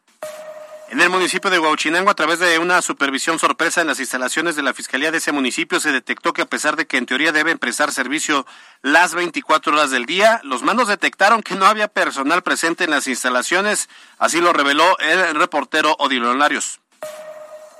En 0.91 0.99
el 0.99 1.09
municipio 1.09 1.49
de 1.49 1.57
Huauchinango, 1.57 2.09
a 2.09 2.15
través 2.15 2.39
de 2.39 2.59
una 2.59 2.81
supervisión 2.81 3.39
sorpresa 3.39 3.79
en 3.79 3.87
las 3.87 4.01
instalaciones 4.01 4.57
de 4.57 4.61
la 4.61 4.73
Fiscalía 4.73 5.09
de 5.09 5.19
ese 5.19 5.31
municipio, 5.31 5.79
se 5.79 5.93
detectó 5.93 6.33
que 6.33 6.41
a 6.41 6.45
pesar 6.45 6.75
de 6.75 6.85
que 6.85 6.97
en 6.97 7.05
teoría 7.05 7.31
deben 7.31 7.59
prestar 7.59 7.93
servicio 7.93 8.45
las 8.81 9.15
24 9.15 9.71
horas 9.71 9.89
del 9.91 10.05
día, 10.05 10.41
los 10.43 10.63
mandos 10.63 10.89
detectaron 10.89 11.43
que 11.43 11.55
no 11.55 11.65
había 11.65 11.87
personal 11.87 12.43
presente 12.43 12.83
en 12.83 12.89
las 12.89 13.07
instalaciones. 13.07 13.87
Así 14.17 14.41
lo 14.41 14.51
reveló 14.51 14.99
el 14.99 15.35
reportero 15.35 15.95
Odilo 15.97 16.33
Larios. 16.33 16.81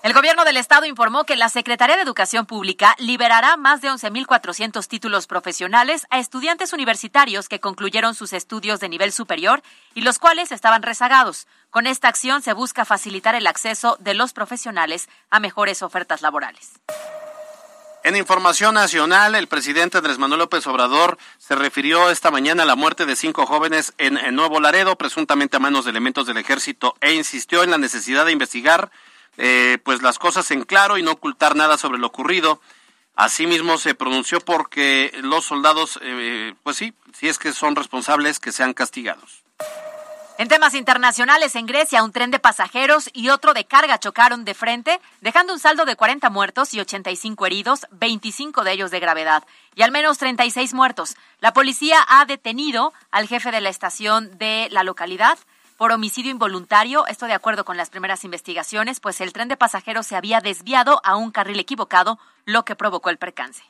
El 0.03 0.13
gobierno 0.13 0.45
del 0.45 0.57
estado 0.57 0.87
informó 0.87 1.25
que 1.25 1.35
la 1.35 1.47
Secretaría 1.47 1.95
de 1.95 2.01
Educación 2.01 2.47
Pública 2.47 2.95
liberará 2.97 3.55
más 3.55 3.81
de 3.81 3.89
11.400 3.91 4.87
títulos 4.87 5.27
profesionales 5.27 6.07
a 6.09 6.17
estudiantes 6.17 6.73
universitarios 6.73 7.47
que 7.47 7.59
concluyeron 7.59 8.15
sus 8.15 8.33
estudios 8.33 8.79
de 8.79 8.89
nivel 8.89 9.11
superior 9.11 9.61
y 9.93 10.01
los 10.01 10.17
cuales 10.17 10.51
estaban 10.51 10.81
rezagados. 10.81 11.45
Con 11.69 11.85
esta 11.85 12.07
acción 12.07 12.41
se 12.41 12.53
busca 12.53 12.83
facilitar 12.83 13.35
el 13.35 13.45
acceso 13.45 13.95
de 13.99 14.15
los 14.15 14.33
profesionales 14.33 15.07
a 15.29 15.39
mejores 15.39 15.83
ofertas 15.83 16.23
laborales. 16.23 16.71
En 18.03 18.15
información 18.15 18.73
nacional, 18.73 19.35
el 19.35 19.47
presidente 19.47 19.99
Andrés 19.99 20.17
Manuel 20.17 20.39
López 20.39 20.65
Obrador 20.65 21.19
se 21.37 21.55
refirió 21.55 22.09
esta 22.09 22.31
mañana 22.31 22.63
a 22.63 22.65
la 22.65 22.75
muerte 22.75 23.05
de 23.05 23.15
cinco 23.15 23.45
jóvenes 23.45 23.93
en, 23.99 24.17
Nuevo 24.35 24.59
Laredo, 24.59 24.95
presuntamente 24.95 25.57
a 25.57 25.59
manos 25.59 25.85
de 25.85 25.91
elementos 25.91 26.25
del 26.25 26.37
ejército, 26.37 26.95
e 27.01 27.13
insistió 27.13 27.61
en 27.61 27.69
la 27.69 27.77
necesidad 27.77 28.25
de 28.25 28.31
investigar 28.31 28.89
eh, 29.37 29.77
pues 29.83 30.01
las 30.01 30.19
cosas 30.19 30.49
en 30.51 30.63
claro 30.63 30.97
y 30.97 31.03
no 31.03 31.11
ocultar 31.11 31.55
nada 31.55 31.77
sobre 31.77 31.99
lo 31.99 32.07
ocurrido. 32.07 32.61
Asimismo 33.15 33.77
se 33.77 33.95
pronunció 33.95 34.39
porque 34.39 35.11
los 35.21 35.45
soldados, 35.45 35.99
eh, 36.01 36.53
pues 36.63 36.77
sí, 36.77 36.93
si 37.13 37.27
es 37.27 37.37
que 37.39 37.53
son 37.53 37.75
responsables, 37.75 38.39
que 38.39 38.51
sean 38.51 38.73
castigados. 38.73 39.43
En 40.41 40.47
temas 40.47 40.73
internacionales, 40.73 41.55
en 41.55 41.67
Grecia, 41.67 42.03
un 42.03 42.11
tren 42.11 42.31
de 42.31 42.39
pasajeros 42.39 43.11
y 43.13 43.29
otro 43.29 43.53
de 43.53 43.65
carga 43.65 43.99
chocaron 43.99 44.43
de 44.43 44.55
frente, 44.55 44.99
dejando 45.19 45.53
un 45.53 45.59
saldo 45.59 45.85
de 45.85 45.95
40 45.95 46.31
muertos 46.31 46.73
y 46.73 46.79
85 46.79 47.45
heridos, 47.45 47.85
25 47.91 48.63
de 48.63 48.71
ellos 48.71 48.89
de 48.89 48.99
gravedad, 48.99 49.43
y 49.75 49.83
al 49.83 49.91
menos 49.91 50.17
36 50.17 50.73
muertos. 50.73 51.15
La 51.41 51.53
policía 51.53 52.03
ha 52.07 52.25
detenido 52.25 52.91
al 53.11 53.27
jefe 53.27 53.51
de 53.51 53.61
la 53.61 53.69
estación 53.69 54.35
de 54.39 54.67
la 54.71 54.83
localidad, 54.83 55.37
por 55.81 55.91
homicidio 55.91 56.29
involuntario, 56.29 57.07
esto 57.07 57.25
de 57.25 57.33
acuerdo 57.33 57.65
con 57.65 57.75
las 57.75 57.89
primeras 57.89 58.23
investigaciones, 58.23 58.99
pues 58.99 59.19
el 59.19 59.33
tren 59.33 59.47
de 59.47 59.57
pasajeros 59.57 60.05
se 60.05 60.15
había 60.15 60.39
desviado 60.39 61.01
a 61.03 61.15
un 61.15 61.31
carril 61.31 61.59
equivocado, 61.59 62.19
lo 62.45 62.63
que 62.65 62.75
provocó 62.75 63.09
el 63.09 63.17
percance. 63.17 63.63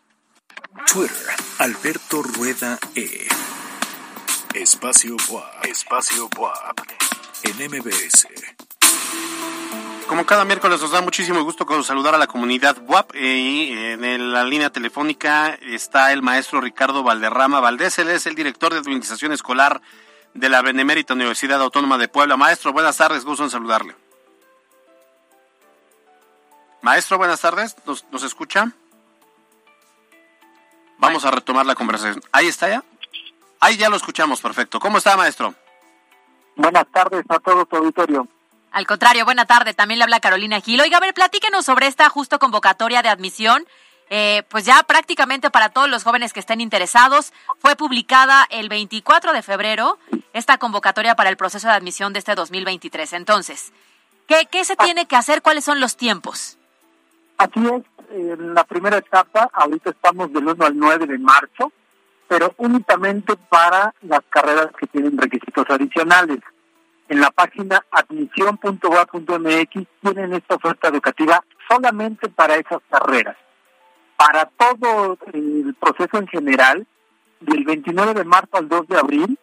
Twitter, 0.92 1.16
Alberto 1.60 2.22
Rueda 2.22 2.78
E. 2.96 3.30
Espacio 4.54 5.16
WAP. 5.30 5.64
Espacio 5.64 6.30
WAP. 6.38 6.80
En 7.44 7.72
MBS. 7.72 8.28
como 10.06 10.26
cada 10.26 10.44
miércoles 10.44 10.82
nos 10.82 10.92
da 10.92 11.00
muchísimo 11.00 11.42
gusto 11.46 11.66
saludar 11.82 12.14
a 12.14 12.18
la 12.18 12.28
comunidad 12.28 12.76
WAP 12.86 13.16
y 13.16 13.72
en 13.72 14.34
la 14.34 14.44
línea 14.44 14.70
telefónica 14.70 15.58
está 15.62 16.12
el 16.12 16.22
maestro 16.22 16.60
Ricardo 16.60 17.04
Valderrama 17.04 17.62
Valdés, 17.62 18.00
él 18.00 18.10
es 18.10 18.26
el 18.26 18.36
director 18.36 18.74
de 18.74 18.80
Administración 18.80 19.32
Escolar 19.32 19.82
de 20.34 20.50
la 20.50 20.62
Benemérita 20.62 21.14
Universidad 21.14 21.62
Autónoma 21.62 21.98
de 21.98 22.08
Puebla. 22.08 22.38
Maestro, 22.38 22.74
buenas 22.74 22.98
tardes, 22.98 23.26
gusto 23.26 23.44
en 23.44 23.50
saludarle. 23.50 23.96
Maestro, 26.82 27.18
buenas 27.18 27.42
tardes, 27.42 27.76
¿nos, 27.86 28.06
nos 28.12 28.24
escucha? 28.24 28.72
Vamos 30.98 31.26
a 31.26 31.32
retomar 31.32 31.66
la 31.66 31.76
conversación. 31.76 32.24
¿Ahí 32.32 32.48
está 32.48 32.70
ya? 32.70 32.84
Ahí 33.60 33.78
ya 33.78 33.90
lo 33.90 33.96
escuchamos, 33.96 34.42
perfecto. 34.42 34.80
¿Cómo 34.80 34.98
está, 34.98 35.16
maestro? 35.18 35.54
Buenas 36.56 36.86
tardes 36.92 37.24
a 37.30 37.40
todo 37.40 37.66
tu 37.66 37.76
auditorio. 37.78 38.28
Al 38.72 38.88
contrario, 38.88 39.26
buena 39.26 39.46
tarde. 39.46 39.74
También 39.74 40.00
le 40.00 40.04
habla 40.04 40.20
Carolina 40.20 40.62
Gil. 40.62 40.82
Oiga, 40.82 40.98
a 40.98 41.02
ver, 41.02 41.14
platíquenos 41.14 41.66
sobre 41.66 41.88
esta 41.88 42.10
justo 42.10 42.40
convocatoria 42.40 43.02
de 43.02 43.10
admisión. 43.10 43.66
Eh, 44.10 44.44
pues 44.50 44.66
ya 44.66 44.84
prácticamente 44.84 45.50
para 45.52 45.70
todos 45.70 45.90
los 45.90 46.04
jóvenes 46.04 46.34
que 46.34 46.42
estén 46.42 46.60
interesados, 46.60 47.32
fue 47.60 47.76
publicada 47.76 48.46
el 48.50 48.68
24 48.68 49.32
de 49.32 49.42
febrero 49.42 49.98
esta 50.34 50.58
convocatoria 50.58 51.16
para 51.16 51.30
el 51.30 51.38
proceso 51.38 51.68
de 51.68 51.74
admisión 51.74 52.14
de 52.14 52.20
este 52.20 52.36
2023. 52.36 53.14
Entonces, 53.14 53.72
¿qué, 54.28 54.48
qué 54.52 54.64
se 54.66 54.76
tiene 54.76 55.06
que 55.06 55.16
hacer? 55.16 55.42
¿Cuáles 55.42 55.66
son 55.66 55.80
los 55.80 55.98
tiempos? 55.98 56.58
Así 57.38 57.60
es, 57.66 57.84
la 58.38 58.64
primera 58.64 58.98
etapa, 58.98 59.50
ahorita 59.54 59.90
estamos 59.92 60.32
del 60.34 60.48
1 60.48 60.66
al 60.66 60.78
9 60.78 61.08
de 61.08 61.18
marzo, 61.18 61.72
pero 62.28 62.54
únicamente 62.58 63.36
para 63.36 63.94
las 64.02 64.22
carreras 64.30 64.68
que 64.78 64.88
tienen 64.88 65.18
requisitos 65.18 65.66
adicionales. 65.70 66.40
En 67.10 67.20
la 67.20 67.32
página 67.32 67.84
admisión.gua.mx 67.92 69.88
tienen 70.02 70.34
esta 70.34 70.56
oferta 70.56 70.88
educativa 70.88 71.44
solamente 71.68 72.30
para 72.30 72.56
esas 72.56 72.80
carreras. 72.90 73.36
Para 74.16 74.46
todo 74.46 75.18
el 75.34 75.76
proceso 75.80 76.18
en 76.18 76.28
general, 76.28 76.86
del 77.40 77.64
29 77.66 78.14
de 78.14 78.24
marzo 78.24 78.58
al 78.58 78.70
2 78.70 78.88
de 78.88 78.98
abril, 78.98 79.40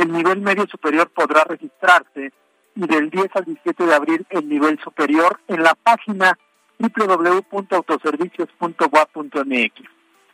el 0.00 0.10
nivel 0.10 0.40
medio 0.40 0.66
superior 0.66 1.08
podrá 1.10 1.44
registrarse 1.44 2.32
y 2.74 2.86
del 2.86 3.10
10 3.10 3.28
al 3.34 3.44
17 3.44 3.84
de 3.84 3.94
abril 3.94 4.26
el 4.30 4.48
nivel 4.48 4.80
superior 4.82 5.38
en 5.46 5.62
la 5.62 5.74
página 5.74 6.38
www.autoservicios.gua.mx 6.78 9.74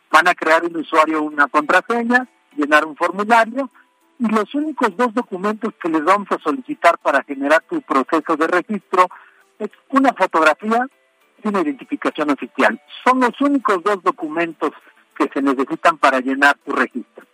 van 0.09 0.29
a 0.29 0.35
crear 0.35 0.63
un 0.63 0.77
usuario 0.77 1.21
una 1.21 1.47
contraseña, 1.47 2.29
llenar 2.55 2.85
un 2.85 2.95
formulario 2.95 3.69
y 4.19 4.29
los 4.29 4.55
únicos 4.55 4.95
dos 4.95 5.13
documentos 5.13 5.73
que 5.81 5.89
les 5.89 6.01
vamos 6.03 6.31
a 6.31 6.39
solicitar 6.39 6.97
para 6.99 7.21
generar 7.23 7.61
tu 7.69 7.81
proceso 7.81 8.37
de 8.37 8.47
registro 8.47 9.09
es 9.59 9.69
una 9.89 10.13
fotografía 10.13 10.87
y 11.43 11.47
una 11.49 11.59
identificación 11.59 12.29
oficial. 12.29 12.81
Son 13.03 13.19
los 13.19 13.41
únicos 13.41 13.83
dos 13.83 14.01
documentos 14.01 14.71
que 15.13 15.27
se 15.33 15.41
necesitan 15.41 15.97
para 15.97 16.21
llenar 16.21 16.57
tu 16.65 16.71
registro. 16.71 17.26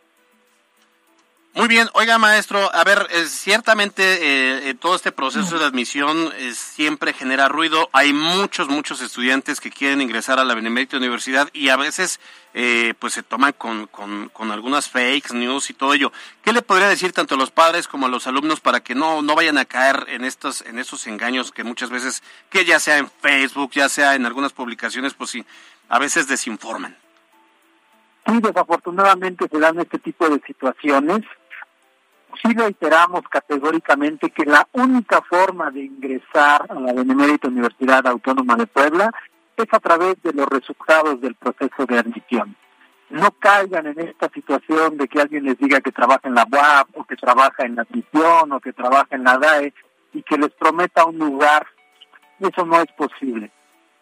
Muy 1.55 1.67
bien, 1.67 1.87
oiga 1.93 2.17
maestro, 2.17 2.73
a 2.73 2.83
ver, 2.83 3.07
ciertamente 3.27 4.01
eh, 4.01 4.69
eh, 4.69 4.73
todo 4.73 4.95
este 4.95 5.11
proceso 5.11 5.59
de 5.59 5.65
admisión 5.65 6.33
eh, 6.35 6.51
siempre 6.55 7.13
genera 7.13 7.47
ruido. 7.47 7.89
Hay 7.93 8.11
muchos, 8.11 8.69
muchos 8.69 9.01
estudiantes 9.01 9.61
que 9.61 9.69
quieren 9.69 10.01
ingresar 10.01 10.39
a 10.39 10.45
la 10.45 10.55
Benemérita 10.55 10.97
Universidad 10.97 11.49
y 11.53 11.69
a 11.69 11.77
veces 11.77 12.19
pues 12.99 13.13
se 13.13 13.23
toman 13.23 13.53
con, 13.53 13.87
con, 13.87 14.29
con, 14.29 14.51
algunas 14.51 14.87
fakes 14.87 15.33
news 15.33 15.69
y 15.69 15.73
todo 15.73 15.93
ello. 15.93 16.11
¿Qué 16.43 16.53
le 16.53 16.61
podría 16.61 16.87
decir 16.87 17.11
tanto 17.11 17.33
a 17.33 17.37
los 17.37 17.49
padres 17.49 17.87
como 17.87 18.05
a 18.05 18.09
los 18.09 18.27
alumnos 18.27 18.59
para 18.59 18.79
que 18.79 18.93
no, 18.93 19.23
no 19.23 19.35
vayan 19.35 19.57
a 19.57 19.65
caer 19.65 20.05
en 20.09 20.23
estos, 20.23 20.61
en 20.61 20.77
esos 20.77 21.05
engaños 21.07 21.51
que 21.51 21.63
muchas 21.63 21.89
veces, 21.89 22.21
que 22.49 22.63
ya 22.65 22.79
sea 22.79 22.97
en 22.97 23.09
Facebook, 23.09 23.71
ya 23.73 23.89
sea 23.89 24.13
en 24.15 24.27
algunas 24.27 24.53
publicaciones, 24.53 25.15
pues 25.15 25.31
sí, 25.31 25.45
a 25.89 25.97
veces 25.97 26.27
desinforman? 26.27 26.95
Sí, 28.25 28.39
desafortunadamente 28.39 29.47
se 29.49 29.59
dan 29.59 29.79
este 29.79 29.99
tipo 29.99 30.29
de 30.29 30.39
situaciones 30.45 31.23
sí 32.43 32.53
reiteramos 32.53 33.21
categóricamente 33.29 34.29
que 34.29 34.45
la 34.45 34.67
única 34.73 35.21
forma 35.21 35.71
de 35.71 35.85
ingresar 35.85 36.65
a 36.69 36.75
la 36.75 36.93
Benemérita 36.93 37.47
Universidad 37.47 38.05
Autónoma 38.05 38.55
de 38.55 38.67
Puebla 38.67 39.11
es 39.55 39.67
a 39.71 39.79
través 39.79 40.21
de 40.23 40.33
los 40.33 40.47
resultados 40.47 41.21
del 41.21 41.35
proceso 41.35 41.85
de 41.85 41.99
admisión. 41.99 42.55
No 43.09 43.31
caigan 43.31 43.87
en 43.87 43.99
esta 43.99 44.29
situación 44.29 44.97
de 44.97 45.07
que 45.07 45.21
alguien 45.21 45.45
les 45.45 45.57
diga 45.57 45.81
que 45.81 45.91
trabaja 45.91 46.27
en 46.27 46.35
la 46.35 46.47
UAP 46.51 46.89
o 46.95 47.03
que 47.05 47.15
trabaja 47.15 47.63
en 47.63 47.75
la 47.75 47.83
admisión 47.83 48.51
o 48.51 48.59
que 48.59 48.73
trabaja 48.73 49.07
en 49.11 49.23
la 49.23 49.37
DAE 49.37 49.73
y 50.13 50.23
que 50.23 50.37
les 50.37 50.51
prometa 50.51 51.05
un 51.05 51.19
lugar. 51.19 51.67
Eso 52.39 52.65
no 52.65 52.81
es 52.81 52.91
posible. 52.97 53.51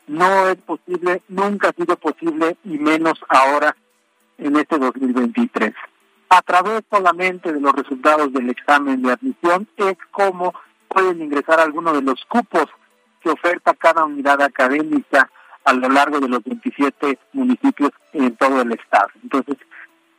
No 0.08 0.48
es 0.48 0.56
posible, 0.56 1.22
nunca 1.28 1.70
ha 1.70 1.74
sido 1.74 1.96
posible 1.98 2.58
y 2.64 2.78
menos 2.80 3.20
ahora 3.30 3.76
en 4.38 4.56
este 4.56 4.80
2023 4.80 5.74
a 6.32 6.42
través 6.44 6.84
solamente 6.90 7.52
de 7.52 7.60
los 7.60 7.74
resultados 7.74 8.32
del 8.32 8.50
examen 8.50 9.02
de 9.02 9.12
admisión 9.12 9.68
es 9.76 9.98
como 10.12 10.54
pueden 10.88 11.22
ingresar 11.22 11.60
algunos 11.60 11.94
de 11.94 12.02
los 12.02 12.24
cupos 12.24 12.68
que 13.20 13.30
oferta 13.30 13.74
cada 13.74 14.06
unidad 14.06 14.42
académica 14.42 15.30
a 15.66 15.74
lo 15.74 15.90
largo 15.90 16.22
de 16.22 16.30
los 16.30 16.42
27 16.46 17.20
municipios 17.34 17.92
en 18.14 18.34
todo 18.38 18.62
el 18.62 18.72
estado. 18.72 19.10
Entonces, 19.22 19.58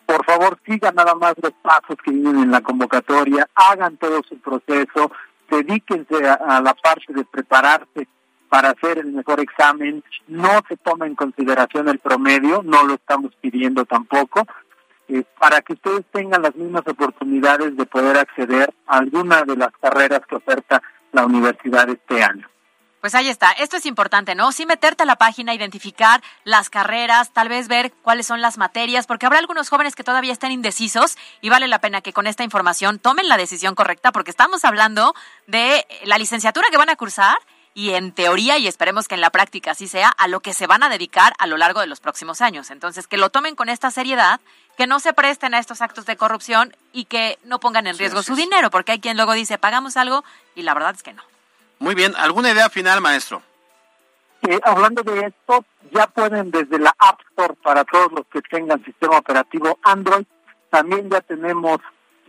por 0.04 0.22
favor, 0.26 0.58
sigan 0.66 0.96
nada 0.96 1.14
más 1.14 1.32
los 1.40 1.52
pasos 1.62 1.96
que 2.04 2.10
vienen 2.10 2.42
en 2.42 2.50
la 2.50 2.60
convocatoria, 2.60 3.48
hagan 3.54 3.96
todo 3.96 4.20
su 4.28 4.38
proceso, 4.38 5.10
dedíquense 5.50 6.28
a, 6.28 6.34
a 6.34 6.60
la 6.60 6.74
parte 6.74 7.10
de 7.14 7.24
prepararse 7.24 8.06
para 8.50 8.72
hacer 8.72 8.98
el 8.98 9.12
mejor 9.12 9.40
examen, 9.40 10.04
no 10.28 10.60
se 10.68 10.76
toma 10.76 11.06
en 11.06 11.14
consideración 11.14 11.88
el 11.88 12.00
promedio, 12.00 12.62
no 12.62 12.84
lo 12.84 12.94
estamos 12.96 13.34
pidiendo 13.40 13.86
tampoco, 13.86 14.46
eh, 15.12 15.24
para 15.38 15.60
que 15.60 15.74
ustedes 15.74 16.04
tengan 16.10 16.42
las 16.42 16.54
mismas 16.54 16.86
oportunidades 16.86 17.76
de 17.76 17.84
poder 17.84 18.16
acceder 18.16 18.72
a 18.86 18.98
alguna 18.98 19.42
de 19.42 19.56
las 19.56 19.70
carreras 19.80 20.20
que 20.26 20.36
oferta 20.36 20.82
la 21.12 21.26
universidad 21.26 21.88
este 21.90 22.22
año. 22.22 22.48
Pues 23.02 23.14
ahí 23.16 23.28
está, 23.28 23.50
esto 23.50 23.76
es 23.76 23.84
importante, 23.84 24.36
¿no? 24.36 24.52
Sí 24.52 24.64
meterte 24.64 25.02
a 25.02 25.06
la 25.06 25.16
página, 25.16 25.52
identificar 25.52 26.22
las 26.44 26.70
carreras, 26.70 27.32
tal 27.32 27.48
vez 27.48 27.66
ver 27.66 27.92
cuáles 28.00 28.28
son 28.28 28.40
las 28.40 28.58
materias, 28.58 29.08
porque 29.08 29.26
habrá 29.26 29.40
algunos 29.40 29.68
jóvenes 29.68 29.96
que 29.96 30.04
todavía 30.04 30.32
estén 30.32 30.52
indecisos 30.52 31.18
y 31.40 31.50
vale 31.50 31.66
la 31.66 31.80
pena 31.80 32.00
que 32.00 32.12
con 32.12 32.28
esta 32.28 32.44
información 32.44 33.00
tomen 33.00 33.28
la 33.28 33.36
decisión 33.36 33.74
correcta, 33.74 34.12
porque 34.12 34.30
estamos 34.30 34.64
hablando 34.64 35.14
de 35.48 35.84
la 36.04 36.16
licenciatura 36.16 36.68
que 36.70 36.76
van 36.76 36.90
a 36.90 36.96
cursar 36.96 37.36
y 37.74 37.90
en 37.90 38.12
teoría, 38.12 38.58
y 38.58 38.68
esperemos 38.68 39.08
que 39.08 39.14
en 39.14 39.20
la 39.20 39.30
práctica 39.30 39.70
así 39.72 39.88
sea, 39.88 40.08
a 40.10 40.28
lo 40.28 40.40
que 40.40 40.52
se 40.52 40.66
van 40.66 40.82
a 40.82 40.88
dedicar 40.88 41.32
a 41.38 41.46
lo 41.46 41.56
largo 41.56 41.80
de 41.80 41.86
los 41.86 42.00
próximos 42.00 42.40
años. 42.40 42.70
Entonces, 42.70 43.06
que 43.06 43.16
lo 43.16 43.30
tomen 43.30 43.56
con 43.56 43.68
esta 43.68 43.90
seriedad, 43.90 44.40
que 44.76 44.86
no 44.86 45.00
se 45.00 45.12
presten 45.12 45.54
a 45.54 45.58
estos 45.58 45.82
actos 45.82 46.06
de 46.06 46.16
corrupción 46.16 46.74
y 46.92 47.04
que 47.04 47.38
no 47.44 47.60
pongan 47.60 47.86
en 47.86 47.98
riesgo 47.98 48.22
su 48.22 48.34
dinero, 48.34 48.70
porque 48.70 48.92
hay 48.92 49.00
quien 49.00 49.16
luego 49.16 49.32
dice, 49.32 49.58
pagamos 49.58 49.96
algo 49.96 50.24
y 50.54 50.62
la 50.62 50.74
verdad 50.74 50.94
es 50.94 51.02
que 51.02 51.12
no. 51.12 51.22
Muy 51.78 51.94
bien, 51.94 52.14
¿alguna 52.16 52.50
idea 52.50 52.70
final, 52.70 53.00
maestro? 53.00 53.42
Eh, 54.42 54.60
hablando 54.64 55.02
de 55.02 55.26
esto, 55.26 55.64
ya 55.92 56.06
pueden 56.06 56.50
desde 56.50 56.78
la 56.78 56.94
App 56.98 57.20
Store 57.30 57.54
para 57.62 57.84
todos 57.84 58.10
los 58.12 58.26
que 58.26 58.40
tengan 58.42 58.84
sistema 58.84 59.18
operativo 59.18 59.78
Android, 59.82 60.24
también 60.70 61.10
ya 61.10 61.20
tenemos 61.20 61.80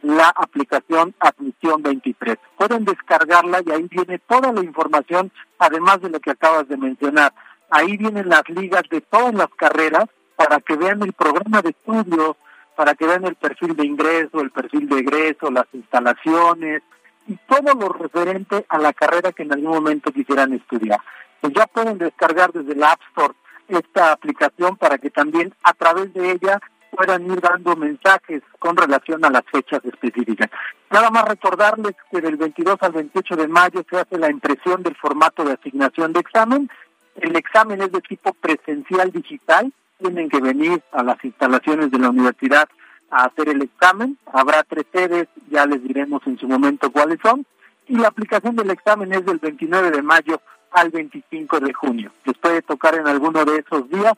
la 0.04 0.30
aplicación 0.30 1.16
Admisión 1.20 1.82
23. 1.82 2.38
Pueden 2.58 2.86
descargarla 2.86 3.62
y 3.66 3.72
ahí 3.72 3.88
viene 3.90 4.20
toda 4.20 4.52
la 4.52 4.64
información, 4.64 5.32
además 5.58 6.02
de 6.02 6.10
lo 6.10 6.20
que 6.20 6.32
acabas 6.32 6.68
de 6.68 6.78
mencionar. 6.78 7.34
Ahí 7.70 7.98
vienen 7.98 8.30
las 8.30 8.48
ligas 8.50 8.84
de 8.92 9.02
todas 9.02 9.34
las 9.34 9.50
carreras 9.56 10.06
para 10.36 10.60
que 10.60 10.76
vean 10.76 11.02
el 11.02 11.14
programa 11.14 11.62
de 11.62 11.70
estudio, 11.70 12.38
para 12.76 12.96
que 12.96 13.06
vean 13.06 13.26
el 13.26 13.36
perfil 13.36 13.76
de 13.76 13.86
ingreso, 13.86 14.42
el 14.42 14.52
perfil 14.52 14.90
de 14.90 15.00
egreso, 15.00 15.52
las 15.52 15.68
instalaciones 15.74 16.82
y 17.28 17.36
todo 17.48 17.74
lo 17.74 17.90
referente 17.90 18.66
a 18.70 18.78
la 18.78 18.94
carrera 18.94 19.32
que 19.32 19.44
en 19.44 19.54
algún 19.54 19.72
momento 19.72 20.12
quisieran 20.12 20.54
estudiar. 20.54 21.00
Pues 21.40 21.54
ya 21.54 21.68
pueden 21.68 21.98
descargar 21.98 22.52
desde 22.52 22.76
la 22.76 22.92
App 22.92 23.02
Store 23.10 23.34
esta 23.68 24.12
aplicación 24.12 24.76
para 24.78 24.98
que 24.98 25.10
también 25.10 25.54
a 25.64 25.74
través 25.74 26.14
de 26.14 26.32
ella 26.32 26.60
puedan 26.92 27.26
ir 27.32 27.42
dando 27.42 27.76
mensajes 27.76 28.42
con 28.60 28.78
relación 28.78 29.24
a 29.26 29.30
las 29.30 29.44
fechas 29.52 29.84
específicas. 29.84 30.50
Nada 30.92 31.10
más 31.10 31.28
recordarles 31.28 31.96
que 32.12 32.22
del 32.22 32.38
22 32.38 32.78
al 32.82 32.92
28 32.92 33.36
de 33.36 33.48
mayo 33.48 33.84
se 33.90 33.98
hace 33.98 34.18
la 34.18 34.30
impresión 34.30 34.84
del 34.84 34.96
formato 34.96 35.44
de 35.44 35.54
asignación 35.54 36.14
de 36.14 36.20
examen. 36.20 36.70
El 37.16 37.36
examen 37.36 37.82
es 37.82 37.92
de 37.92 38.02
tipo 38.02 38.34
presencial 38.34 39.12
digital. 39.12 39.74
Tienen 40.04 40.28
que 40.28 40.42
venir 40.42 40.84
a 40.92 41.02
las 41.02 41.24
instalaciones 41.24 41.90
de 41.90 41.98
la 41.98 42.10
universidad 42.10 42.68
a 43.10 43.24
hacer 43.24 43.48
el 43.48 43.62
examen. 43.62 44.18
Habrá 44.34 44.62
tres 44.64 44.84
sedes, 44.92 45.30
ya 45.50 45.66
les 45.66 45.82
diremos 45.82 46.22
en 46.26 46.38
su 46.38 46.46
momento 46.46 46.92
cuáles 46.92 47.20
son. 47.24 47.46
Y 47.88 47.96
la 47.96 48.10
aplicación 48.10 48.58
del 48.58 48.70
examen 48.70 49.14
es 49.14 49.26
del 49.26 49.40
29 49.40 49.92
de 49.92 50.02
mayo 50.02 50.42
al 50.72 50.90
25 50.90 51.62
de 51.62 51.72
junio. 51.72 52.12
Les 52.26 52.38
puede 52.38 52.62
tocar 52.62 52.96
en 52.96 53.08
alguno 53.08 53.46
de 53.46 53.60
esos 53.60 53.90
días 53.90 54.14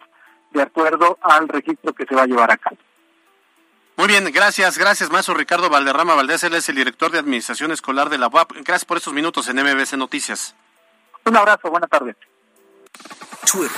de 0.53 0.63
acuerdo 0.63 1.19
al 1.21 1.47
registro 1.47 1.93
que 1.93 2.07
se 2.07 2.15
va 2.15 2.23
a 2.23 2.27
llevar 2.27 2.51
a 2.51 2.57
cabo. 2.57 2.77
Muy 3.95 4.07
bien, 4.07 4.25
gracias, 4.33 4.79
gracias, 4.79 5.11
maestro 5.11 5.35
Ricardo 5.35 5.69
Valderrama 5.69 6.15
Valdés, 6.15 6.43
él 6.43 6.55
es 6.55 6.67
el 6.67 6.75
director 6.77 7.11
de 7.11 7.19
Administración 7.19 7.71
Escolar 7.71 8.09
de 8.09 8.17
la 8.17 8.27
UAP. 8.27 8.53
Gracias 8.55 8.85
por 8.85 8.97
estos 8.97 9.13
minutos 9.13 9.47
en 9.49 9.57
MBC 9.57 9.93
Noticias. 9.97 10.55
Un 11.25 11.37
abrazo, 11.37 11.69
buena 11.69 11.85
tarde. 11.85 12.15
Twitter, 13.51 13.71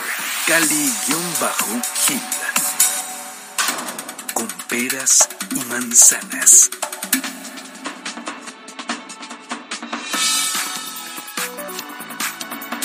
Cali-Gil. 0.48 2.22
Con 4.34 4.48
peras 4.70 5.30
y 5.52 5.60
manzanas. 5.66 6.70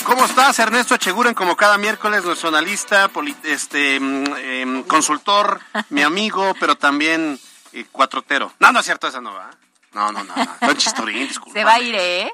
¿Cómo 0.03 0.25
estás, 0.25 0.59
Ernesto 0.59 0.95
Echeguren? 0.95 1.33
Como 1.33 1.55
cada 1.55 1.77
miércoles, 1.77 2.25
nuestro 2.25 2.49
analista, 2.49 3.09
este, 3.43 3.99
mm, 3.99 4.23
em, 4.37 4.83
consultor, 4.83 5.61
mi 5.89 6.01
amigo, 6.01 6.53
pero 6.59 6.75
también 6.75 7.39
eh, 7.71 7.85
cuatrotero. 7.91 8.53
No, 8.59 8.71
no 8.71 8.79
es 8.79 8.85
cierto, 8.85 9.07
esa 9.07 9.21
no 9.21 9.33
va. 9.33 9.49
No, 9.93 10.11
no, 10.11 10.23
no, 10.23 10.33
no. 10.61 10.73
chistorín, 10.73 11.27
disculpa. 11.27 11.59
Se 11.59 11.63
va 11.63 11.73
a 11.75 11.79
ir, 11.79 11.95
¿eh? 11.95 12.33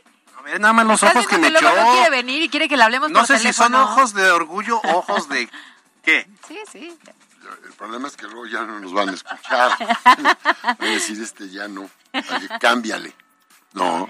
Nada 0.60 0.74
más 0.74 0.86
los 0.86 1.04
ojos 1.04 1.28
que 1.28 1.38
me 1.38 1.50
echó. 1.50 1.62
No 1.62 1.92
quiere 1.94 2.10
venir 2.10 2.42
y 2.42 2.50
quiere 2.50 2.68
que 2.68 2.78
le 2.78 2.84
hablemos 2.84 3.12
no 3.12 3.20
por 3.20 3.28
sé 3.28 3.40
si 3.40 3.54
son 3.54 3.76
ojos 3.76 4.14
de 4.14 4.30
orgullo 4.32 4.80
o 4.80 4.98
ojos 4.98 5.30
de... 5.30 5.50
¿Qué? 6.04 6.28
Sí, 6.48 6.58
sí. 6.72 6.98
El 7.66 7.74
problema 7.74 8.08
es 8.08 8.16
que 8.16 8.26
luego 8.26 8.46
ya 8.48 8.64
no 8.64 8.80
nos 8.80 8.94
van 8.94 9.10
a 9.10 9.14
escuchar. 9.14 9.72
Van 10.64 10.78
a 10.80 10.86
decir, 10.86 11.22
este 11.22 11.50
ya 11.50 11.68
no. 11.68 11.90
Cámbiale. 12.60 13.14
No. 13.74 14.08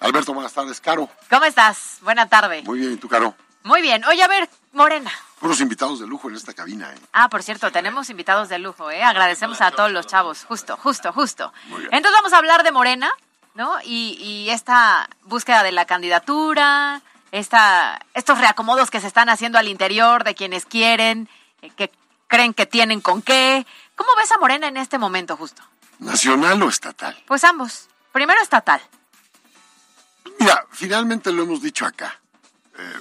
Alberto, 0.00 0.34
buenas 0.34 0.52
tardes. 0.52 0.80
Caro. 0.80 1.08
¿Cómo 1.30 1.44
estás? 1.44 1.98
Buena 2.02 2.28
tarde. 2.28 2.62
Muy 2.62 2.80
bien, 2.80 2.92
¿y 2.92 2.96
tú, 2.96 3.08
Caro? 3.08 3.34
Muy 3.62 3.82
bien. 3.82 4.04
Oye, 4.04 4.22
a 4.22 4.28
ver, 4.28 4.48
Morena. 4.72 5.10
Unos 5.40 5.60
invitados 5.60 6.00
de 6.00 6.06
lujo 6.06 6.28
en 6.28 6.36
esta 6.36 6.54
cabina, 6.54 6.92
¿eh? 6.92 6.98
Ah, 7.12 7.28
por 7.28 7.42
cierto, 7.42 7.70
tenemos 7.72 8.10
invitados 8.10 8.48
de 8.48 8.58
lujo, 8.58 8.90
¿eh? 8.90 9.02
Agradecemos 9.02 9.60
a 9.60 9.70
todos 9.70 9.90
los 9.90 10.06
chavos. 10.06 10.44
Justo, 10.44 10.76
justo, 10.76 11.12
justo. 11.12 11.52
Entonces 11.90 12.12
vamos 12.12 12.32
a 12.32 12.38
hablar 12.38 12.62
de 12.62 12.72
Morena, 12.72 13.10
¿no? 13.54 13.78
Y, 13.84 14.16
y 14.20 14.50
esta 14.50 15.08
búsqueda 15.24 15.62
de 15.62 15.72
la 15.72 15.84
candidatura, 15.84 17.02
esta, 17.32 18.04
estos 18.14 18.38
reacomodos 18.38 18.90
que 18.90 19.00
se 19.00 19.06
están 19.06 19.28
haciendo 19.28 19.58
al 19.58 19.68
interior 19.68 20.22
de 20.22 20.34
quienes 20.34 20.66
quieren, 20.66 21.28
eh, 21.62 21.70
que 21.70 21.90
creen 22.28 22.54
que 22.54 22.66
tienen 22.66 23.00
con 23.00 23.22
qué. 23.22 23.66
¿Cómo 23.96 24.10
ves 24.16 24.30
a 24.32 24.38
Morena 24.38 24.68
en 24.68 24.76
este 24.76 24.98
momento, 24.98 25.36
justo? 25.36 25.62
¿Nacional 25.98 26.62
o 26.62 26.68
estatal? 26.68 27.16
Pues 27.26 27.42
ambos. 27.44 27.88
Primero 28.12 28.40
estatal. 28.42 28.80
Mira, 30.38 30.66
finalmente 30.70 31.32
lo 31.32 31.42
hemos 31.42 31.62
dicho 31.62 31.86
acá. 31.86 32.20
Eh, 32.78 33.00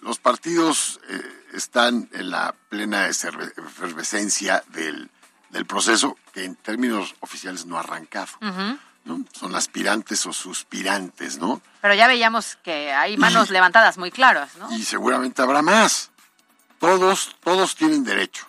los 0.00 0.18
partidos 0.18 1.00
eh, 1.08 1.44
están 1.52 2.08
en 2.12 2.30
la 2.30 2.54
plena 2.68 3.06
efervescencia 3.08 4.64
del, 4.68 5.10
proceso 5.66 6.16
que 6.32 6.44
en 6.44 6.54
términos 6.56 7.14
oficiales 7.20 7.66
no 7.66 7.76
ha 7.76 7.80
arrancado. 7.80 8.28
Son 9.32 9.54
aspirantes 9.54 10.26
o 10.26 10.32
suspirantes, 10.32 11.38
¿no? 11.38 11.62
Pero 11.80 11.94
ya 11.94 12.06
veíamos 12.06 12.56
que 12.62 12.92
hay 12.92 13.16
manos 13.16 13.50
levantadas 13.50 13.98
muy 13.98 14.10
claras, 14.10 14.56
¿no? 14.56 14.70
Y 14.72 14.84
seguramente 14.84 15.42
habrá 15.42 15.62
más. 15.62 16.10
Todos, 16.78 17.36
todos 17.42 17.74
tienen 17.74 18.04
derecho, 18.04 18.46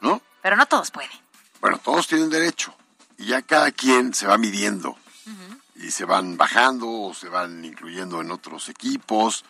¿no? 0.00 0.20
Pero 0.42 0.56
no 0.56 0.66
todos 0.66 0.90
pueden. 0.90 1.10
Bueno, 1.60 1.78
todos 1.78 2.06
tienen 2.06 2.30
derecho. 2.30 2.74
Y 3.18 3.26
ya 3.26 3.42
cada 3.42 3.70
quien 3.70 4.14
se 4.14 4.26
va 4.26 4.38
midiendo 4.38 4.96
y 5.76 5.90
se 5.90 6.04
van 6.04 6.36
bajando 6.36 6.90
o 6.90 7.14
se 7.14 7.28
van 7.28 7.64
incluyendo 7.64 8.20
en 8.20 8.30
otros 8.30 8.68
equipos, 8.68 9.44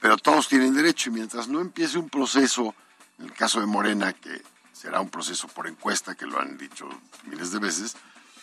pero 0.00 0.16
todos 0.16 0.48
tienen 0.48 0.74
derecho 0.74 1.10
y 1.10 1.12
mientras 1.12 1.48
no 1.48 1.60
empiece 1.60 1.98
un 1.98 2.08
proceso, 2.08 2.74
en 3.18 3.26
el 3.26 3.32
caso 3.32 3.60
de 3.60 3.66
Morena, 3.66 4.12
que 4.12 4.42
será 4.72 5.00
un 5.00 5.08
proceso 5.08 5.48
por 5.48 5.66
encuesta, 5.66 6.14
que 6.14 6.26
lo 6.26 6.40
han 6.40 6.58
dicho 6.58 6.88
miles 7.24 7.52
de 7.52 7.58
veces, 7.58 7.96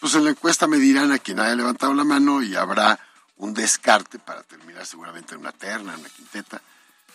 pues 0.03 0.15
en 0.15 0.25
la 0.25 0.31
encuesta 0.31 0.67
me 0.67 0.79
dirán 0.79 1.13
a 1.13 1.17
quien 1.17 1.39
haya 1.39 1.55
levantado 1.55 1.93
la 1.93 2.03
mano 2.03 2.43
y 2.43 2.57
habrá 2.57 2.99
un 3.37 3.53
descarte 3.53 4.19
para 4.19 4.43
terminar 4.43 4.85
seguramente 4.85 5.33
en 5.33 5.39
una 5.39 5.53
terna, 5.53 5.93
en 5.93 6.01
una 6.01 6.09
quinteta, 6.09 6.61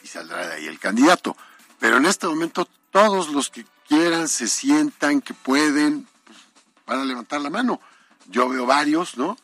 y 0.03 0.07
saldrá 0.07 0.47
de 0.47 0.55
ahí 0.55 0.66
el 0.66 0.78
candidato. 0.78 1.36
Pero 1.78 1.99
en 1.99 2.07
este 2.07 2.26
momento 2.26 2.66
todos 2.91 3.28
los 3.28 3.51
que 3.51 3.66
quieran, 3.86 4.26
se 4.26 4.49
sientan, 4.49 5.20
que 5.20 5.34
pueden, 5.34 6.09
pues, 6.24 6.39
van 6.86 7.01
a 7.01 7.05
levantar 7.05 7.43
la 7.43 7.51
mano. 7.51 7.78
Yo 8.28 8.49
veo 8.49 8.64
varios, 8.64 9.18
¿no? 9.18 9.36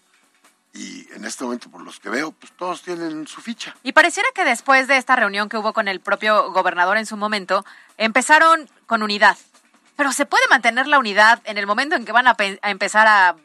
y 0.72 1.07
en 1.12 1.26
este 1.26 1.45
momento 1.45 1.68
por 1.68 1.82
los 1.82 2.01
que 2.01 2.09
veo, 2.09 2.32
pues 2.32 2.51
todos 2.57 2.80
tienen 2.80 3.26
su 3.26 3.42
ficha. 3.42 3.76
Y 3.82 3.92
pareciera 3.92 4.28
que 4.34 4.47
después 4.47 4.88
de 4.88 4.97
esta 4.97 5.16
reunión 5.16 5.51
que 5.51 5.59
hubo 5.59 5.74
con 5.74 5.86
el 5.86 6.01
propio 6.01 6.51
gobernador 6.51 6.97
en 6.97 7.05
su 7.05 7.18
momento, 7.18 7.62
empezaron 7.99 8.70
con 8.86 9.03
unidad. 9.03 9.36
Pero 9.97 10.12
¿se 10.12 10.26
puede 10.26 10.47
mantener 10.49 10.86
la 10.86 10.99
unidad 10.99 11.40
en 11.45 11.59
el 11.59 11.66
momento 11.66 11.97
en 11.97 12.05
que 12.05 12.12
van 12.12 12.26
a, 12.26 12.36
empezar 12.62 13.07
a 13.07 13.36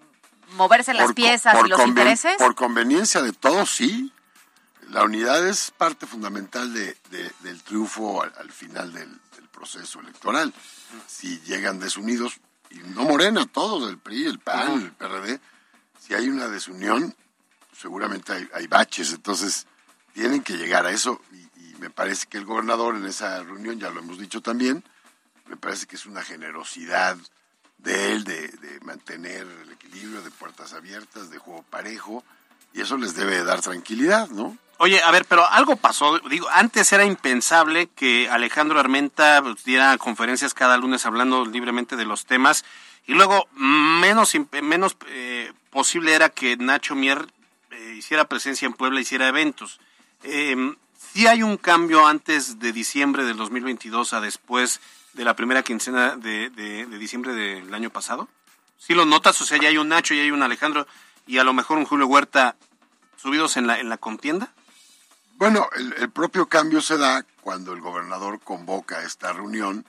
moverse 0.54 0.94
las 0.94 1.14
piezas 1.14 1.56
y 1.66 1.70
los 1.70 1.86
intereses? 1.86 2.38
Por 2.38 2.56
conveniencia 2.56 3.22
de 3.22 3.34
todos, 3.34 3.70
sí. 3.70 4.12
La 4.90 5.04
unidad 5.04 5.48
es 5.48 5.72
parte 5.72 6.08
fundamental 6.08 6.74
de, 6.74 6.98
del 7.42 7.62
triunfo 7.64 8.24
al, 8.24 8.52
final 8.52 8.92
del, 8.92 9.20
proceso 9.52 10.00
electoral. 10.00 10.54
Si 11.06 11.42
llegan 11.42 11.80
desunidos, 11.80 12.40
y 12.70 12.78
no 12.78 13.04
Morena, 13.04 13.46
todos, 13.46 13.90
el 13.90 13.98
PRI, 13.98 14.26
el 14.26 14.40
PAN, 14.40 14.82
el 14.84 14.92
PRD, 14.94 15.42
si 16.00 16.14
hay 16.14 16.30
una 16.30 16.48
desunión, 16.48 17.14
seguramente 17.78 18.32
hay, 18.54 18.68
baches, 18.68 19.14
entonces 19.14 19.68
tienen 20.14 20.42
que 20.44 20.58
llegar 20.58 20.86
a 20.86 20.92
eso 20.92 21.22
y, 21.32 21.50
me 21.80 21.90
parece 21.90 22.28
que 22.28 22.38
el 22.38 22.44
gobernador 22.44 22.98
en 22.98 23.06
esa 23.06 23.42
reunión, 23.42 23.80
ya 23.80 23.90
lo 23.90 24.02
hemos 24.02 24.20
dicho 24.20 24.42
también, 24.42 24.84
me 25.50 25.58
parece 25.58 25.88
que 25.88 25.96
es 25.96 26.06
una 26.06 26.24
generosidad 26.24 27.18
de 27.80 28.12
él 28.14 28.24
de, 28.24 28.80
mantener 28.84 29.48
el 29.64 29.72
equilibrio, 29.72 30.22
de 30.22 30.32
puertas 30.32 30.74
abiertas, 30.74 31.30
de 31.30 31.38
juego 31.38 31.64
parejo, 31.70 32.24
y 32.74 32.82
eso 32.82 32.98
les 32.98 33.16
debe 33.16 33.44
dar 33.44 33.62
tranquilidad, 33.62 34.30
¿no? 34.30 34.58
Oye, 34.78 35.02
a 35.02 35.12
ver, 35.12 35.26
pero 35.26 35.46
algo 35.50 35.76
pasó. 35.76 36.20
Digo, 36.30 36.48
antes 36.50 36.94
era 36.94 37.04
impensable 37.04 37.88
que 37.88 38.30
Alejandro 38.30 38.80
Armenta 38.80 39.42
pues, 39.42 39.64
diera 39.66 39.98
conferencias 39.98 40.54
cada 40.54 40.78
lunes 40.78 41.06
hablando 41.06 41.46
libremente 41.46 41.98
de 41.98 42.06
los 42.06 42.26
temas 42.26 42.64
y 43.06 43.14
luego, 43.14 43.48
menos, 43.56 44.34
menos 44.62 44.96
eh, 45.08 45.52
posible 45.70 46.14
era 46.14 46.30
que 46.30 46.56
Nacho 46.56 46.96
Mier 46.96 47.28
eh, 47.72 47.96
hiciera 47.98 48.30
presencia 48.30 48.68
en 48.68 48.74
Puebla, 48.74 49.02
hiciera 49.02 49.28
eventos. 49.28 49.80
Eh, 50.24 50.56
¿Sí 51.14 51.28
hay 51.28 51.44
un 51.44 51.58
cambio 51.58 52.06
antes 52.06 52.60
de 52.60 52.72
diciembre 52.72 53.24
del 53.24 53.36
2022 53.36 54.14
a 54.14 54.22
después 54.22 54.80
de 55.14 55.24
la 55.24 55.36
primera 55.36 55.64
quincena 55.64 56.16
de, 56.16 56.50
diciembre 57.00 57.34
del 57.34 57.74
año 57.74 57.90
pasado? 57.90 58.30
¿Sí 58.78 58.94
lo 58.94 59.06
notas? 59.06 59.42
O 59.42 59.46
sea, 59.46 59.60
ya 59.60 59.70
hay 59.70 59.78
un 59.78 59.90
Nacho, 59.90 60.14
ya 60.14 60.22
hay 60.22 60.32
un 60.32 60.44
Alejandro 60.44 60.88
y 61.28 61.38
a 61.38 61.44
lo 61.44 61.54
mejor 61.54 61.78
un 61.78 61.86
Julio 61.86 62.08
Huerta 62.08 62.56
subidos 63.18 63.58
en 63.58 63.68
la, 63.68 63.80
en 63.80 63.90
la 63.90 63.98
contienda. 63.98 64.54
Bueno, 65.36 65.70
el 65.76 66.10
propio 66.10 66.48
cambio 66.48 66.82
se 66.82 66.98
da 66.98 67.26
cuando 67.42 67.74
el 67.74 67.80
gobernador 67.80 68.40
convoca 68.42 69.04
esta 69.04 69.32
reunión 69.32 69.86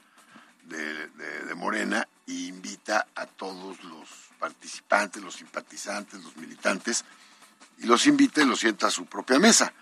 de, 0.70 1.54
Morena 1.56 2.06
e 2.26 2.32
invita 2.32 3.06
a 3.14 3.26
todos 3.26 3.82
los 3.84 4.08
participantes, 4.38 5.22
los 5.22 5.34
simpatizantes, 5.34 6.22
los 6.22 6.36
militantes, 6.36 7.04
y 7.78 7.86
los 7.86 8.06
invita 8.06 8.42
y 8.42 8.46
los 8.46 8.60
sienta 8.60 8.86
a 8.86 8.90
su 8.90 9.06
propia 9.06 9.38
mesa. 9.38 9.72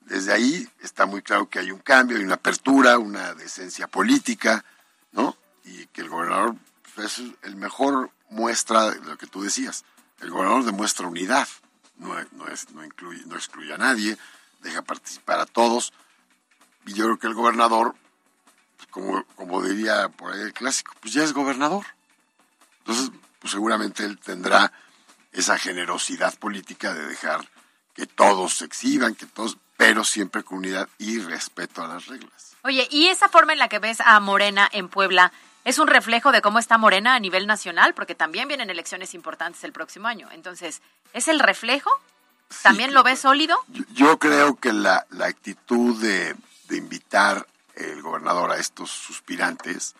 Desde 0.00 0.32
ahí 0.32 0.68
está 0.80 1.06
muy 1.06 1.22
claro 1.22 1.48
que 1.48 1.60
hay 1.60 1.70
un 1.70 1.78
cambio, 1.78 2.18
hay 2.18 2.24
una 2.24 2.34
apertura, 2.34 2.98
una 2.98 3.34
decencia 3.34 3.86
política, 3.86 4.64
¿no? 5.12 5.36
Y 5.64 5.86
que 5.86 6.02
el 6.02 6.08
gobernador 6.08 6.56
pues, 6.94 7.18
es 7.18 7.32
el 7.42 7.56
mejor 7.56 8.10
muestra 8.30 8.90
de 8.90 9.00
lo 9.00 9.16
que 9.16 9.26
tú 9.26 9.42
decías. 9.42 9.84
El 10.20 10.30
gobernador 10.30 10.64
demuestra 10.64 11.06
unidad, 11.06 11.48
no, 11.96 12.14
no, 12.32 12.48
es, 12.48 12.70
no, 12.70 12.84
incluye, 12.84 13.22
no 13.26 13.36
excluye 13.36 13.72
a 13.72 13.78
nadie, 13.78 14.16
deja 14.60 14.82
participar 14.82 15.40
a 15.40 15.46
todos. 15.46 15.92
Y 16.86 16.94
yo 16.94 17.04
creo 17.04 17.18
que 17.18 17.26
el 17.28 17.34
gobernador 17.34 17.94
como, 18.92 19.24
como 19.36 19.62
diría 19.62 20.08
por 20.10 20.32
ahí 20.32 20.40
el 20.40 20.52
clásico, 20.52 20.94
pues 21.00 21.14
ya 21.14 21.24
es 21.24 21.32
gobernador. 21.32 21.84
Entonces, 22.78 23.10
pues 23.40 23.52
seguramente 23.52 24.04
él 24.04 24.18
tendrá 24.18 24.72
esa 25.32 25.58
generosidad 25.58 26.38
política 26.38 26.94
de 26.94 27.06
dejar 27.06 27.48
que 27.94 28.06
todos 28.06 28.58
se 28.58 28.66
exhiban, 28.66 29.14
que 29.14 29.26
todos, 29.26 29.58
pero 29.76 30.04
siempre 30.04 30.42
con 30.42 30.58
unidad 30.58 30.88
y 30.98 31.18
respeto 31.18 31.82
a 31.82 31.88
las 31.88 32.06
reglas. 32.06 32.56
Oye, 32.64 32.86
¿y 32.90 33.08
esa 33.08 33.28
forma 33.28 33.52
en 33.52 33.58
la 33.58 33.68
que 33.68 33.78
ves 33.78 34.00
a 34.00 34.18
Morena 34.20 34.68
en 34.72 34.88
Puebla 34.88 35.32
es 35.64 35.78
un 35.78 35.88
reflejo 35.88 36.32
de 36.32 36.42
cómo 36.42 36.58
está 36.58 36.78
Morena 36.78 37.14
a 37.14 37.20
nivel 37.20 37.46
nacional? 37.46 37.94
Porque 37.94 38.14
también 38.14 38.48
vienen 38.48 38.70
elecciones 38.70 39.14
importantes 39.14 39.64
el 39.64 39.72
próximo 39.72 40.08
año. 40.08 40.28
Entonces, 40.32 40.82
¿es 41.12 41.28
el 41.28 41.40
reflejo? 41.40 41.90
¿También 42.62 42.94
lo 42.94 43.02
ves 43.02 43.20
sólido? 43.20 43.56
Yo, 43.94 44.18
creo 44.18 44.56
que 44.56 44.72
la, 44.72 45.06
la 45.10 45.26
actitud 45.26 46.00
de, 46.00 46.36
de 46.68 46.76
invitar 46.76 47.46
el 47.74 48.02
gobernador 48.02 48.50
a 48.52 48.58
estos 48.58 48.90
suspirantes, 48.90 49.94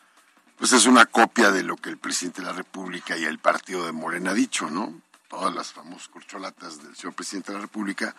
pues 0.59 0.73
es 0.73 0.87
una 0.87 1.07
copia 1.07 1.51
de 1.51 1.63
lo 1.63 1.77
que 1.77 1.91
el 1.91 1.99
presidente 1.99 2.43
de 2.43 2.49
la 2.49 2.53
República 2.53 3.17
y 3.17 3.25
el 3.25 3.39
partido 3.39 3.87
de 3.87 3.93
Morena 3.93 4.31
ha 4.31 4.35
dicho, 4.35 4.69
¿no? 4.71 4.95
Todas 5.29 5.55
las 5.55 5.73
famosas 5.73 6.09
corcholatas 6.09 6.83
del 6.83 6.95
señor 6.95 7.15
presidente 7.15 7.53
de 7.53 7.59
la 7.59 7.63
República 7.63 8.15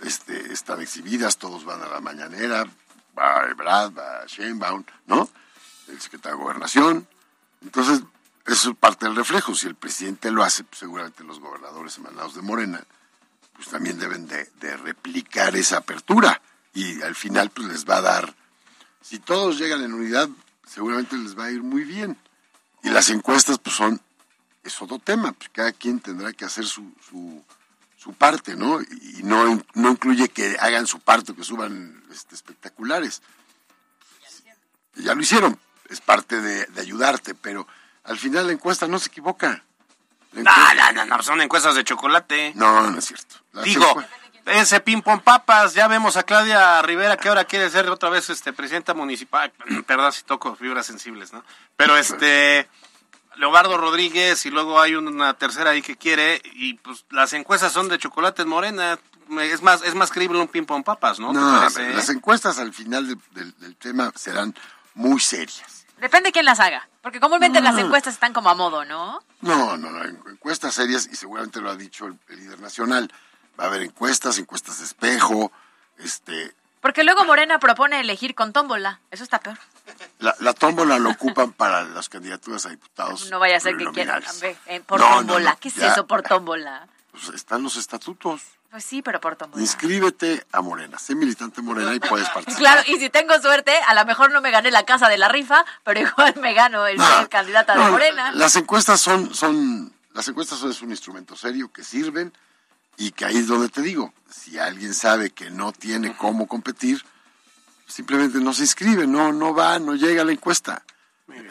este, 0.00 0.35
están 0.56 0.80
exhibidas, 0.80 1.38
todos 1.38 1.64
van 1.64 1.82
a 1.82 1.88
la 1.88 2.00
mañanera, 2.00 2.64
va 3.18 3.48
Ebrard, 3.48 3.96
va 3.96 4.26
Sheinbaum, 4.26 4.84
¿no? 5.06 5.28
El 5.88 6.00
secretario 6.00 6.38
de 6.38 6.42
Gobernación. 6.42 7.08
Entonces, 7.62 8.02
eso 8.46 8.70
es 8.70 8.76
parte 8.76 9.06
del 9.06 9.16
reflejo. 9.16 9.54
Si 9.54 9.66
el 9.66 9.74
presidente 9.74 10.30
lo 10.30 10.42
hace, 10.42 10.64
pues 10.64 10.80
seguramente 10.80 11.24
los 11.24 11.40
gobernadores 11.40 11.96
emanados 11.98 12.34
de 12.34 12.42
Morena, 12.42 12.84
pues 13.54 13.68
también 13.68 13.98
deben 13.98 14.26
de 14.26 14.76
replicar 14.76 15.56
esa 15.56 15.78
apertura 15.78 16.42
y 16.76 17.00
al 17.00 17.14
final 17.14 17.50
pues 17.50 17.68
les 17.68 17.86
va 17.86 17.96
a 17.96 18.02
dar, 18.02 18.34
si 19.00 19.18
todos 19.18 19.58
llegan 19.58 19.82
en 19.82 19.94
unidad, 19.94 20.28
seguramente 20.66 21.16
les 21.16 21.36
va 21.36 21.46
a 21.46 21.50
ir 21.50 21.62
muy 21.62 21.84
bien. 21.84 22.18
Y 22.82 22.90
las 22.90 23.08
encuestas 23.08 23.58
pues 23.58 23.74
son, 23.74 24.00
es 24.62 24.80
otro 24.82 24.98
tema, 24.98 25.32
pues 25.32 25.48
cada 25.52 25.72
quien 25.72 26.00
tendrá 26.00 26.34
que 26.34 26.44
hacer 26.44 26.66
su, 26.66 26.92
su, 27.08 27.42
su 28.06 28.12
parte, 28.12 28.54
¿no? 28.54 28.80
Y 28.80 29.24
no, 29.24 29.60
no 29.74 29.90
incluye 29.90 30.28
que 30.28 30.56
hagan 30.60 30.86
su 30.86 31.00
parte, 31.00 31.34
que 31.34 31.42
suban 31.42 32.04
este, 32.12 32.36
espectaculares. 32.36 33.20
Ya 34.94 35.12
lo 35.12 35.20
hicieron, 35.20 35.58
es 35.90 36.00
parte 36.00 36.40
de, 36.40 36.66
de 36.66 36.80
ayudarte, 36.80 37.34
pero 37.34 37.66
al 38.04 38.16
final 38.16 38.46
la 38.46 38.52
encuesta 38.52 38.86
no 38.86 39.00
se 39.00 39.08
equivoca. 39.08 39.64
No, 40.34 40.42
no, 40.44 40.92
no, 40.92 41.04
no, 41.04 41.22
son 41.24 41.40
encuestas 41.40 41.74
de 41.74 41.82
chocolate. 41.82 42.52
No, 42.54 42.88
no 42.88 42.96
es 42.96 43.06
cierto. 43.06 43.34
Digo, 43.64 44.00
ese 44.44 44.78
ping 44.78 45.02
pong 45.02 45.22
papas, 45.22 45.74
ya 45.74 45.88
vemos 45.88 46.16
a 46.16 46.22
Claudia 46.22 46.80
Rivera 46.82 47.16
que 47.16 47.28
ahora 47.28 47.44
quiere 47.44 47.68
ser 47.70 47.90
otra 47.90 48.08
vez 48.08 48.30
este 48.30 48.52
presidenta 48.52 48.94
municipal, 48.94 49.52
perdón 49.88 50.12
si 50.12 50.22
toco 50.22 50.54
fibras 50.54 50.86
sensibles, 50.86 51.32
¿no? 51.32 51.44
Pero 51.76 51.96
este 51.96 52.68
Leobardo 53.36 53.76
Rodríguez 53.76 54.44
y 54.46 54.50
luego 54.50 54.80
hay 54.80 54.94
una 54.94 55.34
tercera 55.34 55.70
ahí 55.70 55.82
que 55.82 55.96
quiere 55.96 56.40
y 56.54 56.74
pues 56.74 57.04
las 57.10 57.32
encuestas 57.32 57.72
son 57.72 57.88
de 57.88 57.98
chocolate 57.98 58.42
en 58.42 58.48
morena, 58.48 58.98
es 59.40 59.62
más 59.62 59.82
es 59.82 59.94
más 59.94 60.10
creíble 60.10 60.38
un 60.40 60.48
ping 60.48 60.64
pong 60.64 60.84
papas, 60.84 61.18
¿no? 61.18 61.28
¿Te 61.28 61.34
No, 61.38 61.60
las 61.60 62.08
encuestas 62.08 62.58
al 62.58 62.72
final 62.72 63.06
del- 63.32 63.76
tema 63.76 64.12
serán 64.14 64.54
muy 64.94 65.20
serias. 65.20 65.86
Depende 65.98 66.30
quién 66.32 66.44
las 66.44 66.60
haga. 66.60 66.88
Porque 67.02 67.20
comúnmente 67.20 67.60
las 67.60 67.76
Ah. 67.76 67.80
encuestas 67.80 68.14
están 68.14 68.32
como 68.32 68.50
a 68.50 68.54
modo, 68.54 68.84
¿no? 68.84 69.20
No, 69.40 69.76
no, 69.76 69.90
no, 69.90 70.04
en- 70.04 70.20
encuestas 70.30 70.74
serias, 70.74 71.08
y 71.10 71.14
seguramente 71.16 71.60
lo 71.60 71.70
ha 71.70 71.76
dicho 71.76 72.06
el, 72.06 72.18
el 72.28 72.36
líder 72.40 72.60
nacional. 72.60 73.10
Va 73.58 73.64
a 73.64 73.66
haber 73.68 73.82
encuestas, 73.82 74.38
encuestas 74.38 74.78
de 74.80 74.84
espejo, 74.86 75.52
este, 75.98 76.52
Porque 76.80 77.04
luego 77.04 77.24
Morena 77.24 77.58
propone 77.58 78.00
elegir 78.00 78.34
con 78.34 78.52
tómbola. 78.52 79.00
Eso 79.10 79.24
está 79.24 79.38
peor. 79.40 79.58
La, 80.18 80.34
la 80.40 80.52
tómbola 80.52 80.98
lo 80.98 81.10
ocupan 81.10 81.52
para 81.52 81.84
las 81.84 82.08
candidaturas 82.08 82.66
a 82.66 82.70
diputados. 82.70 83.30
No 83.30 83.38
vaya 83.38 83.56
a 83.56 83.60
ser 83.60 83.76
que 83.76 83.86
quieran 83.86 84.22
eh, 84.66 84.80
por 84.80 85.00
No, 85.00 85.16
tómbola. 85.18 85.50
no, 85.52 85.58
¿Qué 85.60 85.68
es 85.68 85.74
ya. 85.74 85.92
eso 85.92 86.06
por 86.06 86.22
tómbola? 86.22 86.88
Pues 87.12 87.28
están 87.30 87.62
los 87.62 87.76
estatutos. 87.76 88.42
Pues 88.70 88.84
sí, 88.84 89.00
pero 89.00 89.20
por 89.20 89.36
tómbola. 89.36 89.62
Inscríbete 89.62 90.44
a 90.52 90.60
Morena, 90.60 90.98
sé 90.98 91.14
militante 91.14 91.62
Morena 91.62 91.94
y 91.94 92.00
puedes 92.00 92.28
participar. 92.30 92.58
Claro, 92.58 92.82
y 92.88 92.98
si 92.98 93.08
tengo 93.10 93.38
suerte, 93.40 93.74
a 93.86 93.94
lo 93.94 94.04
mejor 94.04 94.32
no 94.32 94.40
me 94.40 94.50
gané 94.50 94.70
la 94.70 94.84
casa 94.84 95.08
de 95.08 95.16
la 95.16 95.28
rifa, 95.28 95.64
pero 95.84 96.00
igual 96.00 96.34
me 96.40 96.52
gano 96.52 96.86
el 96.86 96.98
ser 97.00 97.28
candidata 97.28 97.74
de 97.76 97.90
Morena. 97.90 98.32
Las 98.32 98.56
encuestas 98.56 99.00
son, 99.00 99.34
son, 99.34 99.92
las 100.12 100.26
encuestas 100.28 100.58
son 100.58 100.70
es 100.70 100.82
un 100.82 100.90
instrumento 100.90 101.36
serio 101.36 101.72
que 101.72 101.84
sirven 101.84 102.32
y 102.98 103.12
que 103.12 103.24
ahí 103.24 103.36
es 103.38 103.46
donde 103.46 103.68
te 103.68 103.82
digo, 103.82 104.12
si 104.30 104.58
alguien 104.58 104.92
sabe 104.94 105.30
que 105.30 105.50
no 105.50 105.72
tiene 105.72 106.16
cómo 106.16 106.46
competir, 106.46 107.04
simplemente 107.86 108.38
no 108.38 108.52
se 108.52 108.62
inscribe, 108.62 109.06
no, 109.06 109.32
no 109.32 109.54
va, 109.54 109.78
no 109.78 109.94
llega 109.94 110.22
a 110.22 110.24
la 110.24 110.32
encuesta. 110.32 110.82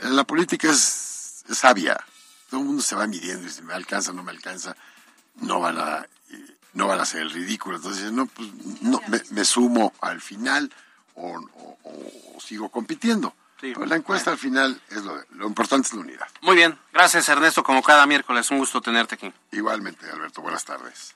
La 0.04 0.24
política 0.24 0.70
es, 0.70 1.44
es 1.50 1.58
sabia, 1.58 1.98
todo 2.50 2.60
el 2.62 2.66
mundo 2.68 2.82
se 2.82 2.96
va 2.96 3.08
midiendo 3.08 3.48
y 3.48 3.50
si 3.50 3.62
me 3.62 3.74
alcanza, 3.74 4.14
no 4.14 4.24
me 4.24 4.32
alcanza, 4.32 4.76
no 5.36 5.60
van 5.60 5.78
a, 5.78 6.08
eh, 6.32 6.58
no 6.74 6.88
van 6.88 7.00
a 7.00 7.04
hacer 7.04 7.22
el 7.22 7.32
ridículo. 7.32 7.78
Entonces, 7.78 8.12
no, 8.12 8.26
pues 8.28 8.50
no, 8.82 9.02
me, 9.08 9.22
me 9.32 9.46
sumo 9.46 9.94
al 10.02 10.22
final 10.22 10.72
o, 11.16 11.30
o- 11.56 11.78
o 12.36 12.40
sigo 12.42 12.70
compitiendo. 12.70 13.36
Pero 13.60 13.86
la 13.86 13.96
encuesta 13.96 14.32
al 14.32 14.38
final 14.38 14.80
es 14.90 15.04
lo, 15.04 15.18
lo 15.32 15.48
importante 15.48 15.88
es 15.88 15.94
la 15.94 16.02
unidad. 16.02 16.28
Muy 16.42 16.56
bien, 16.56 16.78
gracias 16.94 17.28
Ernesto, 17.30 17.64
como 17.64 17.82
cada 17.82 18.06
miércoles, 18.06 18.52
un 18.52 18.60
gusto 18.60 18.82
tenerte 18.82 19.16
aquí. 19.16 19.34
Igualmente, 19.52 20.10
Alberto, 20.10 20.42
buenas 20.42 20.66
tardes. 20.66 21.16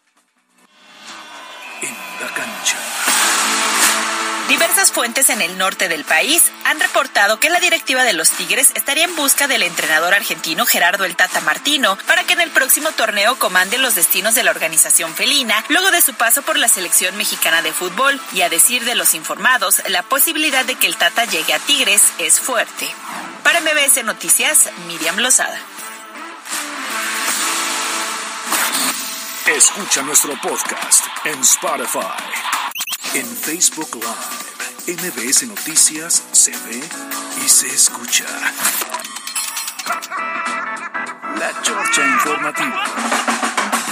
En 1.82 1.96
la 2.22 2.34
cancha. 2.34 2.78
Diversas 4.50 4.92
fuentes 4.92 5.30
en 5.30 5.42
el 5.42 5.60
norte 5.60 5.88
del 5.90 6.04
país 6.04 6.52
han 6.66 6.80
reportado 6.80 7.40
que 7.40 7.52
la 7.52 7.60
directiva 7.60 8.04
de 8.04 8.14
los 8.14 8.32
Tigres 8.32 8.72
estaría 8.74 9.06
en 9.06 9.16
busca 9.16 9.48
del 9.48 9.62
entrenador 9.62 10.16
argentino 10.16 10.66
Gerardo 10.66 11.06
El 11.06 11.16
Tata 11.16 11.40
Martino 11.42 12.00
para 12.08 12.24
que 12.24 12.34
en 12.34 12.42
el 12.42 12.50
próximo 12.50 12.92
torneo 12.92 13.38
comande 13.38 13.78
los 13.78 13.94
destinos 13.94 14.34
de 14.34 14.42
la 14.42 14.50
organización 14.50 15.14
felina 15.14 15.64
luego 15.70 15.92
de 15.92 16.02
su 16.02 16.16
paso 16.16 16.42
por 16.42 16.58
la 16.58 16.68
selección 16.68 17.16
mexicana 17.16 17.62
de 17.62 17.74
fútbol. 17.74 18.20
Y 18.34 18.42
a 18.42 18.50
decir 18.50 18.84
de 18.86 18.96
los 18.96 19.14
informados, 19.14 19.84
la 19.88 20.02
posibilidad 20.02 20.66
de 20.66 20.76
que 20.76 20.88
el 20.88 20.98
Tata 20.98 21.26
llegue 21.26 21.54
a 21.54 21.60
Tigres 21.60 22.02
es 22.18 22.40
fuerte. 22.40 22.90
Para 23.44 23.62
MBS 23.62 24.04
Noticias, 24.04 24.70
Miriam 24.88 25.18
Lozada. 25.18 25.60
Escucha 29.56 30.04
nuestro 30.04 30.34
podcast 30.42 31.06
en 31.26 31.40
Spotify. 31.42 32.00
En 33.16 33.26
Facebook 33.26 33.90
Live, 33.96 35.02
MBS 35.02 35.48
Noticias 35.48 36.24
se 36.32 36.52
ve 36.52 36.82
y 37.44 37.50
se 37.50 37.68
escucha. 37.68 38.26
La 41.40 41.62
Chorcha 41.64 42.06
Informativa. 42.06 43.90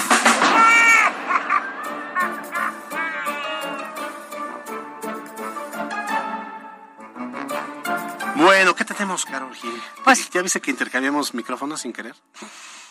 Bueno, 8.36 8.76
¿qué 8.76 8.86
tenemos, 8.86 9.26
Carol 9.26 9.54
Gil? 9.56 9.82
Pues- 10.04 10.30
¿Ya 10.30 10.42
viste 10.42 10.62
que 10.62 10.72
intercambiamos 10.72 11.34
micrófonos 11.34 11.82
sin 11.82 11.94
querer? 11.94 12.16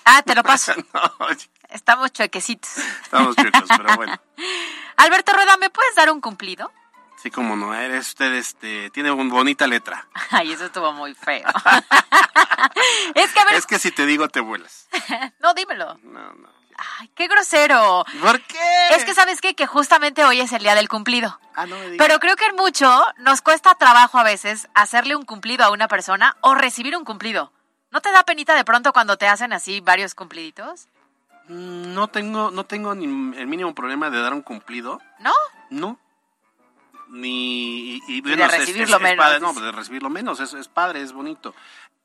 Ah, 0.07 0.22
te 0.22 0.34
lo 0.34 0.42
paso. 0.44 0.72
no, 0.94 1.26
Estamos 1.68 2.12
chuequecitos. 2.12 2.70
estamos 3.02 3.36
chuecos, 3.36 3.64
pero 3.76 3.96
bueno. 3.96 4.18
Alberto 4.96 5.32
Rueda, 5.32 5.57
¿me 5.59 5.68
puedes 5.68 5.94
dar 5.94 6.11
un 6.11 6.20
cumplido? 6.20 6.72
Sí, 7.22 7.30
como 7.30 7.57
no, 7.57 7.74
eres 7.74 8.09
usted, 8.09 8.32
este, 8.34 8.88
tiene 8.90 9.11
una 9.11 9.32
bonita 9.34 9.66
letra. 9.66 10.07
Ay, 10.30 10.52
eso 10.52 10.66
estuvo 10.66 10.92
muy 10.92 11.14
feo. 11.14 11.46
es 13.14 13.32
que 13.32 13.40
a 13.40 13.44
ver, 13.44 13.54
Es 13.54 13.66
que 13.66 13.78
si 13.78 13.90
te 13.90 14.07
digo, 14.07 14.28
te 14.28 14.40
vuelas. 14.40 14.88
no, 15.40 15.54
dímelo. 15.54 15.98
No, 16.02 16.32
no. 16.34 16.48
Ay, 17.00 17.11
qué 17.14 17.26
grosero. 17.26 18.04
¿Por 18.20 18.40
qué? 18.42 18.88
Es 18.90 19.04
que 19.04 19.14
sabes 19.14 19.40
qué? 19.40 19.54
que 19.54 19.66
justamente 19.66 20.24
hoy 20.24 20.40
es 20.40 20.52
el 20.52 20.62
día 20.62 20.74
del 20.74 20.88
cumplido. 20.90 21.40
Ah, 21.54 21.64
no 21.66 21.76
me 21.78 21.88
digas. 21.90 22.07
Pero 22.07 22.20
creo 22.20 22.36
que 22.36 22.44
en 22.46 22.57
mucho 22.57 23.04
nos 23.18 23.40
cuesta 23.40 23.74
trabajo 23.74 24.18
a 24.18 24.22
veces 24.22 24.68
hacerle 24.74 25.16
un 25.16 25.24
cumplido 25.24 25.64
a 25.64 25.70
una 25.70 25.88
persona 25.88 26.36
o 26.42 26.54
recibir 26.54 26.94
un 26.96 27.04
cumplido. 27.04 27.50
¿No 27.91 28.01
te 28.01 28.11
da 28.11 28.24
penita 28.24 28.55
de 28.55 28.64
pronto 28.64 28.93
cuando 28.93 29.16
te 29.16 29.28
hacen 29.28 29.53
así 29.53 29.80
varios 29.80 30.14
cumpliditos? 30.14 30.89
Mm, 31.49 31.95
No 31.95 32.09
tengo, 32.09 32.51
no 32.51 32.64
tengo 32.64 32.95
ni 32.95 33.05
el 33.39 33.47
mínimo 33.47 33.74
problema 33.74 34.11
de 34.11 34.20
dar 34.20 34.34
un 34.34 34.43
cumplido. 34.43 35.01
¿No? 35.20 35.32
No. 35.70 35.99
Ni. 37.09 37.97
Y, 37.97 38.03
y, 38.09 38.20
de 38.20 38.30
bueno, 38.30 38.45
es- 38.47 38.53
es- 38.55 38.59
recibirlo 38.61 38.97
es 38.97 39.03
menos, 39.03 39.24
padre, 39.24 39.41
no, 39.41 39.53
de 39.53 39.72
recibirlo 39.72 40.11
menos. 40.11 40.41
Es, 40.41 40.53
es 40.55 40.68
padre, 40.68 41.03
es 41.03 41.12
bonito. 41.12 41.55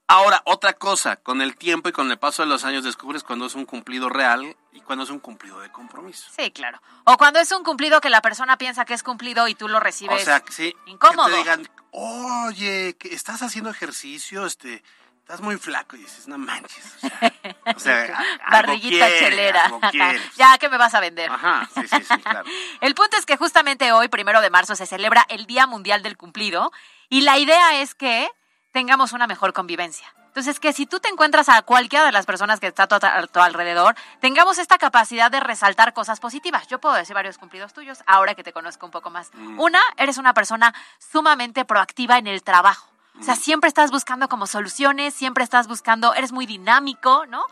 Ahora, 0.08 0.42
otra 0.46 0.74
cosa, 0.74 1.16
con 1.16 1.42
el 1.42 1.56
tiempo 1.56 1.88
y 1.88 1.94
con 1.94 2.12
el 2.12 2.20
paso 2.20 2.42
de 2.44 2.50
los 2.50 2.66
años 2.66 2.84
descubres 2.84 3.24
cuando 3.24 3.46
es 3.46 3.56
un 3.56 3.66
cumplido 3.66 4.10
real 4.10 4.58
y 4.74 4.82
cuando 4.82 5.06
es 5.06 5.10
un 5.10 5.20
cumplido 5.20 5.62
de 5.62 5.72
compromiso. 5.72 6.30
Sí, 6.38 6.52
claro. 6.52 6.82
O 7.06 7.18
cuando 7.18 7.40
es 7.40 7.50
un 7.54 7.64
cumplido 7.64 8.02
que 8.02 8.10
la 8.10 8.22
persona 8.22 8.58
piensa 8.58 8.84
que 8.84 8.94
es 8.94 9.04
cumplido 9.04 9.48
y 9.48 9.56
tú 9.56 9.70
lo 9.70 9.78
O 9.78 9.80
recibes. 9.80 10.24
sea, 10.26 10.42
que 10.42 10.52
sí. 10.52 10.76
incómodo. 10.86 11.28
Que 11.28 11.32
te 11.32 11.38
digan, 11.38 11.70
oye, 11.92 12.98
estás 13.04 13.42
haciendo 13.42 13.70
ejercicio, 13.70 14.46
este, 14.46 14.84
estás 15.22 15.42
muy 15.42 15.58
flaco. 15.58 15.96
Y 15.96 16.00
dices, 16.00 16.28
no 16.28 16.38
manches. 16.38 16.96
O 16.96 17.00
sea, 17.00 17.34
o 17.76 17.80
sea, 17.80 18.64
quiere, 18.80 19.20
chelera. 19.20 19.72
ya 20.36 20.58
que 20.58 20.70
me 20.70 20.78
vas 20.78 20.94
a 20.94 21.00
vender. 21.00 21.32
Ajá, 21.32 21.70
sí, 21.74 21.88
sí, 21.88 22.04
sí, 22.04 22.22
claro. 22.22 22.44
El 22.82 22.96
punto 22.96 23.18
es 23.18 23.26
que 23.26 23.38
justamente 23.38 23.92
hoy, 23.92 24.08
primero 24.10 24.42
de 24.42 24.50
marzo, 24.50 24.76
se 24.76 24.86
celebra 24.86 25.26
el 25.30 25.46
Día 25.46 25.68
Mundial 25.68 26.04
del 26.04 26.18
Cumplido 26.18 26.72
y 27.10 27.22
la 27.22 27.38
idea 27.38 27.82
es 27.82 27.96
que 27.96 28.30
tengamos 28.72 29.14
una 29.14 29.28
mejor 29.28 29.54
convivencia. 29.54 30.14
Entonces, 30.28 30.62
que 30.62 30.72
si 30.72 30.86
tú 30.86 31.02
te 31.02 31.10
encuentras 31.10 31.50
a 31.50 31.62
cualquiera 31.62 32.06
de 32.06 32.14
las 32.14 32.26
personas 32.26 32.62
que 32.62 32.68
está 32.68 32.84
a 32.84 32.88
tu, 32.88 32.96
a 32.96 33.28
tu 33.28 33.40
alrededor, 33.42 33.96
tengamos 34.22 34.60
esta 34.60 34.78
capacidad 34.78 35.30
de 35.30 35.42
resaltar 35.42 35.94
cosas 35.94 36.22
positivas. 36.22 36.68
Yo 36.68 36.80
puedo 36.80 36.96
decir 36.96 37.14
varios 37.14 37.38
cumplidos 37.38 37.74
tuyos 37.74 38.02
ahora 38.08 38.34
que 38.34 38.42
te 38.42 38.54
conozco 38.54 38.86
un 38.86 38.94
poco 38.94 39.10
más. 39.10 39.30
Mm. 39.34 39.60
Una, 39.60 39.82
eres 39.98 40.18
una 40.18 40.34
persona 40.34 40.74
sumamente 41.00 41.66
proactiva 41.66 42.18
en 42.18 42.28
el 42.28 42.44
trabajo. 42.44 42.91
O 43.22 43.24
sea, 43.24 43.36
siempre 43.36 43.68
estás 43.68 43.92
buscando 43.92 44.28
como 44.28 44.48
soluciones, 44.48 45.14
siempre 45.14 45.44
estás 45.44 45.68
buscando, 45.68 46.14
eres 46.16 46.32
muy 46.32 46.46
dinámico, 46.48 47.26
¿no? 47.28 47.46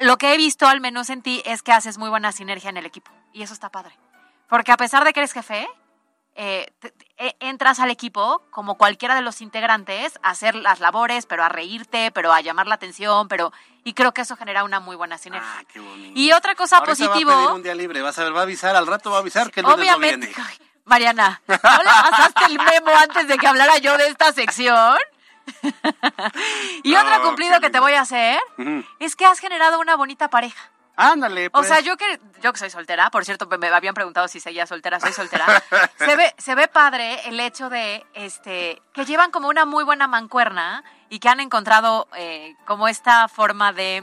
Lo 0.00 0.16
que 0.16 0.34
he 0.34 0.36
visto, 0.36 0.66
al 0.66 0.80
menos 0.80 1.10
en 1.10 1.22
ti, 1.22 1.42
es 1.44 1.62
que 1.62 1.72
haces 1.72 1.98
muy 1.98 2.08
buena 2.08 2.32
sinergia 2.32 2.70
en 2.70 2.76
el 2.78 2.86
equipo. 2.86 3.10
Y 3.32 3.42
eso 3.42 3.52
está 3.54 3.68
padre. 3.70 3.94
Porque 4.48 4.72
a 4.72 4.76
pesar 4.76 5.04
de 5.04 5.12
que 5.12 5.20
eres 5.20 5.32
jefe, 5.32 5.68
eh, 6.34 6.70
te- 6.80 6.90
te- 6.90 7.06
eh, 7.18 7.36
entras 7.40 7.78
al 7.80 7.90
equipo 7.90 8.42
como 8.50 8.76
cualquiera 8.76 9.14
de 9.14 9.22
los 9.22 9.40
integrantes 9.40 10.18
a 10.22 10.30
hacer 10.30 10.54
las 10.54 10.80
labores, 10.80 11.24
pero 11.26 11.42
a 11.44 11.48
reírte, 11.48 12.10
pero 12.12 12.32
a 12.32 12.40
llamar 12.42 12.66
la 12.66 12.74
atención, 12.74 13.26
pero 13.28 13.52
y 13.84 13.94
creo 13.94 14.12
que 14.12 14.20
eso 14.22 14.36
genera 14.36 14.64
una 14.64 14.78
muy 14.80 14.96
buena 14.96 15.16
sinergia. 15.16 15.48
Ah, 15.60 15.64
qué 15.72 15.80
bonito. 15.80 16.12
y 16.18 16.32
otra 16.32 16.54
cosa 16.54 16.80
positivo, 16.84 17.30
Va 17.30 17.36
a 17.36 17.40
pedir 17.44 17.54
un 17.56 17.62
día 17.62 17.74
libre, 17.74 18.02
vas 18.02 18.18
a 18.18 18.24
ver, 18.24 18.34
va 18.36 18.40
a 18.40 18.42
avisar, 18.42 18.76
al 18.76 18.86
rato 18.86 19.10
va 19.10 19.16
a 19.16 19.20
avisar 19.20 19.50
que 19.50 19.60
el 19.60 19.66
lunes 19.66 19.90
no 19.92 19.98
viene. 19.98 20.34
Mariana, 20.86 21.42
¿no 21.46 21.54
le 21.54 21.60
pasaste 22.10 22.44
el 22.46 22.58
memo 22.58 22.96
antes 22.96 23.28
de 23.28 23.36
que 23.38 23.46
hablara 23.46 23.76
yo 23.78 23.96
de 23.98 24.06
esta 24.06 24.32
sección? 24.32 24.96
y 26.82 26.92
No, 26.92 27.00
otro 27.00 27.22
cumplido 27.22 27.60
que 27.60 27.70
te 27.70 27.80
voy 27.80 27.92
a 27.94 28.00
hacer 28.00 28.38
es 28.98 29.16
que 29.16 29.26
has 29.26 29.38
generado 29.40 29.78
una 29.80 29.96
bonita 29.96 30.28
pareja. 30.30 30.70
Ándale, 30.98 31.48
O 31.48 31.50
pues. 31.50 31.68
sea, 31.68 31.80
yo 31.80 31.96
que 31.98 32.18
yo 32.40 32.52
que 32.54 32.58
soy 32.58 32.70
soltera, 32.70 33.10
por 33.10 33.24
cierto, 33.24 33.46
me 33.58 33.68
habían 33.68 33.92
preguntado 33.94 34.28
si 34.28 34.40
seguía 34.40 34.66
soltera, 34.66 34.98
soy 34.98 35.12
soltera. 35.12 35.44
se 35.98 36.16
ve 36.16 36.34
se 36.38 36.54
ve 36.54 36.68
padre 36.68 37.20
el 37.28 37.38
hecho 37.38 37.68
de 37.68 38.06
este 38.14 38.80
que 38.94 39.04
llevan 39.04 39.30
como 39.30 39.48
una 39.48 39.66
muy 39.66 39.84
buena 39.84 40.06
mancuerna 40.08 40.82
y 41.10 41.18
que 41.18 41.28
han 41.28 41.40
encontrado 41.40 42.08
eh, 42.16 42.54
como 42.64 42.88
esta 42.88 43.28
forma 43.28 43.72
de 43.74 44.02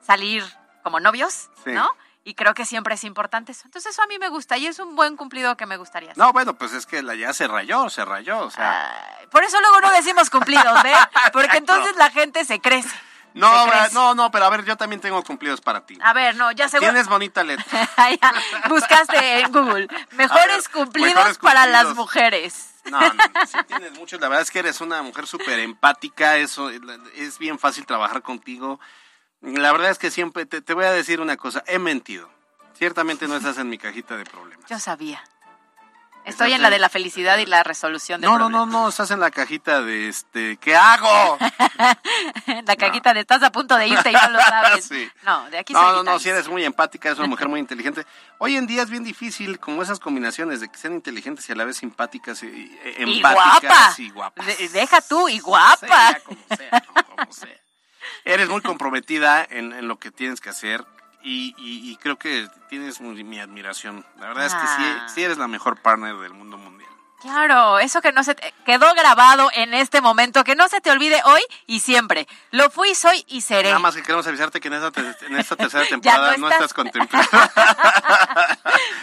salir 0.00 0.44
como 0.84 1.00
novios, 1.00 1.50
Sí. 1.64 1.72
¿no? 1.72 1.90
Y 2.26 2.34
creo 2.34 2.54
que 2.54 2.64
siempre 2.64 2.96
es 2.96 3.04
importante 3.04 3.52
eso. 3.52 3.62
Entonces 3.66 3.92
eso 3.92 4.02
a 4.02 4.06
mí 4.08 4.18
me 4.18 4.28
gusta 4.28 4.58
y 4.58 4.66
es 4.66 4.80
un 4.80 4.96
buen 4.96 5.16
cumplido 5.16 5.56
que 5.56 5.64
me 5.64 5.76
gustaría. 5.76 6.10
hacer. 6.10 6.18
No, 6.18 6.32
bueno, 6.32 6.54
pues 6.54 6.72
es 6.72 6.84
que 6.84 7.00
la 7.00 7.14
ya 7.14 7.32
se 7.32 7.46
rayó, 7.46 7.88
se 7.88 8.04
rayó, 8.04 8.40
o 8.40 8.50
sea. 8.50 8.92
Por 9.30 9.44
eso 9.44 9.60
luego 9.60 9.80
no 9.80 9.92
decimos 9.92 10.28
cumplidos, 10.28 10.82
¿ve? 10.82 10.92
Porque 11.32 11.58
entonces 11.58 11.94
la 11.94 12.10
gente 12.10 12.44
se 12.44 12.60
crece. 12.60 12.90
no, 13.34 13.68
no, 13.92 14.16
no, 14.16 14.32
pero 14.32 14.44
a 14.44 14.50
ver, 14.50 14.64
yo 14.64 14.76
también 14.76 15.00
tengo 15.00 15.22
cumplidos 15.22 15.60
para 15.60 15.86
ti. 15.86 15.96
A 16.02 16.12
ver, 16.14 16.34
no, 16.34 16.50
ya 16.50 16.68
seguro. 16.68 16.90
Tienes 16.90 17.06
bonita 17.08 17.44
letra. 17.44 17.88
Buscaste 18.68 19.42
en 19.42 19.52
Google. 19.52 19.86
Mejores 20.10 20.68
cumplidos 20.68 21.14
mejores 21.14 21.38
para 21.38 21.60
cumplidos. 21.60 21.84
las 21.86 21.94
mujeres. 21.94 22.70
No, 22.86 22.98
no, 22.98 23.14
no, 23.14 23.46
sí 23.46 23.58
tienes 23.68 23.92
muchos. 23.92 24.20
La 24.20 24.26
verdad 24.26 24.42
es 24.42 24.50
que 24.50 24.58
eres 24.58 24.80
una 24.80 25.00
mujer 25.00 25.28
súper 25.28 25.60
empática. 25.60 26.38
Eso 26.38 26.70
es 27.14 27.38
bien 27.38 27.60
fácil 27.60 27.86
trabajar 27.86 28.22
contigo. 28.22 28.80
La 29.42 29.72
verdad 29.72 29.90
es 29.90 29.98
que 29.98 30.10
siempre 30.10 30.46
te, 30.46 30.60
te 30.62 30.74
voy 30.74 30.84
a 30.84 30.92
decir 30.92 31.20
una 31.20 31.36
cosa. 31.36 31.62
He 31.66 31.78
mentido. 31.78 32.28
Ciertamente 32.74 33.26
no 33.28 33.36
estás 33.36 33.58
en 33.58 33.68
mi 33.68 33.78
cajita 33.78 34.16
de 34.16 34.24
problemas. 34.24 34.68
Yo 34.68 34.78
sabía. 34.78 35.22
Estoy 36.24 36.52
en 36.52 36.60
la 36.60 36.70
de 36.70 36.80
la 36.80 36.88
felicidad 36.88 37.38
y 37.38 37.46
la 37.46 37.62
resolución 37.62 38.20
de 38.20 38.26
No, 38.26 38.36
no, 38.36 38.48
no, 38.48 38.66
no. 38.66 38.88
Estás 38.88 39.12
en 39.12 39.20
la 39.20 39.30
cajita 39.30 39.80
de 39.80 40.08
este. 40.08 40.56
¿Qué 40.56 40.74
hago? 40.74 41.38
La 42.66 42.74
cajita 42.74 43.14
de 43.14 43.20
estás 43.20 43.42
a 43.44 43.52
punto 43.52 43.76
de 43.76 43.86
irte 43.86 44.10
y 44.10 44.12
no 44.12 44.30
lo 44.30 44.40
sabes. 44.40 44.84
Sí. 44.88 45.08
No, 45.22 45.48
de 45.50 45.58
aquí 45.58 45.72
No, 45.72 45.78
soy 45.80 45.88
no, 45.88 45.94
no, 45.96 46.00
Vitalis. 46.02 46.22
si 46.22 46.28
eres 46.30 46.48
muy 46.48 46.64
empática, 46.64 47.08
eres 47.10 47.20
una 47.20 47.28
mujer 47.28 47.48
muy 47.48 47.60
inteligente. 47.60 48.04
Hoy 48.38 48.56
en 48.56 48.66
día 48.66 48.82
es 48.82 48.90
bien 48.90 49.04
difícil 49.04 49.60
como 49.60 49.82
esas 49.84 50.00
combinaciones 50.00 50.60
de 50.60 50.68
que 50.68 50.76
sean 50.76 50.94
inteligentes 50.94 51.48
y 51.48 51.52
a 51.52 51.54
la 51.54 51.64
vez 51.64 51.76
simpáticas 51.76 52.42
y, 52.42 52.46
y- 52.46 52.78
Y 52.98 53.16
empáticas 53.18 53.60
guapa. 53.62 53.94
y 53.98 54.10
guapas. 54.10 54.46
De- 54.46 54.68
deja 54.70 55.00
tú, 55.02 55.28
y 55.28 55.38
guapa. 55.38 55.76
Sea 55.86 56.20
como 56.24 56.38
sea, 56.56 56.84
¿no? 56.96 57.04
Como 57.16 57.32
sea. 57.32 57.56
Eres 58.26 58.48
muy 58.50 58.60
comprometida 58.60 59.46
en, 59.48 59.72
en 59.72 59.88
lo 59.88 59.98
que 59.98 60.10
tienes 60.10 60.40
que 60.42 60.50
hacer 60.50 60.84
y, 61.22 61.54
y- 61.58 61.90
y 61.90 61.96
creo 61.96 62.18
que 62.18 62.48
tienes 62.68 63.00
muy- 63.00 63.24
mi 63.24 63.38
admiración. 63.40 64.04
La 64.18 64.26
verdad 64.28 64.46
es 64.46 64.52
que 64.54 64.60
Ah. 64.62 65.06
sí, 65.08 65.14
sí 65.14 65.22
eres 65.24 65.38
la 65.38 65.48
mejor 65.48 65.80
partner 65.80 66.16
del 66.16 66.34
mundo 66.34 66.58
mundial. 66.58 66.90
Claro, 67.22 67.78
eso 67.78 68.00
que 68.02 68.12
no 68.12 68.22
se 68.22 68.34
te 68.34 68.52
quedó 68.64 68.92
grabado 68.94 69.48
en 69.54 69.74
este 69.74 70.00
momento, 70.00 70.44
que 70.44 70.54
no 70.54 70.68
se 70.68 70.80
te 70.80 70.90
olvide 70.90 71.20
hoy 71.24 71.40
y 71.66 71.80
siempre. 71.80 72.28
Lo 72.50 72.70
fui, 72.70 72.94
soy 72.94 73.24
y 73.28 73.40
seré. 73.40 73.68
Nada 73.70 73.78
más 73.80 73.96
que 73.96 74.02
queremos 74.02 74.26
avisarte 74.26 74.60
que 74.60 74.68
en 74.68 74.74
esta, 74.74 74.90
te- 74.90 75.26
en 75.26 75.36
esta 75.36 75.56
tercera 75.56 75.86
temporada 75.86 76.36
no, 76.36 76.48
estás. 76.48 76.52
estás 76.70 76.74
contemplada. 76.74 77.26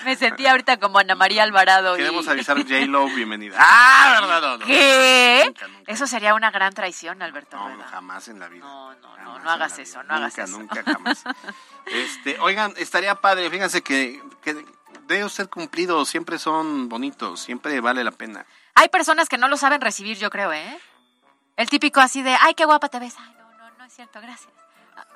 Me 0.05 0.15
sentí 0.15 0.45
ahorita 0.45 0.77
como 0.77 0.99
Ana 0.99 1.15
María 1.15 1.43
Alvarado. 1.43 1.95
y- 1.95 1.99
Queremos 1.99 2.27
avisar 2.27 2.57
J-Lo, 2.61 3.07
bienvenida. 3.07 3.57
Ah, 3.59 4.19
verdad, 4.21 4.41
no, 4.41 4.57
no. 4.59 4.65
¿Qué? 4.65 5.43
Nunca, 5.47 5.67
nunca. 5.67 5.91
Eso 5.91 6.07
sería 6.07 6.33
una 6.35 6.51
gran 6.51 6.73
traición, 6.73 7.21
Alberto. 7.21 7.57
No, 7.57 7.83
jamás 7.89 8.27
en 8.27 8.39
la 8.39 8.47
vida. 8.47 8.63
No, 8.63 8.93
no, 8.95 9.01
no, 9.01 9.15
Jamás 9.33 9.43
no 9.43 9.51
hagas 9.51 9.79
eso, 9.79 10.03
no 10.03 10.13
hagas 10.13 10.37
nunca, 10.37 10.43
eso. 10.43 10.59
Nunca, 10.59 10.83
jamás. 10.93 11.23
Este, 11.87 12.39
oigan, 12.39 12.73
estaría 12.77 13.15
padre, 13.15 13.49
fíjense 13.49 13.81
que, 13.81 14.21
que 14.43 14.63
debe 15.07 15.29
ser 15.29 15.49
cumplido, 15.49 16.05
siempre 16.05 16.39
son 16.39 16.89
bonitos, 16.89 17.39
siempre 17.39 17.79
vale 17.79 18.03
la 18.03 18.11
pena. 18.11 18.45
Hay 18.75 18.89
personas 18.89 19.29
que 19.29 19.37
no 19.37 19.47
lo 19.47 19.57
saben 19.57 19.81
recibir, 19.81 20.17
yo 20.17 20.29
creo, 20.29 20.51
¿eh? 20.51 20.79
El 21.55 21.69
típico 21.69 21.99
así 21.99 22.23
de, 22.23 22.35
ay, 22.41 22.55
qué 22.55 22.65
guapa 22.65 22.89
te 22.89 22.99
ves. 22.99 23.15
Ay, 23.19 23.33
no, 23.37 23.51
no, 23.57 23.77
no 23.77 23.85
es 23.85 23.93
cierto, 23.93 24.19
gracias. 24.21 24.51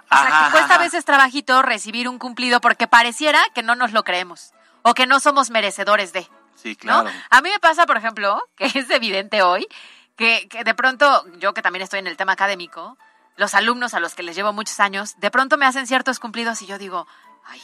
O 0.10 0.16
sea, 0.16 0.28
Ajá, 0.28 0.46
que 0.46 0.52
cuesta 0.52 0.76
a 0.76 0.78
veces 0.78 1.04
trabajito 1.04 1.62
recibir 1.62 2.08
un 2.08 2.20
cumplido 2.20 2.62
porque 2.62 2.88
pareciera 2.88 3.42
que 3.54 3.64
no 3.64 3.76
nos 3.76 3.92
lo 3.92 4.04
creemos 4.04 4.54
o 4.84 4.94
que 4.94 5.08
no 5.08 5.20
somos 5.20 5.50
merecedores 5.50 6.14
de. 6.14 6.30
Sí, 6.56 6.78
¿no? 6.84 7.04
claro. 7.04 7.12
A 7.30 7.42
mí 7.42 7.50
me 7.50 7.60
pasa, 7.60 7.86
por 7.86 7.98
ejemplo, 7.98 8.42
que 8.56 8.66
es 8.66 8.90
evidente 8.90 9.42
hoy, 9.42 9.68
que, 10.16 10.48
que 10.48 10.64
de 10.64 10.74
pronto, 10.74 11.26
yo 11.40 11.54
que 11.54 11.62
también 11.62 11.84
estoy 11.84 12.00
en 12.00 12.08
el 12.08 12.18
tema 12.18 12.34
académico, 12.34 12.98
los 13.36 13.54
alumnos 13.54 13.94
a 13.94 14.00
los 14.00 14.16
que 14.16 14.24
les 14.24 14.36
llevo 14.36 14.54
muchos 14.54 14.80
años, 14.80 15.20
de 15.20 15.30
pronto 15.32 15.58
me 15.58 15.66
hacen 15.66 15.88
ciertos 15.88 16.20
cumplidos 16.20 16.62
y 16.62 16.68
yo 16.68 16.78
digo, 16.78 17.08
ay, 17.46 17.62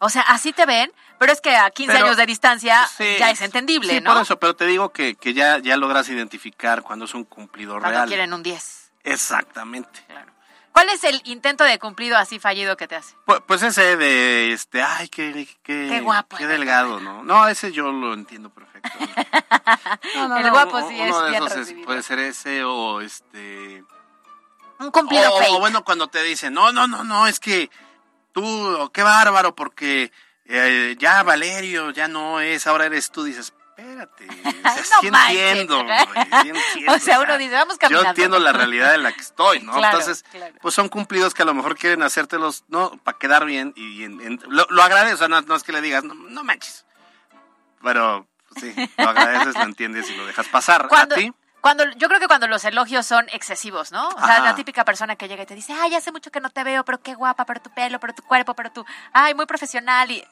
o 0.00 0.08
sea, 0.08 0.22
así 0.22 0.52
te 0.52 0.66
ven, 0.66 0.92
pero 1.18 1.32
es 1.32 1.40
que 1.40 1.54
a 1.56 1.70
15 1.70 1.92
Pero- 1.92 2.06
años 2.06 2.16
de 2.16 2.26
distancia 2.26 2.86
Sí, 2.88 3.16
ya 3.18 3.30
es 3.30 3.40
entendible, 3.42 3.94
sí, 3.94 4.00
¿no? 4.00 4.12
por 4.12 4.22
eso, 4.22 4.38
pero 4.40 4.56
te 4.56 4.66
digo 4.66 4.92
que, 4.92 5.14
que 5.14 5.32
ya, 5.34 5.58
ya 5.58 5.76
logras 5.76 6.08
identificar 6.08 6.82
cuando 6.82 7.04
es 7.04 7.14
un 7.14 7.24
cumplidor 7.24 7.80
Cuando 7.80 7.98
real. 7.98 8.08
quieren 8.08 8.32
un 8.34 8.42
10. 8.42 8.90
Exactamente. 9.04 10.04
¿Cuál 10.72 10.88
es 10.90 11.02
el 11.04 11.20
intento 11.24 11.64
de 11.64 11.78
cumplido 11.80 12.16
así 12.16 12.38
fallido 12.38 12.76
que 12.76 12.86
te 12.86 12.94
hace? 12.94 13.14
Pues, 13.26 13.40
pues 13.46 13.62
ese 13.62 13.96
de, 13.96 14.52
este, 14.52 14.82
ay, 14.82 15.08
qué, 15.08 15.46
qué, 15.64 15.88
Qué 15.90 16.00
guapo 16.00 16.36
qué 16.36 16.46
delgado, 16.46 17.00
¿no? 17.00 17.24
No, 17.24 17.48
ese 17.48 17.72
yo 17.72 17.90
lo 17.90 18.14
entiendo 18.14 18.50
perfecto. 18.50 18.90
No, 20.14 20.28
no, 20.28 20.36
el 20.38 20.44
no, 20.46 20.50
guapo 20.50 20.78
uno- 20.78 20.88
sí 20.88 21.00
es 21.00 21.08
uno 21.10 21.22
de 21.22 21.30
bien 21.30 21.42
esos 21.44 21.68
es- 21.68 21.74
puede 21.84 22.02
ser 22.02 22.18
ese 22.20 22.64
o 22.64 23.00
este... 23.00 23.84
Un 24.78 24.90
cumplido 24.90 25.32
o, 25.34 25.38
fake. 25.38 25.52
o 25.52 25.58
bueno, 25.60 25.84
cuando 25.84 26.08
te 26.08 26.22
dicen, 26.22 26.54
no, 26.54 26.72
no, 26.72 26.86
no, 26.86 27.04
no, 27.04 27.26
es 27.26 27.38
que 27.40 27.68
tú, 28.32 28.90
qué 28.92 29.02
bárbaro, 29.02 29.54
porque 29.54 30.12
eh, 30.46 30.96
ya 30.98 31.22
Valerio 31.22 31.90
ya 31.90 32.08
no 32.08 32.40
es, 32.40 32.66
ahora 32.66 32.86
eres 32.86 33.10
tú, 33.10 33.24
dices, 33.24 33.52
espérate, 33.76 34.26
o 34.44 34.50
sea, 34.50 34.74
No 34.74 35.00
sí 35.00 35.06
entiendo, 35.08 35.84
güey, 35.84 35.98
sí 35.98 36.48
entiendo, 36.48 36.92
O 36.92 36.98
sea, 36.98 37.20
uno 37.20 37.38
dice, 37.38 37.54
vamos 37.54 37.78
caminando. 37.78 38.04
Yo 38.04 38.10
entiendo 38.10 38.38
la 38.38 38.52
realidad 38.52 38.94
en 38.94 39.02
la 39.04 39.12
que 39.12 39.20
estoy, 39.20 39.60
¿no? 39.62 39.72
Claro, 39.72 39.98
Entonces, 39.98 40.24
claro. 40.30 40.54
pues 40.60 40.74
son 40.74 40.88
cumplidos 40.88 41.34
que 41.34 41.42
a 41.42 41.46
lo 41.46 41.54
mejor 41.54 41.76
quieren 41.76 42.02
hacértelos, 42.02 42.64
¿no? 42.68 42.90
Para 43.04 43.18
quedar 43.18 43.44
bien 43.44 43.72
y 43.76 44.04
en- 44.04 44.20
en- 44.20 44.40
lo, 44.48 44.66
lo 44.70 44.82
agradeces, 44.82 45.14
o 45.14 45.18
sea, 45.18 45.28
no, 45.28 45.40
no 45.42 45.54
es 45.56 45.62
que 45.62 45.72
le 45.72 45.80
digas, 45.80 46.04
no, 46.04 46.14
no 46.14 46.44
manches, 46.44 46.84
pero 47.82 48.26
pues, 48.48 48.74
sí, 48.74 48.90
lo 48.98 49.08
agradeces, 49.08 49.54
lo 49.54 49.62
entiendes 49.62 50.10
y 50.10 50.16
lo 50.16 50.26
dejas 50.26 50.48
pasar. 50.48 50.88
Cuando, 50.88 51.14
¿A 51.14 51.18
ti? 51.18 51.32
Cuando, 51.60 51.84
yo 51.96 52.08
creo 52.08 52.20
que 52.20 52.26
cuando 52.28 52.46
los 52.46 52.64
elogios 52.64 53.06
son 53.06 53.26
excesivos, 53.32 53.92
¿no? 53.92 54.08
O 54.08 54.12
sea, 54.18 54.36
Ajá. 54.36 54.40
la 54.40 54.54
típica 54.54 54.84
persona 54.84 55.16
que 55.16 55.28
llega 55.28 55.42
y 55.42 55.46
te 55.46 55.54
dice, 55.54 55.72
ay, 55.72 55.94
hace 55.94 56.12
mucho 56.12 56.30
que 56.30 56.40
no 56.40 56.50
te 56.50 56.64
veo, 56.64 56.84
pero 56.84 57.00
qué 57.02 57.14
guapa, 57.14 57.44
pero 57.44 57.60
tu 57.60 57.70
pelo, 57.70 57.98
pero 58.00 58.14
tu 58.14 58.22
cuerpo, 58.22 58.54
pero 58.54 58.70
tu, 58.72 58.84
ay, 59.12 59.34
muy 59.34 59.46
profesional 59.46 60.10
y 60.10 60.24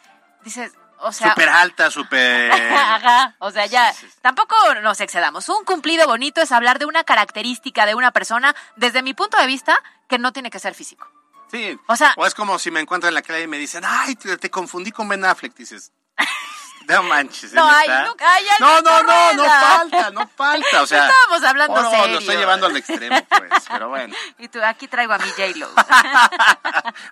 dices, 0.42 0.72
o 1.00 1.12
sea, 1.12 1.30
Súper 1.30 1.48
alta, 1.48 1.90
súper... 1.90 2.50
Ajá, 2.72 3.36
o 3.38 3.50
sea, 3.50 3.66
ya, 3.66 3.94
tampoco 4.20 4.56
nos 4.82 5.00
excedamos. 5.00 5.48
Un 5.48 5.64
cumplido 5.64 6.06
bonito 6.06 6.40
es 6.40 6.50
hablar 6.50 6.78
de 6.78 6.86
una 6.86 7.04
característica 7.04 7.86
de 7.86 7.94
una 7.94 8.10
persona, 8.10 8.54
desde 8.76 9.02
mi 9.02 9.14
punto 9.14 9.36
de 9.38 9.46
vista, 9.46 9.76
que 10.08 10.18
no 10.18 10.32
tiene 10.32 10.50
que 10.50 10.58
ser 10.58 10.74
físico. 10.74 11.06
Sí. 11.50 11.78
O 11.86 11.96
sea- 11.96 12.14
o 12.16 12.26
es 12.26 12.34
como 12.34 12.58
si 12.58 12.70
me 12.70 12.80
encuentran 12.80 13.08
en 13.10 13.14
la 13.14 13.22
calle 13.22 13.42
y 13.44 13.46
me 13.48 13.58
dicen, 13.58 13.82
ay, 13.86 14.16
te, 14.16 14.36
te 14.38 14.50
confundí 14.50 14.90
con 14.92 15.08
Ben 15.08 15.24
Affleck. 15.24 15.54
Dices, 15.54 15.92
no 16.88 17.02
manches. 17.04 17.52
No, 17.52 17.66
ay, 17.68 17.88
no, 17.88 18.80
no, 18.80 18.82
no, 18.82 19.02
no 19.02 19.42
Rueda. 19.42 19.60
falta, 19.60 20.10
no 20.10 20.28
falta. 20.28 20.82
O 20.82 20.86
sea, 20.86 20.98
No 20.98 21.10
estábamos 21.10 21.44
hablando 21.44 21.74
oh, 21.74 21.82
no, 21.82 21.90
serio. 21.90 22.06
lo 22.12 22.18
estoy 22.20 22.36
llevando 22.36 22.66
al 22.66 22.76
extremo, 22.76 23.16
pues, 23.28 23.64
pero 23.70 23.88
bueno. 23.88 24.14
Y 24.38 24.48
tú, 24.48 24.60
aquí 24.64 24.88
traigo 24.88 25.12
a 25.12 25.18
mi 25.18 25.28
J-Lo. 25.30 25.68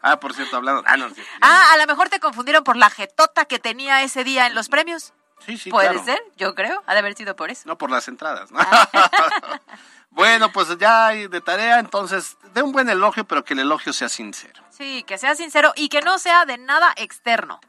Ah, 0.02 0.18
por 0.20 0.34
cierto, 0.34 0.56
hablando. 0.56 0.82
Ah, 0.86 0.96
no, 0.96 1.08
sí, 1.10 1.22
ah, 1.40 1.72
a 1.72 1.76
lo 1.78 1.86
mejor 1.86 2.08
te 2.08 2.20
confundieron 2.20 2.62
por 2.64 2.76
la 2.76 2.90
jetota 2.90 3.44
que 3.44 3.58
tenía 3.58 4.02
ese 4.02 4.24
día 4.24 4.46
en 4.46 4.54
los 4.54 4.68
premios. 4.68 5.12
sí, 5.44 5.58
sí, 5.58 5.70
Puede 5.70 5.88
claro. 5.88 6.04
ser, 6.04 6.22
yo 6.36 6.54
creo. 6.54 6.82
Ha 6.86 6.92
de 6.92 6.98
haber 7.00 7.14
sido 7.14 7.34
por 7.36 7.50
eso. 7.50 7.62
No 7.66 7.76
por 7.76 7.90
las 7.90 8.06
entradas, 8.08 8.50
¿no? 8.50 8.58
Ah. 8.60 9.60
bueno, 10.10 10.50
pues 10.52 10.76
ya 10.78 11.08
hay 11.08 11.26
de 11.28 11.40
tarea, 11.40 11.78
entonces, 11.78 12.36
de 12.54 12.62
un 12.62 12.72
buen 12.72 12.88
elogio, 12.88 13.24
pero 13.24 13.44
que 13.44 13.54
el 13.54 13.60
elogio 13.60 13.92
sea 13.92 14.08
sincero. 14.08 14.62
Sí, 14.70 15.02
que 15.06 15.18
sea 15.18 15.34
sincero 15.34 15.72
y 15.76 15.88
que 15.88 16.00
no 16.02 16.18
sea 16.18 16.44
de 16.44 16.58
nada 16.58 16.92
externo. 16.96 17.60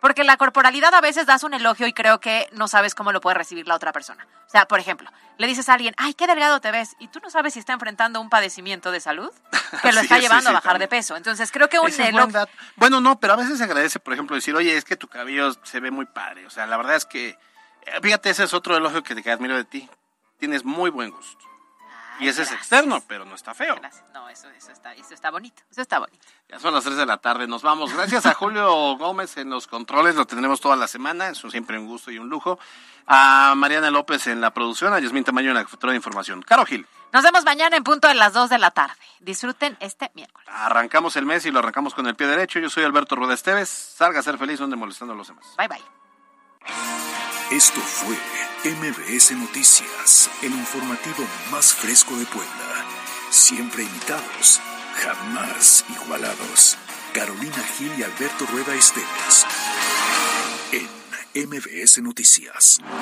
Porque 0.00 0.24
la 0.24 0.36
corporalidad 0.36 0.94
a 0.94 1.00
veces 1.00 1.26
das 1.26 1.42
un 1.42 1.54
elogio 1.54 1.86
y 1.86 1.92
creo 1.92 2.20
que 2.20 2.48
no 2.52 2.68
sabes 2.68 2.94
cómo 2.94 3.12
lo 3.12 3.20
puede 3.20 3.34
recibir 3.34 3.68
la 3.68 3.74
otra 3.74 3.92
persona. 3.92 4.26
O 4.46 4.50
sea, 4.50 4.66
por 4.66 4.80
ejemplo, 4.80 5.10
le 5.36 5.46
dices 5.46 5.68
a 5.68 5.74
alguien, 5.74 5.94
ay, 5.98 6.14
qué 6.14 6.26
delgado 6.26 6.60
te 6.60 6.70
ves, 6.70 6.96
y 6.98 7.08
tú 7.08 7.20
no 7.22 7.30
sabes 7.30 7.54
si 7.54 7.60
está 7.60 7.72
enfrentando 7.74 8.20
un 8.20 8.30
padecimiento 8.30 8.90
de 8.90 9.00
salud 9.00 9.30
que 9.82 9.92
lo 9.92 10.00
está 10.00 10.16
sí, 10.16 10.22
llevando 10.22 10.44
sí, 10.44 10.48
a 10.48 10.52
bajar 10.52 10.72
también. 10.72 10.88
de 10.90 10.96
peso. 10.96 11.16
Entonces 11.16 11.52
creo 11.52 11.68
que 11.68 11.78
un 11.78 11.92
elogio... 11.92 12.48
Bueno, 12.76 13.00
no, 13.00 13.20
pero 13.20 13.34
a 13.34 13.36
veces 13.36 13.58
se 13.58 13.64
agradece, 13.64 14.00
por 14.00 14.14
ejemplo, 14.14 14.36
decir, 14.36 14.54
oye, 14.54 14.76
es 14.76 14.84
que 14.84 14.96
tu 14.96 15.08
cabello 15.08 15.52
se 15.62 15.80
ve 15.80 15.90
muy 15.90 16.06
padre. 16.06 16.46
O 16.46 16.50
sea, 16.50 16.66
la 16.66 16.76
verdad 16.76 16.96
es 16.96 17.04
que, 17.04 17.28
eh, 17.28 18.00
fíjate, 18.02 18.30
ese 18.30 18.44
es 18.44 18.54
otro 18.54 18.76
elogio 18.76 19.02
que 19.02 19.14
te 19.14 19.30
admiro 19.30 19.56
de 19.56 19.64
ti. 19.64 19.88
Tienes 20.38 20.64
muy 20.64 20.90
buen 20.90 21.10
gusto. 21.10 21.49
Y 22.20 22.28
ese 22.28 22.42
es 22.42 22.52
externo, 22.52 23.02
pero 23.06 23.24
no 23.24 23.34
está 23.34 23.54
feo. 23.54 23.76
No, 24.12 24.28
eso, 24.28 24.48
eso, 24.50 24.72
está, 24.72 24.92
eso 24.94 25.14
está 25.14 25.30
bonito, 25.30 25.62
eso 25.70 25.80
está 25.80 25.98
bonito. 25.98 26.26
Ya 26.48 26.58
son 26.58 26.74
las 26.74 26.84
3 26.84 26.96
de 26.96 27.06
la 27.06 27.16
tarde, 27.18 27.46
nos 27.46 27.62
vamos. 27.62 27.92
Gracias 27.94 28.26
a 28.26 28.34
Julio 28.34 28.96
Gómez 28.96 29.36
en 29.38 29.50
los 29.50 29.66
controles, 29.66 30.14
lo 30.14 30.26
tendremos 30.26 30.60
toda 30.60 30.76
la 30.76 30.86
semana, 30.88 31.28
es 31.28 31.38
siempre 31.50 31.78
un 31.78 31.86
gusto 31.86 32.10
y 32.10 32.18
un 32.18 32.28
lujo. 32.28 32.58
A 33.06 33.54
Mariana 33.56 33.90
López 33.90 34.26
en 34.26 34.40
la 34.40 34.52
producción, 34.52 34.92
a 34.92 35.00
Yasmín 35.00 35.24
Tamayo 35.24 35.48
en 35.48 35.54
la 35.54 35.64
jefatura 35.64 35.92
de 35.92 35.96
información. 35.96 36.42
Caro 36.42 36.64
Gil, 36.66 36.86
Nos 37.12 37.22
vemos 37.24 37.44
mañana 37.44 37.76
en 37.76 37.82
punto 37.82 38.06
a 38.06 38.14
las 38.14 38.32
2 38.32 38.50
de 38.50 38.58
la 38.58 38.70
tarde. 38.70 38.94
Disfruten 39.20 39.76
este 39.80 40.10
miércoles. 40.14 40.46
arrancamos 40.48 41.16
el 41.16 41.26
mes 41.26 41.44
y 41.46 41.50
lo 41.50 41.58
arrancamos 41.60 41.94
con 41.94 42.06
el 42.06 42.14
pie 42.14 42.26
derecho. 42.26 42.58
Yo 42.60 42.70
soy 42.70 42.84
Alberto 42.84 43.16
Rueda 43.16 43.34
Esteves, 43.34 43.68
salga 43.68 44.20
a 44.20 44.22
ser 44.22 44.38
feliz, 44.38 44.58
donde 44.58 44.76
molestando 44.76 45.14
a 45.14 45.16
los 45.16 45.28
demás. 45.28 45.54
Bye 45.56 45.68
bye. 45.68 47.29
Esto 47.50 47.80
fue 47.80 48.16
MBS 48.64 49.32
Noticias, 49.32 50.30
el 50.40 50.52
informativo 50.52 51.26
más 51.50 51.74
fresco 51.74 52.16
de 52.16 52.24
Puebla. 52.26 52.86
Siempre 53.28 53.82
imitados, 53.82 54.60
jamás 54.94 55.84
igualados. 55.88 56.78
Carolina 57.12 57.60
Gil 57.76 57.90
y 57.98 58.04
Alberto 58.04 58.46
Rueda 58.52 58.72
Esteves. 58.76 59.46
En 60.70 61.48
MBS 61.48 62.00
Noticias. 62.02 62.78